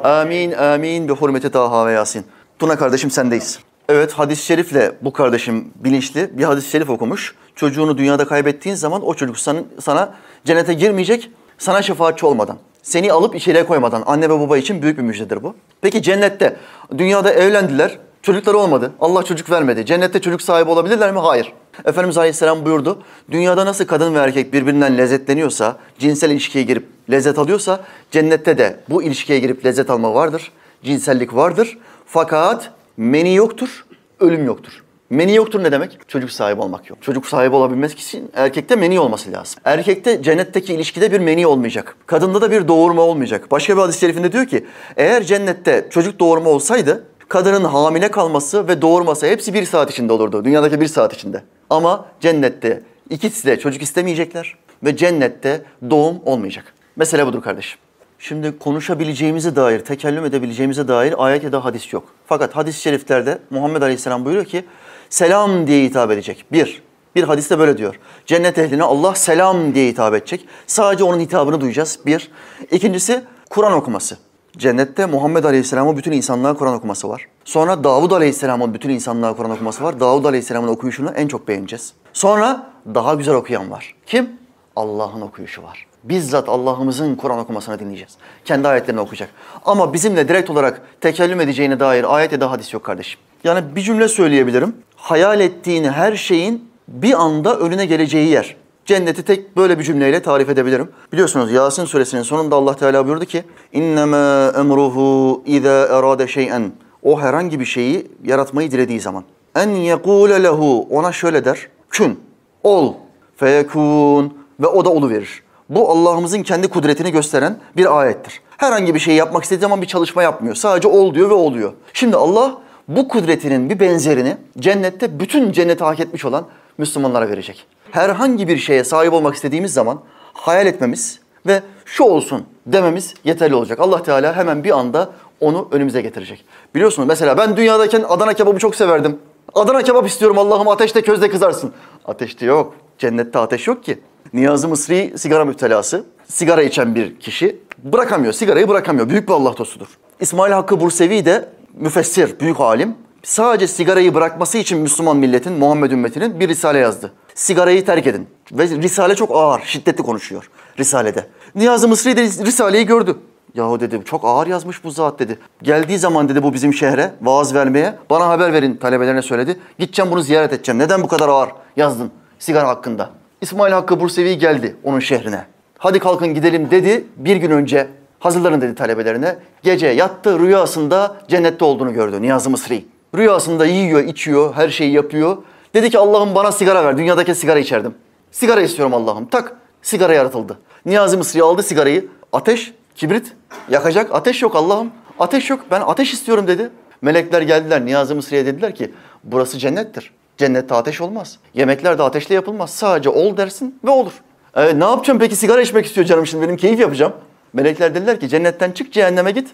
Amin, 0.04 0.52
amin 0.52 1.08
bi 1.08 1.12
hurmeti 1.12 1.50
Taha 1.50 1.86
ve 1.86 1.92
Yasin. 1.92 2.24
Tuna 2.58 2.76
kardeşim 2.76 3.10
sendeyiz. 3.10 3.58
Evet 3.88 4.12
hadis-i 4.12 4.44
şerifle 4.44 4.92
bu 5.02 5.12
kardeşim 5.12 5.72
bilinçli 5.76 6.38
bir 6.38 6.44
hadis-i 6.44 6.70
şerif 6.70 6.90
okumuş. 6.90 7.34
Çocuğunu 7.56 7.98
dünyada 7.98 8.24
kaybettiğin 8.24 8.76
zaman 8.76 9.06
o 9.06 9.14
çocuk 9.14 9.38
sana, 9.38 9.60
sana 9.80 10.14
cennete 10.44 10.74
girmeyecek 10.74 11.30
sana 11.58 11.82
şefaatçi 11.82 12.26
olmadan. 12.26 12.58
Seni 12.82 13.12
alıp 13.12 13.34
içeriye 13.34 13.66
koymadan 13.66 14.02
anne 14.06 14.30
ve 14.30 14.40
baba 14.40 14.58
için 14.58 14.82
büyük 14.82 14.98
bir 14.98 15.02
müjdedir 15.02 15.42
bu. 15.42 15.54
Peki 15.80 16.02
cennette 16.02 16.56
dünyada 16.98 17.32
evlendiler, 17.32 17.98
çocukları 18.22 18.58
olmadı. 18.58 18.92
Allah 19.00 19.22
çocuk 19.22 19.50
vermedi. 19.50 19.86
Cennette 19.86 20.20
çocuk 20.20 20.42
sahibi 20.42 20.70
olabilirler 20.70 21.12
mi? 21.12 21.18
Hayır. 21.18 21.52
Efendimiz 21.84 22.18
Aleyhisselam 22.18 22.64
buyurdu. 22.64 23.02
Dünyada 23.30 23.66
nasıl 23.66 23.84
kadın 23.84 24.14
ve 24.14 24.18
erkek 24.18 24.52
birbirinden 24.52 24.98
lezzetleniyorsa, 24.98 25.76
cinsel 25.98 26.30
ilişkiye 26.30 26.64
girip 26.64 26.86
lezzet 27.10 27.38
alıyorsa, 27.38 27.80
cennette 28.10 28.58
de 28.58 28.80
bu 28.88 29.02
ilişkiye 29.02 29.38
girip 29.38 29.64
lezzet 29.64 29.90
alma 29.90 30.14
vardır. 30.14 30.52
Cinsellik 30.84 31.34
vardır. 31.34 31.78
Fakat 32.06 32.70
meni 32.96 33.34
yoktur, 33.34 33.84
ölüm 34.20 34.46
yoktur. 34.46 34.82
Meni 35.10 35.34
yoktur 35.34 35.62
ne 35.62 35.72
demek? 35.72 36.08
Çocuk 36.08 36.30
sahibi 36.30 36.60
olmak 36.60 36.90
yok. 36.90 37.02
Çocuk 37.02 37.26
sahibi 37.26 37.56
olabilmek 37.56 37.98
için 37.98 38.30
erkekte 38.34 38.76
meni 38.76 39.00
olması 39.00 39.32
lazım. 39.32 39.60
Erkekte 39.64 40.22
cennetteki 40.22 40.74
ilişkide 40.74 41.12
bir 41.12 41.20
meni 41.20 41.46
olmayacak. 41.46 41.96
Kadında 42.06 42.40
da 42.40 42.50
bir 42.50 42.68
doğurma 42.68 43.02
olmayacak. 43.02 43.50
Başka 43.50 43.76
bir 43.76 43.80
hadis-i 43.80 43.98
şerifinde 43.98 44.32
diyor 44.32 44.46
ki 44.46 44.66
eğer 44.96 45.22
cennette 45.22 45.86
çocuk 45.90 46.20
doğurma 46.20 46.50
olsaydı 46.50 47.04
kadının 47.28 47.64
hamile 47.64 48.10
kalması 48.10 48.68
ve 48.68 48.82
doğurması 48.82 49.26
hepsi 49.26 49.54
bir 49.54 49.64
saat 49.64 49.90
içinde 49.90 50.12
olurdu. 50.12 50.44
Dünyadaki 50.44 50.80
bir 50.80 50.86
saat 50.86 51.14
içinde. 51.14 51.42
Ama 51.70 52.06
cennette 52.20 52.82
ikisi 53.10 53.46
de 53.46 53.58
çocuk 53.58 53.82
istemeyecekler 53.82 54.56
ve 54.84 54.96
cennette 54.96 55.62
doğum 55.90 56.20
olmayacak. 56.24 56.74
Mesele 56.96 57.26
budur 57.26 57.42
kardeşim. 57.42 57.78
Şimdi 58.18 58.58
konuşabileceğimize 58.58 59.56
dair, 59.56 59.80
tekellüm 59.80 60.24
edebileceğimize 60.24 60.88
dair 60.88 61.14
ayet 61.18 61.44
ya 61.44 61.52
da 61.52 61.64
hadis 61.64 61.92
yok. 61.92 62.04
Fakat 62.26 62.56
hadis-i 62.56 62.80
şeriflerde 62.80 63.38
Muhammed 63.50 63.82
Aleyhisselam 63.82 64.24
buyuruyor 64.24 64.46
ki 64.46 64.64
selam 65.10 65.66
diye 65.66 65.84
hitap 65.84 66.10
edecek. 66.10 66.44
Bir, 66.52 66.82
bir 67.14 67.24
hadiste 67.24 67.58
böyle 67.58 67.78
diyor. 67.78 68.00
Cennet 68.26 68.58
ehline 68.58 68.82
Allah 68.82 69.14
selam 69.14 69.74
diye 69.74 69.88
hitap 69.88 70.14
edecek. 70.14 70.46
Sadece 70.66 71.04
onun 71.04 71.20
hitabını 71.20 71.60
duyacağız. 71.60 71.98
Bir. 72.06 72.30
İkincisi 72.70 73.24
Kur'an 73.50 73.72
okuması. 73.72 74.18
Cennette 74.58 75.06
Muhammed 75.06 75.44
Aleyhisselam'ın 75.44 75.96
bütün 75.96 76.12
insanlığa 76.12 76.54
Kur'an 76.54 76.74
okuması 76.74 77.08
var. 77.08 77.26
Sonra 77.44 77.84
Davud 77.84 78.10
Aleyhisselam'ın 78.10 78.74
bütün 78.74 78.90
insanlığa 78.90 79.36
Kur'an 79.36 79.50
okuması 79.50 79.84
var. 79.84 80.00
Davud 80.00 80.24
Aleyhisselam'ın 80.24 80.68
okuyuşunu 80.68 81.10
en 81.10 81.28
çok 81.28 81.48
beğeneceğiz. 81.48 81.92
Sonra 82.12 82.70
daha 82.94 83.14
güzel 83.14 83.34
okuyan 83.34 83.70
var. 83.70 83.94
Kim? 84.06 84.30
Allah'ın 84.76 85.20
okuyuşu 85.20 85.62
var. 85.62 85.86
Bizzat 86.04 86.48
Allah'ımızın 86.48 87.14
Kur'an 87.14 87.38
okumasını 87.38 87.78
dinleyeceğiz. 87.78 88.16
Kendi 88.44 88.68
ayetlerini 88.68 89.00
okuyacak. 89.00 89.30
Ama 89.64 89.92
bizimle 89.92 90.28
direkt 90.28 90.50
olarak 90.50 90.82
tekellüm 91.00 91.40
edeceğine 91.40 91.80
dair 91.80 92.14
ayet 92.14 92.32
ya 92.32 92.40
da 92.40 92.50
hadis 92.50 92.74
yok 92.74 92.84
kardeşim. 92.84 93.20
Yani 93.44 93.76
bir 93.76 93.80
cümle 93.80 94.08
söyleyebilirim. 94.08 94.74
Hayal 95.00 95.40
ettiğin 95.40 95.84
her 95.84 96.16
şeyin 96.16 96.70
bir 96.88 97.22
anda 97.22 97.58
önüne 97.58 97.86
geleceği 97.86 98.28
yer. 98.28 98.56
Cenneti 98.84 99.22
tek 99.22 99.56
böyle 99.56 99.78
bir 99.78 99.84
cümleyle 99.84 100.22
tarif 100.22 100.48
edebilirim. 100.48 100.88
Biliyorsunuz 101.12 101.52
Yasin 101.52 101.84
suresinin 101.84 102.22
sonunda 102.22 102.56
Allah 102.56 102.76
Teala 102.76 103.06
buyurdu 103.06 103.24
ki 103.24 103.44
İnnemâ 103.72 104.52
emruhu 104.58 105.42
izâ 105.46 105.86
erâde 105.90 106.26
şey'en 106.26 106.72
O 107.02 107.20
herhangi 107.20 107.60
bir 107.60 107.64
şeyi 107.64 108.10
yaratmayı 108.24 108.70
dilediği 108.70 109.00
zaman. 109.00 109.24
En 109.56 109.68
yekûle 109.68 110.42
lehu 110.42 110.86
ona 110.90 111.12
şöyle 111.12 111.44
der. 111.44 111.68
Kün, 111.90 112.20
ol, 112.62 112.94
feyekûn 113.36 114.34
ve 114.60 114.66
o 114.66 114.84
da 114.84 115.10
verir. 115.10 115.42
Bu 115.68 115.90
Allah'ımızın 115.90 116.42
kendi 116.42 116.68
kudretini 116.68 117.12
gösteren 117.12 117.56
bir 117.76 118.00
ayettir. 118.00 118.40
Herhangi 118.56 118.94
bir 118.94 119.00
şey 119.00 119.14
yapmak 119.14 119.42
istediği 119.42 119.62
zaman 119.62 119.82
bir 119.82 119.86
çalışma 119.86 120.22
yapmıyor. 120.22 120.54
Sadece 120.54 120.88
ol 120.88 121.14
diyor 121.14 121.30
ve 121.30 121.34
oluyor. 121.34 121.72
Şimdi 121.92 122.16
Allah 122.16 122.58
bu 122.90 123.08
kudretinin 123.08 123.70
bir 123.70 123.80
benzerini 123.80 124.36
cennette 124.58 125.20
bütün 125.20 125.52
cenneti 125.52 125.84
hak 125.84 126.00
etmiş 126.00 126.24
olan 126.24 126.46
Müslümanlara 126.78 127.28
verecek. 127.28 127.66
Herhangi 127.90 128.48
bir 128.48 128.56
şeye 128.56 128.84
sahip 128.84 129.12
olmak 129.12 129.34
istediğimiz 129.34 129.72
zaman 129.72 130.00
hayal 130.32 130.66
etmemiz 130.66 131.20
ve 131.46 131.62
şu 131.84 132.04
olsun 132.04 132.44
dememiz 132.66 133.14
yeterli 133.24 133.54
olacak. 133.54 133.80
Allah 133.80 134.02
Teala 134.02 134.36
hemen 134.36 134.64
bir 134.64 134.78
anda 134.78 135.10
onu 135.40 135.68
önümüze 135.70 136.00
getirecek. 136.02 136.44
Biliyorsunuz 136.74 137.08
mesela 137.08 137.38
ben 137.38 137.56
dünyadayken 137.56 138.04
Adana 138.08 138.34
kebabı 138.34 138.58
çok 138.58 138.74
severdim. 138.74 139.18
Adana 139.54 139.82
kebap 139.82 140.06
istiyorum 140.06 140.38
Allah'ım 140.38 140.68
ateşte 140.68 141.02
közde 141.02 141.28
kızarsın. 141.28 141.72
Ateşte 142.04 142.46
yok. 142.46 142.74
Cennette 142.98 143.38
ateş 143.38 143.66
yok 143.66 143.84
ki. 143.84 143.98
Niyazi 144.32 144.66
Mısri 144.66 145.12
sigara 145.16 145.44
müptelası. 145.44 146.04
Sigara 146.28 146.62
içen 146.62 146.94
bir 146.94 147.20
kişi 147.20 147.56
bırakamıyor. 147.84 148.32
Sigarayı 148.32 148.68
bırakamıyor. 148.68 149.08
Büyük 149.08 149.28
bir 149.28 149.34
Allah 149.34 149.56
dostudur. 149.56 149.88
İsmail 150.20 150.52
Hakkı 150.52 150.80
Bursevi 150.80 151.24
de 151.24 151.48
müfessir, 151.80 152.40
büyük 152.40 152.60
alim. 152.60 152.94
Sadece 153.22 153.66
sigarayı 153.66 154.14
bırakması 154.14 154.58
için 154.58 154.78
Müslüman 154.78 155.16
milletin, 155.16 155.52
Muhammed 155.52 155.90
ümmetinin 155.90 156.40
bir 156.40 156.48
risale 156.48 156.78
yazdı. 156.78 157.12
Sigarayı 157.34 157.84
terk 157.84 158.06
edin. 158.06 158.26
Ve 158.52 158.68
risale 158.68 159.14
çok 159.14 159.30
ağır, 159.34 159.62
şiddetli 159.64 160.02
konuşuyor 160.02 160.50
Risale'de. 160.78 161.26
Niyazi 161.54 161.86
Mısri 161.86 162.16
de 162.16 162.22
Risale'yi 162.22 162.86
gördü. 162.86 163.16
Yahu 163.54 163.80
dedi 163.80 164.00
çok 164.04 164.24
ağır 164.24 164.46
yazmış 164.46 164.84
bu 164.84 164.90
zat 164.90 165.18
dedi. 165.18 165.38
Geldiği 165.62 165.98
zaman 165.98 166.28
dedi 166.28 166.42
bu 166.42 166.54
bizim 166.54 166.74
şehre 166.74 167.12
vaaz 167.22 167.54
vermeye 167.54 167.94
bana 168.10 168.28
haber 168.28 168.52
verin 168.52 168.76
talebelerine 168.76 169.22
söyledi. 169.22 169.56
Gideceğim 169.78 170.10
bunu 170.10 170.22
ziyaret 170.22 170.52
edeceğim. 170.52 170.78
Neden 170.78 171.02
bu 171.02 171.08
kadar 171.08 171.28
ağır 171.28 171.50
yazdın 171.76 172.10
sigara 172.38 172.68
hakkında? 172.68 173.10
İsmail 173.40 173.72
Hakkı 173.72 174.00
Bursevi 174.00 174.38
geldi 174.38 174.76
onun 174.84 175.00
şehrine. 175.00 175.44
Hadi 175.78 175.98
kalkın 175.98 176.34
gidelim 176.34 176.70
dedi 176.70 177.04
bir 177.16 177.36
gün 177.36 177.50
önce. 177.50 177.88
Hazırlanın 178.20 178.60
dedi 178.60 178.74
talebelerine. 178.74 179.36
Gece 179.62 179.86
yattı 179.86 180.38
rüyasında 180.38 181.16
cennette 181.28 181.64
olduğunu 181.64 181.92
gördü 181.92 182.22
Niyazi 182.22 182.50
Mısri. 182.50 182.84
Rüyasında 183.16 183.66
yiyor, 183.66 184.00
içiyor, 184.04 184.54
her 184.54 184.68
şeyi 184.68 184.92
yapıyor. 184.92 185.36
Dedi 185.74 185.90
ki 185.90 185.98
Allah'ım 185.98 186.34
bana 186.34 186.52
sigara 186.52 186.84
ver. 186.84 186.98
Dünyadaki 186.98 187.34
sigara 187.34 187.58
içerdim. 187.58 187.94
Sigara 188.30 188.60
istiyorum 188.60 188.94
Allah'ım. 188.94 189.26
Tak 189.26 189.56
sigara 189.82 190.14
yaratıldı. 190.14 190.58
Niyazi 190.86 191.16
Mısri 191.16 191.42
aldı 191.42 191.62
sigarayı. 191.62 192.08
Ateş, 192.32 192.74
kibrit 192.94 193.32
yakacak. 193.70 194.14
Ateş 194.14 194.42
yok 194.42 194.56
Allah'ım. 194.56 194.90
Ateş 195.18 195.50
yok. 195.50 195.60
Ben 195.70 195.80
ateş 195.80 196.12
istiyorum 196.12 196.46
dedi. 196.46 196.70
Melekler 197.02 197.42
geldiler 197.42 197.84
Niyazi 197.84 198.14
Mısri'ye 198.14 198.46
dediler 198.46 198.74
ki 198.74 198.92
burası 199.24 199.58
cennettir. 199.58 200.10
Cennette 200.38 200.74
ateş 200.74 201.00
olmaz. 201.00 201.38
Yemekler 201.54 201.98
de 201.98 202.02
ateşle 202.02 202.34
yapılmaz. 202.34 202.70
Sadece 202.70 203.08
ol 203.08 203.36
dersin 203.36 203.78
ve 203.84 203.90
olur. 203.90 204.12
Evet, 204.54 204.74
ne 204.74 204.84
yapacağım 204.84 205.18
peki 205.18 205.36
sigara 205.36 205.62
içmek 205.62 205.86
istiyor 205.86 206.06
canım 206.06 206.26
şimdi 206.26 206.44
benim 206.44 206.56
keyif 206.56 206.80
yapacağım. 206.80 207.12
Melekler 207.52 207.94
dediler 207.94 208.20
ki 208.20 208.28
cennetten 208.28 208.70
çık 208.70 208.92
cehenneme 208.92 209.30
git. 209.30 209.48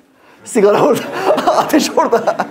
Sigara 0.44 0.82
orada. 0.82 1.02
ateş 1.46 1.90
orada. 1.96 2.36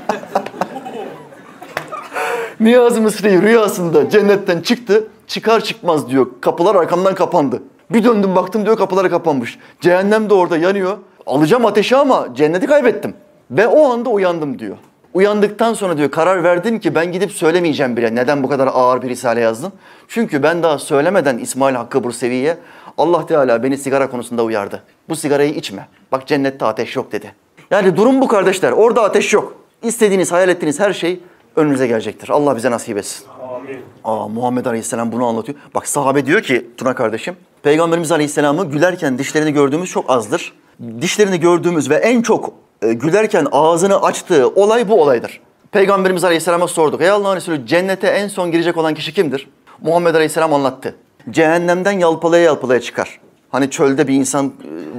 Niyazi 2.60 3.02
Mısri 3.02 3.42
rüyasında 3.42 4.10
cennetten 4.10 4.62
çıktı. 4.62 5.08
Çıkar 5.28 5.62
çıkmaz 5.62 6.10
diyor 6.10 6.28
kapılar 6.42 6.76
arkamdan 6.76 7.16
kapandı. 7.16 7.64
Bir 7.90 8.04
döndüm 8.04 8.36
baktım 8.36 8.66
diyor 8.66 8.78
kapıları 8.78 9.10
kapanmış. 9.10 9.60
Cehennem 9.82 10.30
de 10.30 10.34
orada 10.34 10.58
yanıyor. 10.58 10.98
Alacağım 11.26 11.66
ateşi 11.66 11.96
ama 11.96 12.28
cenneti 12.36 12.68
kaybettim. 12.68 13.14
Ve 13.52 13.68
o 13.68 13.92
anda 13.94 14.10
uyandım 14.10 14.60
diyor. 14.60 14.78
Uyandıktan 15.14 15.74
sonra 15.74 15.98
diyor 15.98 16.12
karar 16.12 16.44
verdin 16.44 16.80
ki 16.80 16.96
ben 16.96 17.12
gidip 17.12 17.32
söylemeyeceğim 17.32 17.98
bile. 17.98 18.16
Neden 18.16 18.44
bu 18.44 18.50
kadar 18.50 18.68
ağır 18.68 19.02
bir 19.02 19.10
risale 19.10 19.40
yazdın? 19.40 19.74
Çünkü 20.08 20.44
ben 20.44 20.64
daha 20.64 20.80
söylemeden 20.80 21.38
İsmail 21.38 21.76
Hakkı 21.76 22.04
Bursevi'ye 22.04 22.58
Allah 22.98 23.26
Teala 23.26 23.64
beni 23.64 23.78
sigara 23.78 24.10
konusunda 24.10 24.44
uyardı. 24.44 24.84
Bu 25.10 25.16
sigarayı 25.16 25.54
içme. 25.54 25.88
Bak 26.12 26.28
cennette 26.28 26.66
ateş 26.66 26.96
yok 26.96 27.12
dedi. 27.12 27.36
Yani 27.72 27.98
durum 27.98 28.22
bu 28.22 28.28
kardeşler. 28.28 28.72
Orada 28.72 29.04
ateş 29.04 29.34
yok. 29.34 29.56
İstediğiniz, 29.84 30.32
hayal 30.32 30.50
ettiğiniz 30.50 30.80
her 30.80 30.94
şey 30.94 31.20
önünüze 31.56 31.88
gelecektir. 31.88 32.30
Allah 32.30 32.56
bize 32.56 32.72
nasip 32.72 32.98
etsin. 32.98 33.26
Amin. 33.56 33.80
Aa, 34.04 34.28
Muhammed 34.28 34.66
Aleyhisselam 34.66 35.12
bunu 35.12 35.26
anlatıyor. 35.26 35.58
Bak 35.76 35.88
sahabe 35.88 36.26
diyor 36.26 36.42
ki 36.42 36.68
Tuna 36.78 36.96
kardeşim, 36.96 37.36
Peygamberimiz 37.64 38.12
Aleyhisselam'ı 38.12 38.72
gülerken 38.72 39.18
dişlerini 39.18 39.54
gördüğümüz 39.54 39.90
çok 39.90 40.10
azdır. 40.10 40.54
Dişlerini 41.02 41.40
gördüğümüz 41.40 41.90
ve 41.90 41.96
en 41.96 42.22
çok 42.22 42.54
e, 42.82 42.94
gülerken 42.94 43.48
ağzını 43.52 44.02
açtığı 44.02 44.50
olay 44.50 44.90
bu 44.90 45.02
olaydır. 45.02 45.42
Peygamberimiz 45.72 46.24
Aleyhisselam'a 46.24 46.68
sorduk. 46.68 47.02
Ey 47.02 47.10
Allah'ın 47.10 47.36
Resulü 47.36 47.68
cennete 47.68 48.08
en 48.08 48.28
son 48.28 48.52
girecek 48.52 48.78
olan 48.78 48.94
kişi 48.94 49.14
kimdir? 49.14 49.50
Muhammed 49.82 50.16
Aleyhisselam 50.16 50.54
anlattı. 50.54 50.96
Cehennemden 51.30 51.92
yalpalaya 51.92 52.44
yalpalaya 52.44 52.82
çıkar. 52.82 53.20
Hani 53.52 53.70
çölde 53.70 54.08
bir 54.08 54.14
insan 54.14 54.46
e, 54.46 54.52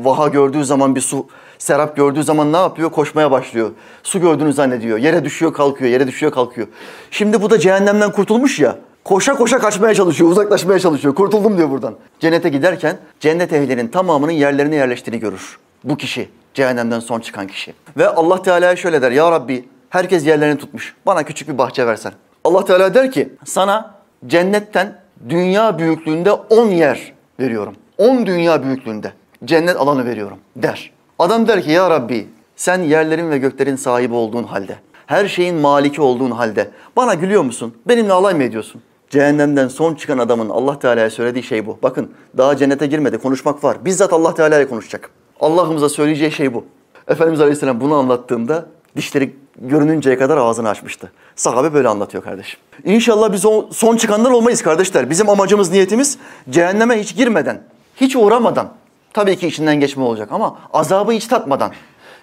vaha 0.05 0.29
gördüğü 0.29 0.65
zaman 0.65 0.95
bir 0.95 1.01
su, 1.01 1.27
serap 1.59 1.97
gördüğü 1.97 2.23
zaman 2.23 2.53
ne 2.53 2.57
yapıyor? 2.57 2.91
Koşmaya 2.91 3.31
başlıyor. 3.31 3.71
Su 4.03 4.21
gördüğünü 4.21 4.53
zannediyor. 4.53 4.99
Yere 4.99 5.25
düşüyor 5.25 5.55
kalkıyor, 5.55 5.91
yere 5.91 6.07
düşüyor 6.07 6.33
kalkıyor. 6.33 6.67
Şimdi 7.11 7.43
bu 7.43 7.51
da 7.51 7.59
cehennemden 7.59 8.13
kurtulmuş 8.13 8.61
ya. 8.61 8.79
Koşa 9.05 9.35
koşa 9.35 9.59
kaçmaya 9.59 9.95
çalışıyor, 9.95 10.31
uzaklaşmaya 10.31 10.79
çalışıyor. 10.79 11.15
Kurtuldum 11.15 11.57
diyor 11.59 11.71
buradan. 11.71 11.95
Cennete 12.21 12.49
giderken 12.49 12.97
cennet 13.21 13.53
ehlinin 13.53 13.89
tamamının 13.89 14.33
yerlerine 14.33 14.77
yerleştiğini 14.77 15.21
görür. 15.21 15.59
Bu 15.85 15.97
kişi, 15.97 16.29
cehennemden 16.55 17.01
son 17.01 17.21
çıkan 17.21 17.47
kişi. 17.47 17.75
Ve 17.97 18.09
Allah 18.09 18.43
Teala'ya 18.43 18.77
şöyle 18.77 19.03
der. 19.03 19.11
Ya 19.11 19.33
Rabbi 19.33 19.65
herkes 19.91 20.27
yerlerini 20.27 20.59
tutmuş. 20.59 20.95
Bana 21.07 21.23
küçük 21.23 21.49
bir 21.49 21.59
bahçe 21.59 21.87
versen. 21.87 22.13
Allah 22.45 22.65
Teala 22.65 22.95
der 22.95 23.13
ki 23.13 23.29
sana 23.45 23.95
cennetten 24.27 24.99
dünya 25.29 25.79
büyüklüğünde 25.79 26.33
10 26.33 26.67
yer 26.67 27.13
veriyorum. 27.41 27.75
10 27.99 28.27
dünya 28.27 28.63
büyüklüğünde 28.63 29.13
cennet 29.45 29.77
alanı 29.77 30.05
veriyorum 30.05 30.39
der. 30.57 30.93
Adam 31.19 31.49
der 31.49 31.63
ki 31.63 31.71
ya 31.71 31.91
Rabbi 31.91 32.29
sen 32.57 32.83
yerlerin 32.83 33.31
ve 33.31 33.39
göklerin 33.39 33.77
sahibi 33.77 34.15
olduğun 34.15 34.43
halde, 34.45 34.77
her 35.07 35.29
şeyin 35.29 35.57
maliki 35.57 36.03
olduğun 36.03 36.31
halde 36.31 36.71
bana 36.97 37.15
gülüyor 37.15 37.43
musun? 37.43 37.75
Benimle 37.89 38.13
alay 38.13 38.35
mı 38.35 38.43
ediyorsun? 38.43 38.83
Cehennemden 39.11 39.69
son 39.69 39.95
çıkan 39.95 40.19
adamın 40.19 40.49
Allah 40.49 40.79
Teala'ya 40.79 41.11
söylediği 41.11 41.43
şey 41.43 41.67
bu. 41.67 41.79
Bakın 41.83 42.11
daha 42.37 42.57
cennete 42.57 42.87
girmedi 42.87 43.19
konuşmak 43.19 43.65
var. 43.65 43.85
Bizzat 43.85 44.13
Allah 44.13 44.35
Teala 44.35 44.59
ile 44.59 44.69
konuşacak. 44.69 45.11
Allah'ımıza 45.41 45.89
söyleyeceği 45.89 46.33
şey 46.33 46.55
bu. 46.55 46.65
Efendimiz 47.09 47.41
Aleyhisselam 47.41 47.81
bunu 47.81 47.95
anlattığında 47.95 48.67
dişleri 48.97 49.37
görününceye 49.59 50.19
kadar 50.19 50.37
ağzını 50.37 50.69
açmıştı. 50.69 51.13
Sahabe 51.37 51.75
böyle 51.75 51.89
anlatıyor 51.89 52.25
kardeşim. 52.25 52.61
İnşallah 52.85 53.33
biz 53.33 53.47
o 53.47 53.67
son 53.73 53.97
çıkanlar 53.97 54.31
olmayız 54.31 54.63
kardeşler. 54.63 55.11
Bizim 55.11 55.29
amacımız, 55.31 55.71
niyetimiz 55.71 56.19
cehenneme 56.51 57.01
hiç 57.01 57.17
girmeden, 57.17 57.63
hiç 57.97 58.17
uğramadan. 58.17 58.69
Tabii 59.13 59.37
ki 59.37 59.47
içinden 59.47 59.81
geçme 59.81 60.03
olacak 60.03 60.29
ama 60.33 60.59
azabı 60.73 61.13
hiç 61.13 61.27
tatmadan. 61.27 61.73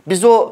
Biz 0.08 0.26
o 0.26 0.52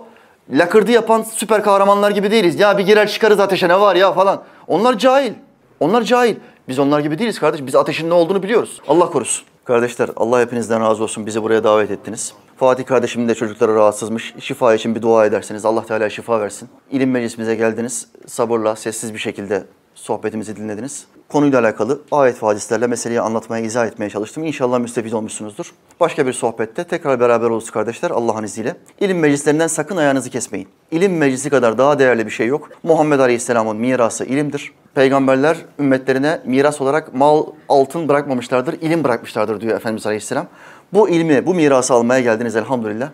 lakırdı 0.50 0.92
yapan 0.92 1.26
süper 1.34 1.64
kahramanlar 1.64 2.12
gibi 2.12 2.32
değiliz. 2.32 2.60
Ya 2.60 2.78
bir 2.78 2.84
girer 2.84 3.08
çıkarız 3.08 3.40
ateşe 3.40 3.68
ne 3.68 3.80
var 3.80 3.96
ya 3.96 4.14
falan. 4.14 4.42
Onlar 4.68 4.98
cahil. 4.98 5.34
Onlar 5.80 6.02
cahil. 6.02 6.36
Biz 6.68 6.80
onlar 6.80 7.00
gibi 7.00 7.20
değiliz 7.20 7.40
kardeş. 7.40 7.66
Biz 7.66 7.76
ateşin 7.76 8.10
ne 8.10 8.14
olduğunu 8.14 8.44
biliyoruz. 8.44 8.82
Allah 8.88 9.10
korusun. 9.10 9.46
Kardeşler 9.66 10.10
Allah 10.16 10.40
hepinizden 10.40 10.82
razı 10.82 11.04
olsun. 11.04 11.26
Bizi 11.26 11.44
buraya 11.44 11.64
davet 11.64 11.92
ettiniz. 11.92 12.34
Fatih 12.62 12.86
kardeşimin 12.86 13.28
de 13.28 13.36
çocukları 13.36 13.76
rahatsızmış. 13.76 14.34
Şifa 14.40 14.76
için 14.76 14.96
bir 14.96 15.02
dua 15.02 15.26
ederseniz 15.26 15.66
Allah 15.66 15.86
Teala 15.86 16.10
şifa 16.10 16.42
versin. 16.42 16.70
İlim 16.92 17.12
meclisimize 17.12 17.56
geldiniz. 17.56 18.08
Sabırla, 18.28 18.76
sessiz 18.76 19.14
bir 19.14 19.20
şekilde 19.20 19.64
sohbetimizi 19.96 20.56
dinlediniz. 20.56 21.06
Konuyla 21.30 21.60
alakalı 21.60 22.02
ayet 22.12 22.44
ve 22.44 22.48
hadislerle 22.48 22.88
meseleyi 22.88 23.22
anlatmaya, 23.22 23.66
izah 23.66 23.88
etmeye 23.88 24.10
çalıştım. 24.10 24.44
İnşallah 24.44 24.80
müstefid 24.80 25.12
olmuşsunuzdur. 25.12 25.74
Başka 26.00 26.28
bir 26.28 26.34
sohbette 26.34 26.84
tekrar 26.84 27.20
beraber 27.20 27.50
oluruz 27.50 27.72
kardeşler 27.72 28.12
Allah'ın 28.12 28.44
izniyle. 28.44 28.76
İlim 29.00 29.20
meclislerinden 29.20 29.68
sakın 29.68 29.98
ayağınızı 29.98 30.30
kesmeyin. 30.30 30.68
İlim 30.92 31.18
meclisi 31.18 31.50
kadar 31.50 31.78
daha 31.78 32.00
değerli 32.00 32.26
bir 32.26 32.32
şey 32.32 32.48
yok. 32.48 32.70
Muhammed 32.84 33.20
Aleyhisselam'ın 33.20 33.78
mirası 33.78 34.26
ilimdir. 34.26 34.72
Peygamberler 34.96 35.58
ümmetlerine 35.80 36.42
miras 36.46 36.82
olarak 36.82 37.14
mal, 37.14 37.46
altın 37.70 38.10
bırakmamışlardır, 38.10 38.74
ilim 38.74 39.04
bırakmışlardır 39.04 39.62
diyor 39.62 39.76
Efendimiz 39.76 40.06
Aleyhisselam. 40.06 40.48
Bu 40.94 41.10
ilmi, 41.10 41.46
bu 41.46 41.54
mirası 41.54 41.94
almaya 41.94 42.22
geldiniz 42.22 42.56
elhamdülillah. 42.56 43.10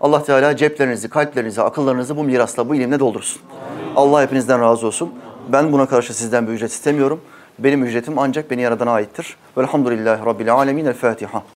Allah 0.00 0.24
Teala 0.24 0.56
ceplerinizi, 0.56 1.08
kalplerinizi, 1.08 1.62
akıllarınızı 1.62 2.16
bu 2.16 2.24
mirasla, 2.24 2.68
bu 2.68 2.74
ilimle 2.74 3.00
doldursun. 3.00 3.42
Allah 3.96 4.22
hepinizden 4.22 4.60
razı 4.60 4.86
olsun. 4.86 5.14
Ben 5.48 5.72
buna 5.72 5.86
karşı 5.86 6.14
sizden 6.14 6.46
bir 6.46 6.52
ücret 6.52 6.70
istemiyorum. 6.70 7.20
Benim 7.58 7.84
ücretim 7.84 8.18
ancak 8.18 8.50
beni 8.50 8.62
yaradana 8.62 8.90
aittir. 8.90 9.36
Velhamdülillahi 9.58 10.26
Rabbil 10.26 10.54
Alemin. 10.54 10.86
El 10.86 10.94
Fatiha. 10.94 11.42